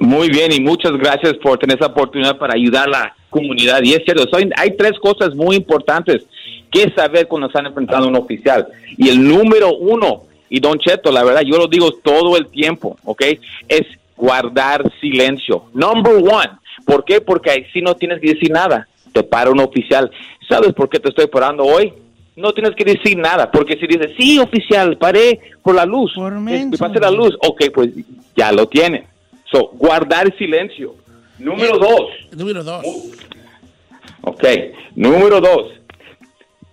Muy 0.00 0.28
bien 0.28 0.52
y 0.52 0.60
muchas 0.60 0.92
gracias 0.92 1.34
por 1.34 1.58
tener 1.58 1.76
esa 1.76 1.86
oportunidad 1.86 2.36
para 2.38 2.54
ayudar 2.54 2.88
a 2.88 2.90
la 2.90 3.16
comunidad. 3.30 3.82
Y 3.82 3.92
es 3.94 4.02
cierto, 4.04 4.26
soy- 4.30 4.50
hay 4.56 4.76
tres 4.76 4.98
cosas 5.00 5.34
muy 5.34 5.56
importantes 5.56 6.24
que 6.70 6.90
saber 6.94 7.28
cuando 7.28 7.46
están 7.46 7.66
enfrentando 7.66 8.06
a 8.06 8.10
un 8.10 8.16
oficial. 8.16 8.66
Y 8.98 9.08
el 9.08 9.26
número 9.26 9.74
uno, 9.76 10.24
y 10.50 10.60
Don 10.60 10.78
Cheto, 10.78 11.10
la 11.12 11.24
verdad, 11.24 11.42
yo 11.42 11.56
lo 11.56 11.66
digo 11.68 11.90
todo 11.92 12.36
el 12.36 12.46
tiempo, 12.48 12.96
¿ok? 13.04 13.22
Es 13.68 13.82
guardar 14.16 14.82
silencio. 15.00 15.64
Number 15.72 16.14
one. 16.16 16.50
¿Por 16.84 17.04
qué? 17.04 17.20
Porque 17.20 17.50
así 17.50 17.80
no 17.80 17.94
tienes 17.94 18.20
que 18.20 18.34
decir 18.34 18.50
nada. 18.50 18.86
Te 19.12 19.22
para 19.22 19.50
un 19.50 19.60
oficial. 19.60 20.10
¿Sabes 20.48 20.72
por 20.74 20.88
qué 20.88 20.98
te 20.98 21.08
estoy 21.08 21.26
parando 21.26 21.64
hoy? 21.64 21.92
No 22.36 22.52
tienes 22.52 22.74
que 22.76 22.84
decir 22.84 23.16
nada, 23.16 23.50
porque 23.50 23.76
si 23.78 23.86
dices, 23.86 24.10
sí, 24.18 24.38
oficial, 24.38 24.98
paré 24.98 25.40
por 25.62 25.74
la 25.74 25.86
luz, 25.86 26.12
Eh, 26.62 26.66
me 26.66 26.76
pasé 26.76 27.00
la 27.00 27.10
luz, 27.10 27.34
ok, 27.40 27.64
pues 27.74 27.90
ya 28.36 28.52
lo 28.52 28.66
tienen. 28.68 29.04
So, 29.56 29.68
guardar 29.68 30.36
silencio. 30.36 30.94
Número 31.38 31.78
dos. 31.78 32.10
Número 32.36 32.62
dos. 32.62 32.84
Ok. 34.20 34.44
Número 34.94 35.40
dos. 35.40 35.72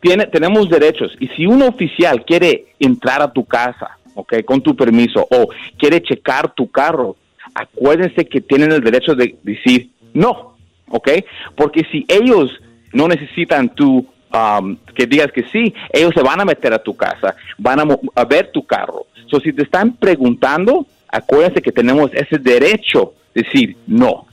Tiene, 0.01 0.25
tenemos 0.27 0.69
derechos. 0.69 1.15
Y 1.19 1.27
si 1.29 1.45
un 1.45 1.61
oficial 1.61 2.25
quiere 2.25 2.65
entrar 2.79 3.21
a 3.21 3.31
tu 3.31 3.45
casa, 3.45 3.97
ok, 4.15 4.43
con 4.43 4.61
tu 4.61 4.75
permiso, 4.75 5.25
o 5.31 5.47
quiere 5.77 6.01
checar 6.01 6.53
tu 6.53 6.69
carro, 6.69 7.15
acuérdense 7.55 8.25
que 8.25 8.41
tienen 8.41 8.73
el 8.73 8.81
derecho 8.81 9.15
de 9.15 9.37
decir 9.43 9.91
no, 10.13 10.57
ok. 10.89 11.09
Porque 11.55 11.85
si 11.89 12.05
ellos 12.09 12.51
no 12.91 13.07
necesitan 13.07 13.69
tu 13.69 14.05
um, 14.33 14.75
que 14.93 15.07
digas 15.07 15.31
que 15.31 15.43
sí, 15.43 15.73
ellos 15.93 16.11
se 16.13 16.21
van 16.21 16.41
a 16.41 16.45
meter 16.45 16.73
a 16.73 16.83
tu 16.83 16.95
casa, 16.97 17.35
van 17.57 17.79
a, 17.79 17.85
a 18.15 18.25
ver 18.25 18.51
tu 18.51 18.65
carro. 18.65 19.05
So, 19.27 19.39
si 19.39 19.53
te 19.53 19.63
están 19.63 19.93
preguntando, 19.93 20.85
acuérdense 21.13 21.61
que 21.61 21.71
tenemos 21.71 22.11
ese 22.13 22.37
derecho 22.37 23.13
de 23.33 23.43
decir 23.43 23.77
no, 23.87 24.25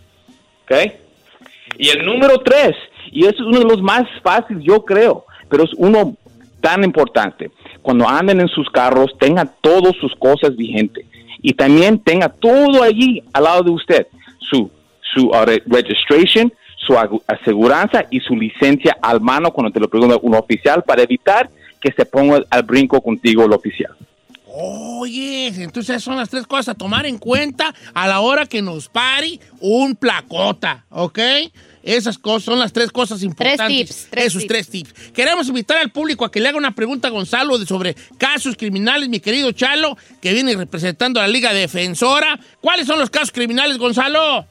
ok. 0.64 0.72
Y 1.78 1.88
el 1.90 2.04
número 2.04 2.38
tres, 2.38 2.74
y 3.12 3.24
eso 3.24 3.36
es 3.36 3.46
uno 3.46 3.60
de 3.60 3.64
los 3.64 3.80
más 3.80 4.02
fáciles, 4.22 4.62
yo 4.64 4.84
creo, 4.84 5.24
pero 5.48 5.64
es 5.64 5.70
uno 5.76 6.16
tan 6.60 6.84
importante. 6.84 7.50
Cuando 7.80 8.06
anden 8.08 8.40
en 8.40 8.48
sus 8.48 8.68
carros, 8.68 9.16
tengan 9.18 9.50
todas 9.60 9.94
sus 9.96 10.14
cosas 10.16 10.56
vigentes. 10.56 11.06
Y 11.42 11.54
también 11.54 11.98
tenga 11.98 12.28
todo 12.28 12.82
allí 12.82 13.22
al 13.32 13.44
lado 13.44 13.62
de 13.62 13.70
usted. 13.70 14.06
Su, 14.50 14.70
su 15.14 15.28
uh, 15.28 15.44
re- 15.46 15.62
registration, 15.66 16.52
su 16.76 16.94
aseguranza 17.26 18.04
y 18.10 18.20
su 18.20 18.36
licencia 18.36 18.98
al 19.00 19.20
mano 19.22 19.50
cuando 19.50 19.72
te 19.72 19.80
lo 19.80 19.88
pregunta 19.88 20.18
un 20.20 20.34
oficial 20.34 20.82
para 20.82 21.02
evitar 21.02 21.48
que 21.80 21.92
se 21.92 22.04
ponga 22.04 22.42
al 22.50 22.62
brinco 22.62 23.00
contigo 23.00 23.44
el 23.46 23.52
oficial. 23.52 23.96
Oye, 24.52 25.46
entonces 25.48 25.90
esas 25.90 26.02
son 26.02 26.16
las 26.16 26.28
tres 26.28 26.46
cosas 26.46 26.70
a 26.70 26.74
tomar 26.74 27.06
en 27.06 27.18
cuenta 27.18 27.72
a 27.94 28.08
la 28.08 28.20
hora 28.20 28.46
que 28.46 28.62
nos 28.62 28.88
pare 28.88 29.38
un 29.60 29.94
placota, 29.94 30.84
¿ok? 30.90 31.18
Esas 31.82 32.18
cosas 32.18 32.42
son 32.44 32.58
las 32.58 32.72
tres 32.72 32.90
cosas 32.90 33.22
importantes. 33.22 33.68
tips, 33.68 34.08
tres 34.10 34.26
Esos 34.26 34.42
tips. 34.42 34.48
tres 34.48 34.68
tips. 34.68 34.92
Queremos 35.12 35.48
invitar 35.48 35.78
al 35.78 35.90
público 35.92 36.24
a 36.24 36.30
que 36.30 36.40
le 36.40 36.48
haga 36.48 36.58
una 36.58 36.74
pregunta 36.74 37.08
a 37.08 37.10
Gonzalo 37.10 37.58
de- 37.58 37.64
sobre 37.66 37.94
casos 38.18 38.56
criminales, 38.56 39.08
mi 39.08 39.20
querido 39.20 39.52
Chalo, 39.52 39.96
que 40.20 40.32
viene 40.34 40.54
representando 40.56 41.20
a 41.20 41.22
la 41.22 41.28
Liga 41.28 41.54
Defensora. 41.54 42.38
¿Cuáles 42.60 42.86
son 42.86 42.98
los 42.98 43.08
casos 43.08 43.30
criminales, 43.32 43.78
Gonzalo? 43.78 44.46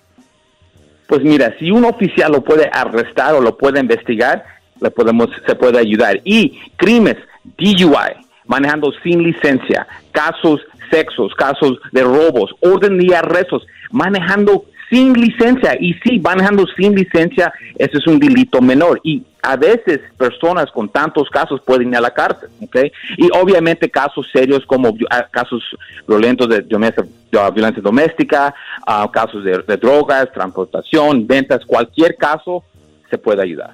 Pues 1.08 1.22
mira, 1.24 1.54
si 1.60 1.72
un 1.72 1.86
oficial 1.86 2.32
lo 2.32 2.43
puede 2.43 2.70
arrestar 2.72 3.36
o 3.36 3.41
lo 3.41 3.58
puede 3.58 3.80
investigar, 3.80 4.43
le 4.82 4.89
podemos, 4.91 5.28
se 5.45 5.56
puede 5.56 5.78
ayudar. 5.80 6.22
Y 6.24 6.58
crímenes, 6.78 7.18
DUI, 7.58 8.16
manejando 8.50 8.91
sin 9.04 9.22
licencia, 9.24 9.88
casos 10.12 10.60
sexos, 10.89 11.34
casos 11.36 11.80
de 11.91 12.02
robos, 12.02 12.52
orden 12.62 12.97
de 12.97 13.16
arrestos, 13.16 13.66
manejando 13.91 14.66
sin 14.89 15.14
licencia. 15.14 15.78
Y 15.80 15.93
sí, 16.04 16.20
manejando 16.20 16.66
sin 16.76 16.95
licencia, 16.95 17.54
ese 17.78 18.00
es 18.00 18.08
un 18.08 18.18
delito 18.18 18.60
menor. 18.60 19.00
Y 19.04 19.24
a 19.43 19.56
veces 19.56 20.00
personas 20.18 20.72
con 20.72 20.89
tantos 20.89 21.30
casos 21.30 21.62
pueden 21.64 21.89
ir 21.89 21.97
a 21.97 22.02
la 22.02 22.12
cárcel, 22.12 22.50
¿ok? 22.60 22.76
Y 23.18 23.30
obviamente 23.39 23.88
casos 23.88 24.28
serios 24.34 24.66
como 24.66 24.97
ah, 25.12 25.28
casos 25.30 25.64
violentos 26.08 26.50
de, 26.50 26.62
violencia, 26.62 27.04
de 27.04 27.52
violencia 27.52 27.84
doméstica, 27.84 28.56
ah, 28.88 29.08
casos 29.14 29.43
de, 29.43 29.60
de 29.60 29.78
drogas, 29.78 30.32
transportación, 30.34 31.28
ventas, 31.28 31.64
cualquier 31.68 32.16
caso 32.16 32.64
se 33.12 33.18
puede 33.20 33.43
ayudar. 33.43 33.74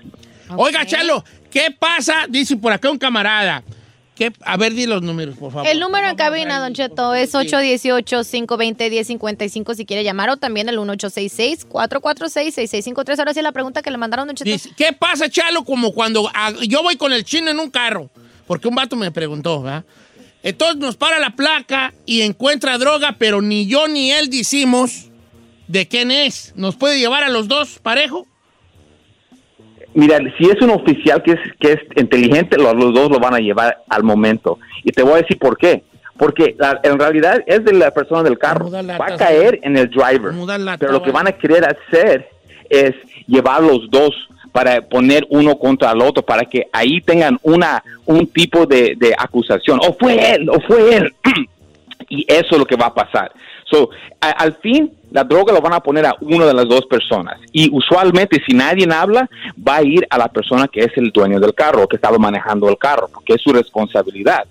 Oiga, 0.57 0.85
Chalo, 0.85 1.23
¿qué 1.49 1.73
pasa? 1.79 2.25
Dice 2.27 2.57
por 2.57 2.73
acá 2.73 2.91
un 2.91 2.97
camarada. 2.97 3.63
¿Qué? 4.15 4.31
A 4.45 4.55
ver, 4.55 4.73
di 4.73 4.85
los 4.85 5.01
números, 5.01 5.35
por 5.37 5.51
favor. 5.51 5.67
El 5.67 5.81
número 5.81 6.07
en 6.07 6.15
cabina, 6.15 6.59
Don 6.59 6.73
Cheto, 6.73 7.13
es 7.13 7.33
818-520-1055 7.33 9.75
si 9.75 9.85
quiere 9.85 10.05
llamar 10.05 10.29
o 10.29 10.37
también 10.37 10.69
el 10.69 10.79
1866-446-6653. 10.79 13.19
Ahora 13.19 13.33
sí 13.33 13.41
la 13.41 13.51
pregunta 13.51 13.81
que 13.81 13.91
le 13.91 13.97
mandaron, 13.97 14.27
Don 14.27 14.37
Cheto. 14.37 14.49
Dice, 14.49 14.69
¿qué 14.77 14.93
pasa, 14.93 15.29
Chalo? 15.29 15.65
Como 15.65 15.91
cuando 15.91 16.31
ah, 16.33 16.53
yo 16.65 16.81
voy 16.81 16.95
con 16.95 17.11
el 17.11 17.25
chino 17.25 17.51
en 17.51 17.59
un 17.59 17.69
carro, 17.69 18.09
porque 18.47 18.69
un 18.69 18.75
vato 18.75 18.95
me 18.95 19.11
preguntó, 19.11 19.61
¿verdad? 19.61 19.83
Entonces 20.43 20.77
nos 20.77 20.95
para 20.95 21.19
la 21.19 21.35
placa 21.35 21.93
y 22.05 22.21
encuentra 22.21 22.77
droga, 22.77 23.17
pero 23.17 23.41
ni 23.41 23.67
yo 23.67 23.89
ni 23.89 24.11
él 24.11 24.29
decimos 24.29 25.09
de 25.67 25.87
quién 25.87 26.11
es. 26.11 26.53
¿Nos 26.55 26.75
puede 26.75 26.99
llevar 26.99 27.23
a 27.23 27.29
los 27.29 27.47
dos 27.47 27.79
parejo? 27.79 28.27
Mira, 29.95 30.19
si 30.37 30.45
es 30.45 30.61
un 30.61 30.69
oficial 30.69 31.23
que 31.23 31.31
es, 31.31 31.39
que 31.59 31.71
es 31.73 31.79
inteligente, 31.95 32.57
los, 32.57 32.75
los 32.75 32.93
dos 32.93 33.09
lo 33.09 33.17
van 33.19 33.33
a 33.33 33.39
llevar 33.39 33.77
al 33.89 34.03
momento. 34.03 34.59
Y 34.83 34.91
te 34.91 35.01
voy 35.01 35.13
a 35.13 35.21
decir 35.21 35.39
por 35.39 35.57
qué. 35.57 35.83
Porque 36.17 36.55
la- 36.59 36.79
en 36.83 36.99
realidad 36.99 37.41
es 37.47 37.63
de 37.65 37.73
la 37.73 37.91
persona 37.91 38.21
del 38.23 38.37
carro. 38.37 38.65
Va 38.99 39.05
a 39.05 39.17
caer 39.17 39.59
en 39.63 39.77
el 39.77 39.89
driver. 39.89 40.31
Pero 40.77 40.91
lo 40.91 41.01
que 41.01 41.11
van 41.11 41.27
a 41.27 41.31
querer 41.31 41.65
hacer 41.65 42.29
es 42.69 42.93
llevar 43.27 43.61
los 43.63 43.89
dos 43.89 44.11
para 44.51 44.81
poner 44.81 45.25
uno 45.29 45.57
contra 45.57 45.91
el 45.91 46.01
otro, 46.01 46.23
para 46.23 46.45
que 46.45 46.67
ahí 46.71 47.01
tengan 47.01 47.37
una 47.41 47.83
un 48.05 48.27
tipo 48.27 48.65
de, 48.65 48.95
de 48.97 49.13
acusación. 49.17 49.79
O 49.85 49.93
fue 49.99 50.33
él, 50.35 50.49
o 50.49 50.59
fue 50.61 50.95
él. 50.95 51.13
y 52.09 52.25
eso 52.27 52.49
es 52.51 52.57
lo 52.57 52.65
que 52.65 52.75
va 52.77 52.87
a 52.87 52.93
pasar. 52.93 53.31
So, 53.69 53.89
a- 54.21 54.29
al 54.29 54.53
fin, 54.57 54.91
la 55.11 55.23
droga 55.23 55.51
lo 55.51 55.59
van 55.61 55.73
a 55.73 55.79
poner 55.79 56.05
a 56.05 56.15
una 56.21 56.45
de 56.45 56.53
las 56.53 56.67
dos 56.67 56.85
personas. 56.85 57.39
Y 57.51 57.69
usualmente, 57.75 58.41
si 58.47 58.55
nadie 58.55 58.87
habla, 58.93 59.27
va 59.67 59.77
a 59.77 59.83
ir 59.83 60.05
a 60.09 60.17
la 60.17 60.27
persona 60.27 60.67
que 60.67 60.81
es 60.81 60.91
el 60.97 61.09
dueño 61.11 61.39
del 61.39 61.53
carro, 61.53 61.87
que 61.87 61.95
estaba 61.95 62.17
manejando 62.17 62.69
el 62.69 62.77
carro, 62.77 63.09
porque 63.13 63.33
es 63.33 63.41
su 63.41 63.51
responsabilidad. 63.51 64.45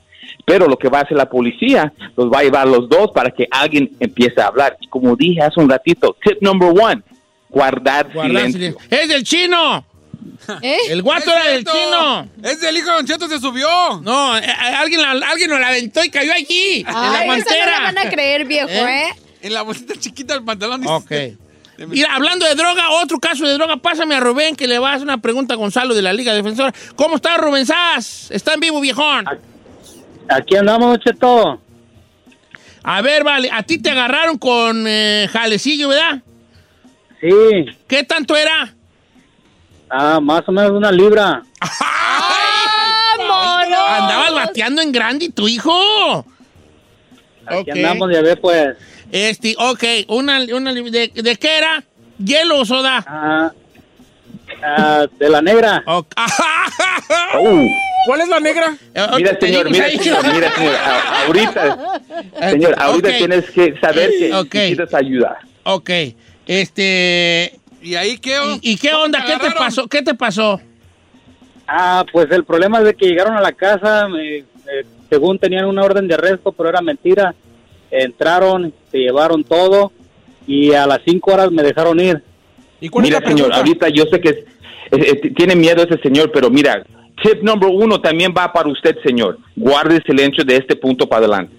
Pero 0.45 0.67
lo 0.67 0.77
que 0.77 0.89
va 0.89 0.99
a 0.99 1.03
hacer 1.03 1.17
la 1.17 1.29
policía, 1.31 1.93
los 2.17 2.31
va 2.31 2.41
a 2.41 2.43
llevar 2.43 2.67
los 2.67 2.89
dos 2.89 3.11
para 3.13 3.31
que 3.31 3.47
alguien 3.51 3.91
empiece 4.01 4.41
a 4.41 4.49
hablar. 4.49 4.77
Y 4.81 4.89
como 4.89 5.15
dije 5.17 5.41
hace 5.41 5.61
un 5.61 5.69
ratito, 5.71 6.17
tip 6.23 6.43
number 6.43 6.69
one, 6.71 7.01
guardar, 7.49 8.11
Guardar 8.13 8.27
silencio. 8.51 8.59
silencio. 8.81 8.99
¡Es 8.99 9.09
del 9.09 9.23
chino! 9.23 9.85
El 10.89 11.03
guato 11.03 11.31
era 11.31 11.49
del 11.49 11.65
chino. 11.65 12.29
Es 12.43 12.61
del 12.61 12.77
hijo 12.77 12.87
de 12.91 12.93
Don 12.97 13.07
Cheto, 13.07 13.29
se 13.29 13.39
subió. 13.39 14.01
No, 14.03 14.37
eh, 14.37 14.43
eh, 14.45 14.51
alguien, 14.77 15.01
la- 15.03 15.27
alguien 15.29 15.51
nos 15.51 15.61
la 15.61 15.69
aventó 15.69 16.03
y 16.05 16.11
cayó 16.11 16.33
allí, 16.33 16.81
en 16.81 16.93
la 16.93 17.19
Ay, 17.21 17.31
esa 17.41 17.55
no 17.79 17.83
van 17.85 17.99
a 17.99 18.11
creer, 18.11 18.45
viejo, 18.45 18.69
¿eh? 18.69 19.15
En 19.43 19.53
la 19.55 19.63
bolsita 19.63 19.95
chiquita 19.99 20.35
del 20.35 20.45
pantalón. 20.45 20.87
Ok. 20.87 21.11
Mira, 21.89 22.15
hablando 22.15 22.47
de 22.47 22.55
droga, 22.55 22.91
otro 22.91 23.19
caso 23.19 23.45
de 23.47 23.55
droga, 23.55 23.77
pásame 23.79 24.15
a 24.15 24.21
Rubén 24.21 24.55
que 24.55 24.69
le 24.69 24.79
va 24.79 24.91
a 24.91 24.95
hacer 24.95 25.03
una 25.05 25.19
pregunta 25.19 25.55
a 25.55 25.57
Gonzalo 25.57 25.95
de 25.95 26.03
la 26.03 26.13
Liga 26.13 26.33
Defensora. 26.33 26.73
¿Cómo 26.95 27.17
está 27.17 27.37
Rubén 27.37 27.67
Sass? 27.67 28.31
¿Está 28.31 28.55
en 28.55 28.61
vivo, 28.61 28.81
viejón? 28.81 29.25
Aquí 30.29 30.57
andamos, 30.57 30.99
Cheto. 31.01 31.61
A 32.85 33.03
ver, 33.03 33.25
vale, 33.25 33.51
a 33.53 33.63
ti 33.63 33.79
te 33.79 33.91
agarraron 33.91 34.39
con 34.39 34.85
eh, 34.87 35.29
jalecillo, 35.33 35.89
¿verdad? 35.89 36.23
Sí. 37.21 37.31
¿Qué 37.89 38.05
tanto 38.05 38.37
era? 38.37 38.74
Ah, 39.97 40.19
más 40.21 40.43
o 40.49 40.51
menos 40.53 40.73
una 40.73 40.91
libra. 40.91 41.41
Andabas 43.89 44.35
bateando 44.35 44.83
en 44.83 44.91
grande, 44.91 45.31
tu 45.31 45.47
hijo. 45.47 46.27
Aquí 47.47 47.71
andamos, 47.71 48.11
ya 48.13 48.21
ve, 48.21 48.35
pues. 48.37 48.77
Este, 49.13 49.55
ok, 49.57 49.85
una, 50.09 50.41
una 50.53 50.73
de, 50.73 51.13
¿de 51.15 51.37
qué 51.37 51.59
era? 51.59 51.85
¿Hielo 52.19 52.59
o 52.59 52.65
soda? 52.65 53.05
Ah, 53.07 53.53
ah, 54.65 55.07
de 55.17 55.29
la 55.29 55.41
negra. 55.41 55.85
¿Cuál 58.07 58.21
es 58.21 58.29
la 58.29 58.41
negra? 58.41 58.77
Mira, 59.17 59.39
señor, 59.41 59.71
mira, 59.71 59.89
señor, 59.91 60.35
mira, 60.35 60.53
señor, 60.57 60.75
ahorita, 61.27 62.01
señor, 62.51 62.75
ahorita 62.83 63.17
tienes 63.17 63.49
que 63.51 63.79
saber 63.81 64.11
que 64.11 64.35
Ok. 64.35 64.55
necesitas 64.55 64.95
ayuda. 64.95 65.39
Ok, 65.63 65.91
este... 66.47 67.61
¿Y 67.85 67.95
ahí 67.97 68.17
qué? 68.19 68.37
¿Y, 68.63 68.73
y 68.73 68.77
qué 68.77 68.93
onda? 68.95 69.25
¿Qué 69.25 69.37
te 69.39 69.51
pasó? 69.55 69.87
¿Qué 69.87 70.03
te 70.03 70.15
pasó? 70.15 70.61
Ah, 71.67 72.05
pues 72.13 72.31
el 72.31 72.45
problema 72.45 72.79
es 72.79 72.85
de 72.87 72.95
que 72.95 73.07
llegaron 73.07 73.37
a 73.37 73.41
la 73.41 73.53
casa, 73.53 74.09
me- 74.09 74.39
eh, 74.39 74.45
según 75.11 75.39
tenían 75.39 75.67
una 75.67 75.83
orden 75.83 76.09
de 76.09 76.15
arresto, 76.15 76.51
pero 76.53 76.69
era 76.71 76.81
mentira. 76.81 77.35
Entraron, 77.91 78.73
se 78.91 78.99
llevaron 78.99 79.45
todo 79.45 79.93
y 80.47 80.73
a 80.73 80.87
las 80.87 81.01
cinco 81.07 81.33
horas 81.35 81.51
me 81.53 81.63
dejaron 81.63 82.01
ir. 82.01 82.23
Mira, 83.03 83.21
señor, 83.27 83.53
ahorita 83.53 83.89
yo 83.91 84.05
sé 84.11 84.21
que 84.21 84.29
es- 84.91 85.35
tiene 85.35 85.55
miedo 85.55 85.83
ese 85.83 85.99
señor, 86.03 86.31
pero 86.33 86.51
mira, 86.51 86.85
tip 87.23 87.43
número 87.43 87.71
uno 87.73 88.01
también 88.01 88.35
va 88.37 88.53
para 88.53 88.69
usted, 88.69 88.97
señor. 89.05 89.39
Guarde 89.57 90.03
silencio 90.07 90.45
de 90.45 90.57
este 90.57 90.75
punto 90.77 91.09
para 91.09 91.21
adelante. 91.27 91.55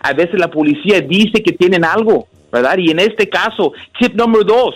A 0.00 0.12
veces 0.12 0.38
la 0.40 0.50
policía 0.50 1.00
dice 1.00 1.42
que 1.42 1.52
tienen 1.52 1.84
algo, 1.84 2.26
¿verdad? 2.52 2.78
Y 2.78 2.90
en 2.90 2.98
este 3.00 3.28
caso, 3.28 3.72
tip 4.00 4.14
número 4.14 4.42
dos, 4.44 4.74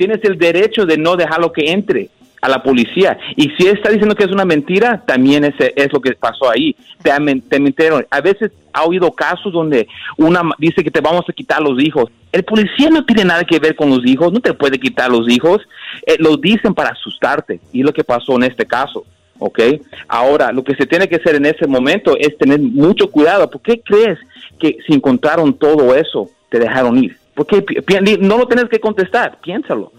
tienes 0.00 0.24
el 0.24 0.38
derecho 0.38 0.86
de 0.86 0.96
no 0.96 1.14
dejarlo 1.14 1.52
que 1.52 1.70
entre 1.70 2.08
a 2.40 2.48
la 2.48 2.62
policía. 2.62 3.18
Y 3.36 3.50
si 3.50 3.68
está 3.68 3.90
diciendo 3.90 4.14
que 4.14 4.24
es 4.24 4.32
una 4.32 4.46
mentira, 4.46 5.02
también 5.06 5.44
es, 5.44 5.52
es 5.58 5.92
lo 5.92 6.00
que 6.00 6.12
pasó 6.12 6.48
ahí. 6.48 6.74
Te, 7.02 7.10
te 7.50 7.60
mintieron. 7.60 8.06
A 8.10 8.22
veces 8.22 8.50
ha 8.72 8.84
oído 8.84 9.12
casos 9.12 9.52
donde 9.52 9.86
una 10.16 10.40
dice 10.56 10.82
que 10.82 10.90
te 10.90 11.02
vamos 11.02 11.26
a 11.28 11.34
quitar 11.34 11.60
los 11.60 11.78
hijos. 11.82 12.06
El 12.32 12.44
policía 12.44 12.88
no 12.88 13.04
tiene 13.04 13.26
nada 13.26 13.44
que 13.44 13.58
ver 13.58 13.76
con 13.76 13.90
los 13.90 14.00
hijos, 14.06 14.32
no 14.32 14.40
te 14.40 14.54
puede 14.54 14.78
quitar 14.78 15.10
los 15.10 15.28
hijos. 15.28 15.60
Eh, 16.06 16.16
lo 16.18 16.38
dicen 16.38 16.72
para 16.72 16.92
asustarte. 16.92 17.60
Y 17.70 17.80
es 17.80 17.84
lo 17.84 17.92
que 17.92 18.02
pasó 18.02 18.36
en 18.36 18.44
este 18.44 18.64
caso. 18.64 19.04
¿ok? 19.38 19.60
Ahora, 20.08 20.50
lo 20.50 20.64
que 20.64 20.76
se 20.76 20.86
tiene 20.86 21.10
que 21.10 21.16
hacer 21.16 21.34
en 21.34 21.44
ese 21.44 21.66
momento 21.66 22.16
es 22.16 22.38
tener 22.38 22.58
mucho 22.58 23.10
cuidado. 23.10 23.50
¿Por 23.50 23.60
qué 23.60 23.82
crees 23.82 24.18
que 24.58 24.78
si 24.86 24.94
encontraron 24.94 25.52
todo 25.52 25.94
eso, 25.94 26.30
te 26.48 26.58
dejaron 26.58 26.96
ir? 27.04 27.20
Porque 27.44 28.18
no 28.20 28.38
lo 28.38 28.46
tienes 28.46 28.68
que 28.68 28.80
contestar, 28.80 29.40
piénsalo. 29.40 29.92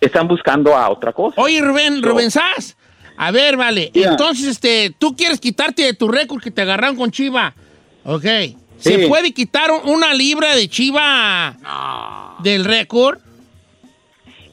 Están 0.00 0.26
buscando 0.26 0.76
a 0.76 0.88
otra 0.90 1.12
cosa. 1.12 1.40
Oye, 1.40 1.60
Rubén, 1.60 2.02
Rubén 2.02 2.30
Sass. 2.30 2.76
A 3.16 3.30
ver, 3.30 3.56
vale. 3.56 3.90
Entonces, 3.94 4.46
este, 4.46 4.92
tú 4.98 5.14
quieres 5.14 5.38
quitarte 5.38 5.82
de 5.82 5.94
tu 5.94 6.08
récord 6.08 6.42
que 6.42 6.50
te 6.50 6.62
agarraron 6.62 6.96
con 6.96 7.10
Chiva. 7.10 7.54
Ok. 8.04 8.24
¿Se 8.78 9.06
puede 9.06 9.32
quitar 9.32 9.70
un- 9.70 9.88
una 9.94 10.12
libra 10.14 10.56
de 10.56 10.68
Chiva 10.68 11.56
del 12.42 12.64
récord? 12.64 13.18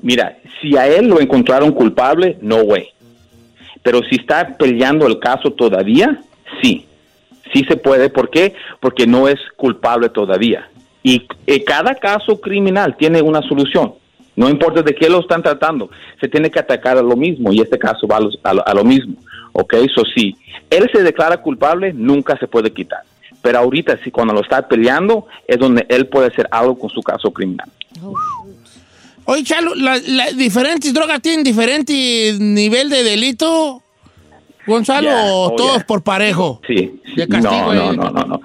Mira, 0.02 0.38
si 0.62 0.78
a 0.78 0.88
él 0.88 1.08
lo 1.08 1.20
encontraron 1.20 1.72
culpable, 1.72 2.38
no 2.42 2.58
way. 2.58 2.90
Pero 3.82 4.02
si 4.10 4.16
está 4.18 4.58
peleando 4.58 5.08
el 5.08 5.20
caso 5.20 5.52
todavía, 5.52 6.22
sí. 6.62 6.86
Sí 7.54 7.66
se 7.68 7.78
puede. 7.78 8.10
¿Por 8.10 8.30
qué? 8.30 8.54
Porque 8.80 9.08
no 9.08 9.28
es 9.28 9.40
culpable 9.58 10.10
todavía. 10.10 10.70
Y 11.10 11.26
eh, 11.48 11.64
cada 11.64 11.96
caso 11.96 12.40
criminal 12.40 12.96
tiene 12.96 13.20
una 13.24 13.42
solución. 13.42 13.96
No 14.36 14.48
importa 14.48 14.84
de 14.84 14.94
qué 14.94 15.10
lo 15.10 15.22
están 15.22 15.42
tratando, 15.42 15.90
se 16.22 16.28
tiene 16.28 16.52
que 16.52 16.60
atacar 16.60 17.00
a 17.00 17.02
lo 17.02 17.16
mismo 17.16 17.52
y 17.52 17.62
este 17.62 17.80
caso 17.80 18.06
va 18.08 18.18
a, 18.18 18.54
lo, 18.54 18.68
a 18.68 18.74
lo 18.76 18.84
mismo. 18.84 19.16
¿Ok? 19.54 19.74
Eso 19.74 20.04
sí, 20.16 20.36
él 20.70 20.88
se 20.94 21.02
declara 21.02 21.38
culpable, 21.38 21.94
nunca 21.94 22.38
se 22.38 22.46
puede 22.46 22.72
quitar. 22.72 23.02
Pero 23.42 23.58
ahorita, 23.58 23.98
sí, 24.04 24.12
cuando 24.12 24.36
lo 24.36 24.42
está 24.42 24.68
peleando, 24.68 25.26
es 25.48 25.58
donde 25.58 25.84
él 25.90 26.06
puede 26.06 26.28
hacer 26.28 26.48
algo 26.52 26.78
con 26.78 26.92
su 26.92 27.02
caso 27.02 27.32
criminal. 27.32 27.68
Oye, 29.26 29.44
Chalo, 29.44 29.74
¿las 29.74 30.38
diferentes 30.38 30.94
drogas 30.94 31.24
tienen 31.24 31.44
diferente 31.44 32.36
nivel 32.40 32.92
de 32.92 33.02
delito? 33.02 33.82
Gonzalo, 34.68 35.10
Ya, 35.10 35.26
o 35.26 35.48
oh, 35.48 35.56
todos 35.56 35.84
por 35.86 36.04
parejo. 36.04 36.62
Sí. 36.68 37.02
De 37.16 37.28
castigo, 37.28 37.74
no, 37.74 37.74
no, 37.74 37.92
eh. 37.92 37.98
no, 37.98 38.12
no, 38.12 38.24
no. 38.26 38.42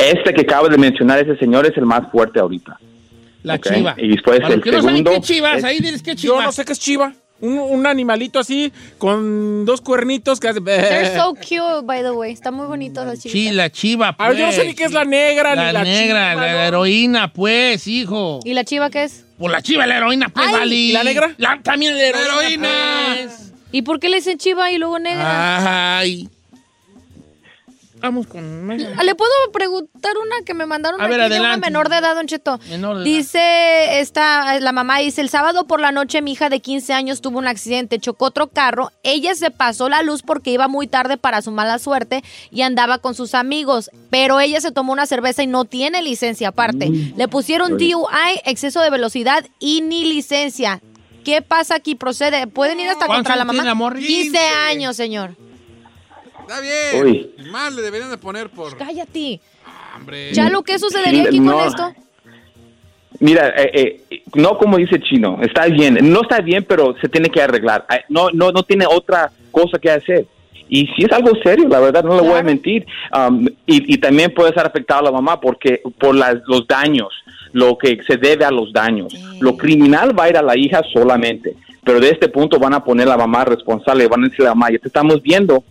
Este 0.00 0.32
que 0.34 0.42
acaba 0.42 0.68
de 0.68 0.78
mencionar, 0.78 1.18
ese 1.18 1.36
señor 1.38 1.66
es 1.66 1.76
el 1.76 1.86
más 1.86 2.10
fuerte 2.10 2.40
ahorita. 2.40 2.78
La 3.42 3.58
chiva. 3.58 3.94
Y 3.96 4.08
después 4.08 4.40
Para 4.40 4.54
el 4.54 4.62
que 4.62 4.70
no 4.70 4.82
saben 4.82 4.96
segundo. 4.96 5.12
qué 5.12 5.20
chivas, 5.20 5.58
es- 5.58 5.64
ahí 5.64 5.80
diles 5.80 6.02
qué 6.02 6.10
Yo 6.14 6.16
chivas. 6.32 6.44
no 6.44 6.52
sé 6.52 6.64
qué 6.64 6.72
es 6.72 6.78
chiva. 6.78 7.12
Un, 7.42 7.58
un 7.58 7.86
animalito 7.86 8.38
así 8.38 8.70
con 8.98 9.64
dos 9.64 9.80
cuernitos 9.80 10.38
que 10.40 10.48
hace. 10.48 10.60
They're 10.60 11.16
so 11.16 11.32
cute, 11.40 11.84
by 11.86 12.02
the 12.02 12.10
way. 12.10 12.32
Están 12.32 12.52
muy 12.52 12.66
bonitos 12.66 13.06
los 13.06 13.18
chivos. 13.18 13.32
Sí, 13.32 13.50
la 13.50 13.70
chiva, 13.70 14.14
A 14.18 14.28
ver, 14.28 14.36
yo 14.36 14.44
no 14.46 14.52
sé 14.52 14.58
pues. 14.58 14.68
ni 14.68 14.74
qué 14.74 14.84
es 14.84 14.92
la 14.92 15.06
negra 15.06 15.54
La 15.54 15.68
ni 15.68 15.72
la 15.72 15.84
negra, 15.84 16.30
chiva, 16.32 16.44
la, 16.46 16.52
¿no? 16.52 16.58
heroína, 16.60 17.32
pues, 17.32 17.86
hijo. 17.86 18.40
¿Y 18.44 18.52
la 18.52 18.64
chiva 18.64 18.90
qué 18.90 19.04
es? 19.04 19.24
Por 19.38 19.50
la 19.50 19.62
chiva, 19.62 19.86
la 19.86 19.96
heroína, 19.96 20.28
pues, 20.28 20.46
Ay, 20.48 20.52
vale. 20.52 20.74
¿y 20.74 20.92
la 20.92 21.02
negra? 21.02 21.34
La- 21.38 21.58
también 21.62 21.96
la 21.96 22.02
heroína. 22.08 22.68
pues. 23.16 23.52
¿Y 23.72 23.82
por 23.82 24.00
qué 24.00 24.10
le 24.10 24.16
dicen 24.16 24.36
chiva 24.36 24.70
y 24.70 24.76
luego 24.76 24.98
negra? 24.98 25.98
Ay. 25.98 26.28
Vamos 28.00 28.26
con... 28.26 28.70
Ah, 28.96 29.02
¿Le 29.04 29.14
puedo 29.14 29.30
preguntar 29.52 30.12
una 30.16 30.44
que 30.44 30.54
me 30.54 30.66
mandaron 30.66 31.00
A 31.00 31.06
ver, 31.06 31.20
aquí 31.20 31.30
de 31.30 31.36
una 31.40 31.48
adelante. 31.50 31.66
menor 31.66 31.88
de 31.90 31.98
edad, 31.98 32.14
Don 32.14 32.26
Cheto? 32.26 32.58
Menor 32.68 32.96
de 32.98 33.02
edad. 33.02 33.04
Dice 33.04 34.00
esta, 34.00 34.58
la 34.60 34.72
mamá 34.72 34.98
dice, 34.98 35.20
el 35.20 35.28
sábado 35.28 35.66
por 35.66 35.80
la 35.80 35.92
noche 35.92 36.22
mi 36.22 36.32
hija 36.32 36.48
de 36.48 36.60
15 36.60 36.92
años 36.94 37.20
tuvo 37.20 37.38
un 37.38 37.46
accidente, 37.46 37.98
chocó 37.98 38.26
otro 38.26 38.48
carro, 38.48 38.90
ella 39.02 39.34
se 39.34 39.50
pasó 39.50 39.88
la 39.88 40.02
luz 40.02 40.22
porque 40.22 40.50
iba 40.50 40.66
muy 40.68 40.86
tarde 40.86 41.18
para 41.18 41.42
su 41.42 41.50
mala 41.50 41.78
suerte 41.78 42.22
y 42.50 42.62
andaba 42.62 42.98
con 42.98 43.14
sus 43.14 43.34
amigos, 43.34 43.90
pero 44.10 44.40
ella 44.40 44.60
se 44.60 44.72
tomó 44.72 44.92
una 44.92 45.06
cerveza 45.06 45.42
y 45.42 45.46
no 45.46 45.64
tiene 45.64 46.02
licencia 46.02 46.48
aparte. 46.48 46.88
Le 47.16 47.28
pusieron. 47.28 47.76
DUI, 47.78 48.40
exceso 48.44 48.80
de 48.80 48.90
velocidad 48.90 49.44
y 49.58 49.82
ni 49.82 50.04
licencia. 50.04 50.80
¿Qué 51.24 51.42
pasa 51.42 51.74
aquí? 51.74 51.94
¿Procede? 51.94 52.46
¿Pueden 52.46 52.80
ir 52.80 52.88
hasta 52.88 53.06
¿Cuántos 53.06 53.16
contra 53.18 53.36
la 53.36 53.44
mamá? 53.44 53.74
morra? 53.74 53.98
15 53.98 54.38
años, 54.68 54.96
señor. 54.96 55.36
Está 56.50 56.60
bien. 56.62 57.04
Uy. 57.04 57.30
Más 57.52 57.72
le 57.72 57.80
deberían 57.80 58.10
de 58.10 58.18
poner 58.18 58.50
por... 58.50 58.76
Cállate. 58.76 59.40
Hombre. 59.96 60.32
Chalo, 60.32 60.64
¿qué 60.64 60.80
sucedería 60.80 61.22
Sí, 61.22 61.28
aquí 61.28 61.38
no. 61.38 61.52
con 61.52 61.66
esto? 61.68 61.94
Mira, 63.20 63.50
eh, 63.50 64.02
eh, 64.10 64.22
no 64.34 64.58
como 64.58 64.76
dice 64.76 64.98
Chino, 64.98 65.38
está 65.42 65.66
bien, 65.66 65.98
no 66.10 66.22
está 66.22 66.40
bien, 66.40 66.64
pero 66.66 66.96
se 67.00 67.08
tiene 67.08 67.28
que 67.28 67.40
arreglar. 67.40 67.86
No, 68.08 68.30
no, 68.32 68.50
no 68.50 68.64
tiene 68.64 68.84
otra 68.84 69.30
cosa 69.52 69.78
que 69.78 69.90
hacer. 69.90 70.26
Y 70.68 70.88
si 70.88 71.04
es 71.04 71.12
algo 71.12 71.30
serio, 71.44 71.68
la 71.68 71.78
verdad, 71.78 72.02
no 72.02 72.20
le 72.20 72.28
voy 72.28 72.38
a 72.38 72.42
mentir. 72.42 72.84
Um, 73.16 73.46
y, 73.66 73.94
y 73.94 73.98
también 73.98 74.34
puede 74.34 74.48
estar 74.50 74.66
afectado 74.66 75.00
a 75.00 75.04
la 75.04 75.12
mamá 75.12 75.40
porque 75.40 75.82
por 75.98 76.16
las, 76.16 76.36
los 76.46 76.66
daños, 76.66 77.12
lo 77.52 77.78
que 77.78 77.98
se 78.08 78.16
debe 78.16 78.44
a 78.44 78.50
los 78.50 78.72
daños. 78.72 79.14
Lo 79.38 79.56
criminal 79.56 80.18
va 80.18 80.24
a 80.24 80.30
ir 80.30 80.36
a 80.36 80.42
la 80.42 80.58
hija 80.58 80.82
solamente, 80.92 81.54
pero 81.84 82.00
de 82.00 82.10
este 82.10 82.28
punto 82.28 82.58
van 82.58 82.74
a 82.74 82.82
poner 82.82 83.06
a 83.06 83.10
la 83.10 83.18
mamá 83.18 83.44
responsable, 83.44 84.08
van 84.08 84.24
a 84.24 84.28
decirle 84.28 84.46
a 84.46 84.50
la 84.50 84.54
mamá, 84.56 84.72
ya 84.72 84.78
te 84.78 84.88
estamos 84.88 85.22
viendo, 85.22 85.62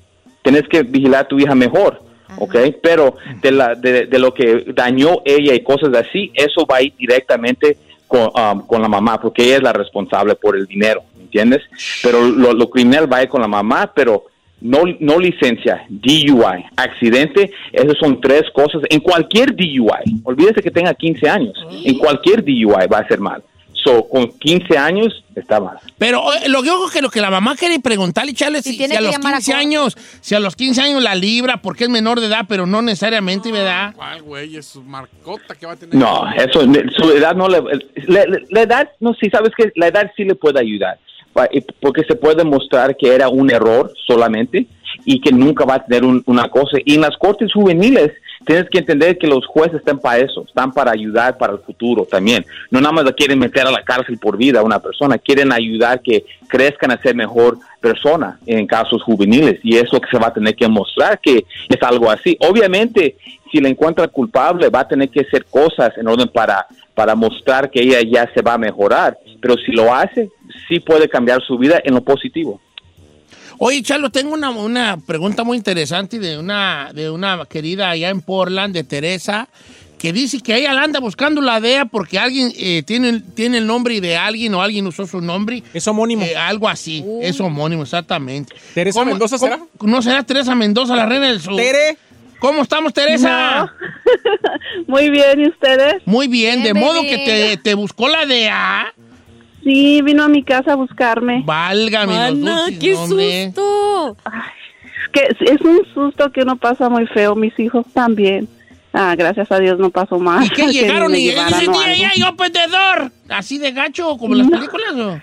tienes 0.42 0.68
que 0.68 0.84
vigilar 0.84 1.22
a 1.22 1.28
tu 1.28 1.40
hija 1.40 1.56
mejor. 1.56 2.02
¿ok? 2.38 2.56
Pero 2.82 3.16
de, 3.42 3.52
la, 3.52 3.76
de, 3.76 4.06
de 4.06 4.20
lo 4.20 4.34
que 4.34 4.66
dañó 4.74 5.22
ella 5.26 5.54
y 5.56 5.64
cosas 5.64 5.96
así, 5.96 6.32
eso 6.36 6.66
va 6.66 6.78
a 6.78 6.82
ir 6.84 6.94
directamente 6.98 7.78
con, 8.08 8.30
um, 8.34 8.66
con 8.66 8.82
la 8.82 8.88
mamá, 8.88 9.22
porque 9.22 9.44
ella 9.44 9.58
es 9.58 9.64
la 9.64 9.74
responsable 9.74 10.36
por 10.36 10.56
el 10.56 10.66
dinero, 10.66 11.04
¿me 11.16 11.24
entiendes? 11.24 11.62
Pero 12.02 12.22
lo, 12.22 12.54
lo 12.54 12.70
criminal 12.70 13.12
va 13.12 13.18
a 13.18 13.24
ir 13.24 13.30
con 13.30 13.42
la 13.42 13.48
mamá, 13.48 13.92
pero 13.96 14.26
no, 14.62 14.82
no 15.00 15.20
licencia, 15.20 15.86
DUI, 15.90 16.66
accidente, 16.76 17.52
esas 17.72 17.98
son 17.98 18.20
tres 18.20 18.44
cosas. 18.54 18.82
En 18.90 19.00
cualquier 19.00 19.56
DUI, 19.56 20.22
olvídese 20.24 20.62
que 20.62 20.72
tenga 20.72 20.94
15 20.94 21.30
años, 21.30 21.54
en 21.86 21.98
cualquier 21.98 22.44
DUI 22.44 22.88
va 22.92 22.98
a 22.98 23.08
ser 23.08 23.20
mal. 23.20 23.44
Con 24.10 24.28
15 24.40 24.78
años 24.78 25.24
está 25.36 25.60
mal. 25.60 25.78
Pero 25.98 26.22
oye, 26.24 26.50
lo 26.50 26.62
que 26.62 26.68
yo 26.68 26.78
creo 26.78 26.90
que 26.90 27.02
lo 27.02 27.10
que 27.10 27.22
la 27.22 27.30
mamá 27.30 27.56
quiere 27.56 27.80
preguntarle, 27.80 28.34
Chale, 28.34 28.62
si, 28.62 28.78
tiene 28.78 28.94
si 28.96 28.98
a 28.98 29.02
los 29.02 29.12
llamar 29.12 29.34
a 29.34 29.38
15 29.38 29.52
corte. 29.52 29.66
años, 29.66 29.98
si 30.22 30.36
a 30.36 30.40
los 30.40 30.56
15 30.56 30.82
años 30.82 31.02
la 31.04 31.16
libra, 31.16 31.62
porque 31.62 31.86
es 31.86 31.90
menor 31.90 32.20
de 32.20 32.28
edad, 32.28 32.46
pero 32.48 32.66
no 32.66 32.82
necesariamente, 32.82 33.52
¿verdad? 33.52 33.94
¿Cuál, 33.96 34.22
güey? 34.22 34.56
Es 34.58 34.66
su 34.68 34.82
marcota 34.84 35.56
que 35.56 35.66
va 35.66 35.74
a 35.74 35.76
tener. 35.76 35.96
No, 35.96 36.24
eso, 36.34 36.62
su 36.98 37.12
edad 37.12 37.36
no 37.36 37.48
le, 37.48 37.62
la 38.50 38.62
edad, 38.62 38.90
no, 39.00 39.14
sí, 39.14 39.30
sabes 39.30 39.52
que 39.58 39.72
la 39.76 39.88
edad 39.88 40.12
sí 40.16 40.24
le 40.24 40.36
puede 40.36 40.60
ayudar, 40.60 41.00
porque 41.82 42.04
se 42.08 42.16
puede 42.16 42.44
mostrar 42.44 42.96
que 42.98 43.14
era 43.14 43.30
un 43.30 43.52
error 43.52 43.92
solamente 44.08 44.68
y 45.06 45.22
que 45.22 45.32
nunca 45.32 45.66
va 45.66 45.76
a 45.76 45.86
tener 45.86 46.04
un- 46.04 46.24
una 46.26 46.50
cosa. 46.50 46.78
Y 46.84 46.96
en 46.96 47.02
las 47.02 47.16
cortes 47.18 47.52
juveniles 47.54 48.12
tienes 48.50 48.68
que 48.72 48.80
entender 48.80 49.16
que 49.20 49.28
los 49.28 49.46
jueces 49.46 49.76
están 49.76 50.00
para 50.00 50.18
eso, 50.18 50.44
están 50.48 50.72
para 50.72 50.90
ayudar 50.90 51.38
para 51.38 51.54
el 51.54 51.60
futuro 51.60 52.04
también. 52.04 52.44
No 52.72 52.82
nada 52.82 52.92
más 52.92 53.06
quieren 53.12 53.38
meter 53.38 53.68
a 53.68 53.72
la 53.72 53.84
cárcel 53.84 54.18
por 54.18 54.38
vida 54.38 54.60
a 54.60 54.64
una 54.64 54.80
persona, 54.80 55.20
quieren 55.20 55.54
ayudar 55.54 56.02
que 56.02 56.26
crezcan 56.48 56.90
a 56.90 57.00
ser 57.00 57.14
mejor 57.14 57.60
persona 57.80 58.40
en 58.48 58.66
casos 58.66 59.04
juveniles 59.04 59.60
y 59.62 59.78
eso 59.78 60.02
que 60.02 60.10
se 60.10 60.18
va 60.18 60.30
a 60.30 60.34
tener 60.34 60.56
que 60.56 60.68
mostrar 60.68 61.20
que 61.20 61.46
es 61.70 61.84
algo 61.84 62.10
así. 62.10 62.36
Obviamente, 62.40 63.18
si 63.52 63.60
la 63.60 63.70
encuentra 63.70 64.08
culpable, 64.08 64.70
va 64.70 64.80
a 64.80 64.88
tener 64.88 65.10
que 65.10 65.20
hacer 65.20 65.46
cosas 65.46 65.96
en 65.96 66.08
orden 66.08 66.30
para, 66.30 66.66
para 66.96 67.14
mostrar 67.14 67.70
que 67.70 67.84
ella 67.84 68.02
ya 68.02 68.34
se 68.34 68.42
va 68.42 68.54
a 68.54 68.58
mejorar, 68.58 69.16
pero 69.40 69.58
si 69.58 69.74
lo 69.74 69.94
hace, 69.94 70.32
sí 70.68 70.80
puede 70.80 71.08
cambiar 71.08 71.40
su 71.44 71.56
vida 71.60 71.80
en 71.84 71.94
lo 71.94 72.02
positivo. 72.02 72.60
Oye, 73.62 73.84
Chalo, 73.84 74.10
tengo 74.10 74.34
una, 74.34 74.52
una 74.52 74.98
pregunta 75.06 75.44
muy 75.44 75.58
interesante 75.58 76.18
de 76.18 76.38
una, 76.38 76.92
de 76.94 77.10
una 77.10 77.46
querida 77.46 77.90
allá 77.90 78.10
en 78.10 78.22
Portland, 78.22 78.74
de 78.74 78.86
Teresa, 78.86 79.50
que 79.98 80.14
dice 80.14 80.40
que 80.40 80.56
ella 80.56 80.72
la 80.74 80.84
anda 80.84 81.02
buscando 81.02 81.42
la 81.42 81.60
DEA 81.60 81.84
porque 81.86 82.18
alguien 82.18 82.54
eh, 82.58 82.84
tiene, 82.84 83.20
tiene 83.36 83.58
el 83.58 83.68
nombre 83.68 84.00
de 84.00 84.16
alguien 84.16 84.54
o 84.54 84.62
alguien 84.62 84.88
usó 84.88 85.06
su 85.06 85.20
nombre. 85.20 85.62
Es 85.74 85.86
homónimo. 85.90 86.24
Eh, 86.24 86.38
algo 86.38 86.70
así, 86.70 87.04
es 87.22 87.38
homónimo, 87.42 87.84
exactamente. 87.84 88.56
¿Teresa 88.74 88.98
¿Cómo- 88.98 89.12
Mendoza 89.12 89.38
cómo- 89.38 89.52
será? 89.54 89.64
¿No 89.82 90.02
será 90.02 90.24
Teresa 90.24 90.56
Mendoza, 90.56 90.96
la 90.96 91.06
reina 91.06 91.28
del 91.28 91.42
sur? 91.42 91.58
Tere. 91.58 91.98
¿Cómo 92.40 92.62
estamos, 92.62 92.94
Teresa? 92.94 93.70
Muy 94.88 95.10
bien, 95.10 95.42
¿y 95.42 95.50
ustedes? 95.50 95.96
Muy 96.06 96.30
bien, 96.30 96.64
de 96.64 96.72
Bien, 96.72 96.86
modo 96.86 97.02
que 97.02 97.18
te, 97.18 97.58
te 97.58 97.74
buscó 97.74 98.08
la 98.08 98.26
DEA. 98.26 98.94
Sí, 99.64 100.02
vino 100.02 100.24
a 100.24 100.28
mi 100.30 100.44
casa 100.44 100.74
a 100.74 100.76
buscarme. 100.76 101.44
Válgame 101.46 102.14
los 102.32 102.38
Mana, 102.40 102.62
dulces 102.66 102.80
qué 102.80 102.96
susto! 102.96 104.18
Es 104.84 105.38
que 105.38 105.54
es 105.54 105.62
un 105.62 105.82
susto 105.94 106.32
que 106.32 106.42
uno 106.42 106.56
pasa 106.58 106.90
muy 106.90 107.06
feo, 107.08 107.36
mis 107.36 107.58
hijos 107.60 107.86
también. 107.94 108.48
Ah, 108.94 109.16
gracias 109.16 109.52
a 109.52 109.60
Dios 109.60 109.78
no 109.80 109.90
pasó 109.92 110.18
más. 110.20 110.46
¿Y 110.46 110.50
qué 110.50 110.66
que 110.66 110.72
llegaron 110.74 111.16
y 111.16 111.30
ese 111.30 111.62
día 111.68 111.96
ya 111.96 112.12
yo 112.16 112.36
perdedor? 112.36 113.12
¿Así 113.30 113.58
de 113.58 113.72
gacho 113.72 114.18
como 114.18 114.34
en 114.34 114.40
las 114.40 114.48
No. 114.50 114.58
películas 114.58 114.94
o? 114.96 115.22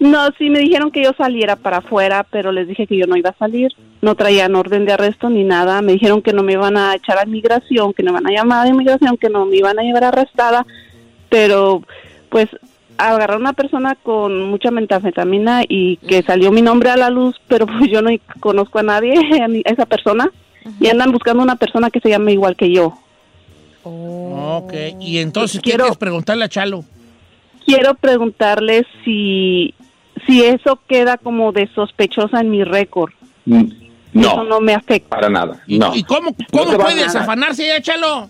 No, 0.00 0.28
sí 0.38 0.48
me 0.48 0.60
dijeron 0.60 0.90
que 0.90 1.02
yo 1.04 1.12
saliera 1.18 1.56
para 1.56 1.78
afuera, 1.78 2.24
pero 2.30 2.52
les 2.52 2.66
dije 2.66 2.86
que 2.86 2.96
yo 2.96 3.06
no 3.06 3.16
iba 3.16 3.30
a 3.30 3.38
salir. 3.38 3.70
No 4.00 4.14
traían 4.14 4.54
orden 4.56 4.86
de 4.86 4.92
arresto 4.94 5.28
ni 5.28 5.44
nada. 5.44 5.82
Me 5.82 5.92
dijeron 5.92 6.22
que 6.22 6.32
no 6.32 6.42
me 6.42 6.52
iban 6.54 6.76
a 6.78 6.94
echar 6.94 7.18
a 7.18 7.24
inmigración, 7.26 7.92
que 7.92 8.02
no 8.02 8.12
me 8.12 8.20
iban 8.20 8.26
a 8.28 8.30
llamar 8.32 8.66
a 8.66 8.70
inmigración, 8.70 9.18
que 9.18 9.28
no 9.28 9.44
me 9.44 9.56
iban 9.56 9.78
a 9.78 9.82
llevar 9.82 10.04
arrestada. 10.04 10.64
Pero, 11.28 11.82
pues, 12.30 12.48
agarrar 13.08 13.36
a 13.36 13.40
una 13.40 13.52
persona 13.52 13.96
con 14.02 14.44
mucha 14.50 14.70
metanfetamina 14.70 15.62
y 15.68 15.96
que 15.98 16.22
salió 16.22 16.52
mi 16.52 16.62
nombre 16.62 16.90
a 16.90 16.96
la 16.96 17.10
luz, 17.10 17.40
pero 17.48 17.66
pues 17.66 17.90
yo 17.90 18.02
no 18.02 18.10
conozco 18.40 18.78
a 18.78 18.82
nadie, 18.82 19.14
a 19.64 19.70
esa 19.70 19.86
persona. 19.86 20.30
Y 20.78 20.88
andan 20.88 21.10
buscando 21.10 21.42
una 21.42 21.56
persona 21.56 21.90
que 21.90 22.00
se 22.00 22.10
llame 22.10 22.32
igual 22.32 22.54
que 22.56 22.70
yo. 22.70 22.94
Ok, 23.82 24.72
y 25.00 25.18
entonces, 25.18 25.58
¿qué 25.60 25.70
Quiero- 25.70 25.84
quieres 25.84 25.98
preguntarle 25.98 26.44
a 26.44 26.48
Chalo? 26.48 26.84
Quiero 27.64 27.94
preguntarle 27.94 28.86
si, 29.04 29.74
si 30.26 30.44
eso 30.44 30.78
queda 30.88 31.16
como 31.16 31.52
de 31.52 31.66
sospechosa 31.74 32.40
en 32.40 32.50
mi 32.50 32.64
récord. 32.64 33.10
Mm, 33.46 33.60
Eso 34.12 34.36
No, 34.36 34.44
no 34.44 34.60
me 34.60 34.74
afecta. 34.74 35.08
para 35.16 35.30
nada. 35.30 35.62
No. 35.68 35.94
¿Y 35.94 36.02
cómo, 36.02 36.30
No 36.30 36.46
cómo 36.58 36.70
te 36.72 36.76
va 36.76 36.82
a 36.82 36.86
puede 36.86 36.96
nada. 37.00 37.06
desafanarse 37.12 37.66
ya, 37.66 37.80
Chalo? 37.80 38.28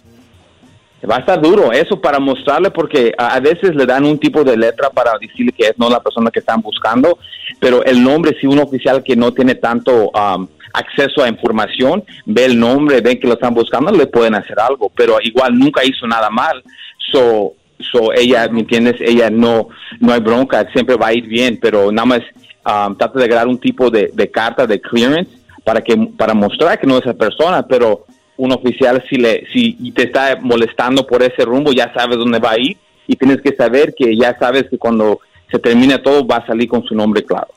Va 1.09 1.16
a 1.16 1.20
estar 1.20 1.40
duro 1.40 1.72
eso 1.72 1.98
para 1.98 2.18
mostrarle 2.18 2.70
porque 2.70 3.12
a, 3.16 3.40
veces 3.40 3.74
le 3.74 3.86
dan 3.86 4.05
un 4.05 4.18
tipo 4.18 4.44
de 4.44 4.57
letra 4.57 4.90
para 4.90 5.12
decirle 5.18 5.53
que 5.53 5.68
es 5.68 5.78
no 5.78 5.88
la 5.88 6.01
persona 6.01 6.30
que 6.30 6.40
están 6.40 6.61
buscando, 6.61 7.18
pero 7.59 7.82
el 7.84 8.03
nombre, 8.03 8.36
si 8.38 8.46
un 8.46 8.59
oficial 8.59 9.03
que 9.03 9.16
no 9.16 9.32
tiene 9.32 9.55
tanto 9.55 10.11
um, 10.11 10.46
acceso 10.74 11.22
a 11.22 11.28
información, 11.28 12.05
ve 12.26 12.44
el 12.44 12.59
nombre, 12.59 13.01
ven 13.01 13.18
que 13.18 13.26
lo 13.26 13.34
están 13.34 13.55
buscando, 13.55 13.90
le 13.90 14.09
pueden 14.09 14.34
hacer 14.34 14.61
algo, 14.61 14.92
pero 14.94 15.16
igual 15.22 15.59
nunca 15.59 15.82
hizo 15.84 16.07
nada 16.07 16.28
mal. 16.28 16.62
So, 17.11 17.55
so 17.78 18.12
ella, 18.12 18.46
¿me 18.48 18.61
entiendes? 18.61 18.96
Ella 19.01 19.30
no, 19.30 19.68
no 20.01 20.12
hay 20.12 20.20
bronca, 20.20 20.70
siempre 20.70 20.96
va 20.96 21.09
a 21.09 21.14
ir 21.14 21.26
bien, 21.26 21.59
pero 21.62 21.90
nada 21.90 22.07
más 22.07 22.20
um, 22.66 22.94
trata 22.94 23.18
de 23.18 23.26
crear 23.26 23.48
un 23.48 23.59
tipo 23.59 23.88
de, 23.88 24.11
de 24.12 24.30
carta 24.30 24.66
de 24.66 24.78
clearance 24.78 25.30
para 25.64 25.80
que 25.80 25.96
para 25.96 26.34
mostrar 26.34 26.78
que 26.78 26.86
no 26.86 26.98
es 26.98 27.07
esa 27.07 27.14
persona, 27.14 27.66
pero 27.66 28.05
un 28.41 28.53
oficial 28.53 29.05
si 29.09 29.16
le 29.16 29.47
si 29.53 29.74
te 29.93 30.05
está 30.05 30.38
molestando 30.41 31.07
por 31.07 31.22
ese 31.22 31.45
rumbo 31.45 31.72
ya 31.72 31.93
sabes 31.93 32.16
dónde 32.16 32.38
va 32.38 32.53
a 32.53 32.59
ir 32.59 32.78
y 33.07 33.14
tienes 33.14 33.43
que 33.43 33.55
saber 33.55 33.95
que 33.95 34.16
ya 34.16 34.34
sabes 34.38 34.64
que 34.70 34.78
cuando 34.78 35.20
se 35.51 35.59
termine 35.59 35.99
todo 35.99 36.26
va 36.26 36.36
a 36.36 36.47
salir 36.47 36.66
con 36.68 36.82
su 36.84 36.95
nombre 36.95 37.22
claro. 37.22 37.49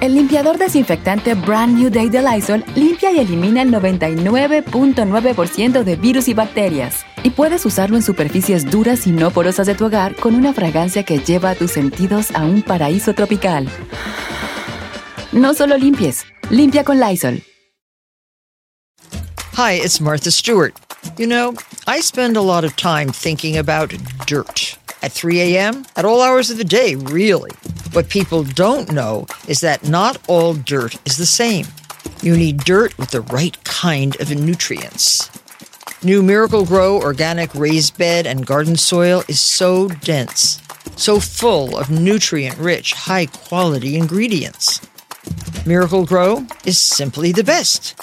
El 0.00 0.14
limpiador 0.14 0.56
desinfectante 0.56 1.34
Brand 1.34 1.76
New 1.76 1.90
Day 1.90 2.08
de 2.08 2.22
Lysol 2.22 2.64
limpia 2.74 3.10
y 3.12 3.18
elimina 3.18 3.60
el 3.62 3.72
99.9% 3.72 5.82
de 5.82 5.96
virus 5.96 6.28
y 6.28 6.34
bacterias. 6.34 7.04
Y 7.28 7.30
puedes 7.30 7.66
usarlo 7.66 7.98
en 7.98 8.02
superficies 8.02 8.70
duras 8.70 9.06
y 9.06 9.10
no 9.10 9.30
porosas 9.30 9.66
de 9.66 9.74
tu 9.74 9.84
hogar 9.84 10.16
con 10.16 10.34
una 10.34 10.54
fragancia 10.54 11.02
que 11.02 11.18
lleva 11.18 11.50
a 11.50 11.54
tus 11.54 11.72
sentidos 11.72 12.30
a 12.34 12.42
un 12.42 12.62
paraíso 12.62 13.12
tropical. 13.12 13.68
No 15.32 15.52
solo 15.52 15.76
limpies, 15.76 16.24
limpia 16.48 16.84
con 16.84 16.98
Lysol. 16.98 17.42
Hi, 19.58 19.74
it's 19.74 20.00
Martha 20.00 20.30
Stewart. 20.30 20.72
You 21.18 21.26
know, 21.26 21.52
I 21.86 22.00
spend 22.00 22.38
a 22.38 22.40
lot 22.40 22.64
of 22.64 22.74
time 22.76 23.12
thinking 23.12 23.58
about 23.58 23.92
dirt. 24.26 24.78
At 25.02 25.12
3 25.12 25.54
a.m., 25.54 25.84
at 25.96 26.06
all 26.06 26.22
hours 26.22 26.50
of 26.50 26.56
the 26.56 26.64
day, 26.64 26.94
really. 26.94 27.50
What 27.92 28.08
people 28.08 28.42
don't 28.42 28.90
know 28.90 29.26
is 29.46 29.60
that 29.60 29.86
not 29.86 30.16
all 30.28 30.54
dirt 30.54 30.96
is 31.04 31.18
the 31.18 31.26
same. 31.26 31.66
You 32.22 32.38
need 32.38 32.64
dirt 32.64 32.96
with 32.96 33.10
the 33.10 33.20
right 33.20 33.62
kind 33.64 34.18
of 34.18 34.34
nutrients. 34.34 35.28
New 36.04 36.22
Miracle 36.22 36.64
Grow 36.64 37.00
organic 37.00 37.52
raised 37.56 37.98
bed 37.98 38.24
and 38.24 38.46
garden 38.46 38.76
soil 38.76 39.24
is 39.26 39.40
so 39.40 39.88
dense, 39.88 40.62
so 40.94 41.18
full 41.18 41.76
of 41.76 41.90
nutrient 41.90 42.56
rich, 42.58 42.92
high 42.92 43.26
quality 43.26 43.96
ingredients. 43.96 44.80
Miracle 45.66 46.06
Grow 46.06 46.46
is 46.64 46.78
simply 46.78 47.32
the 47.32 47.42
best. 47.42 48.00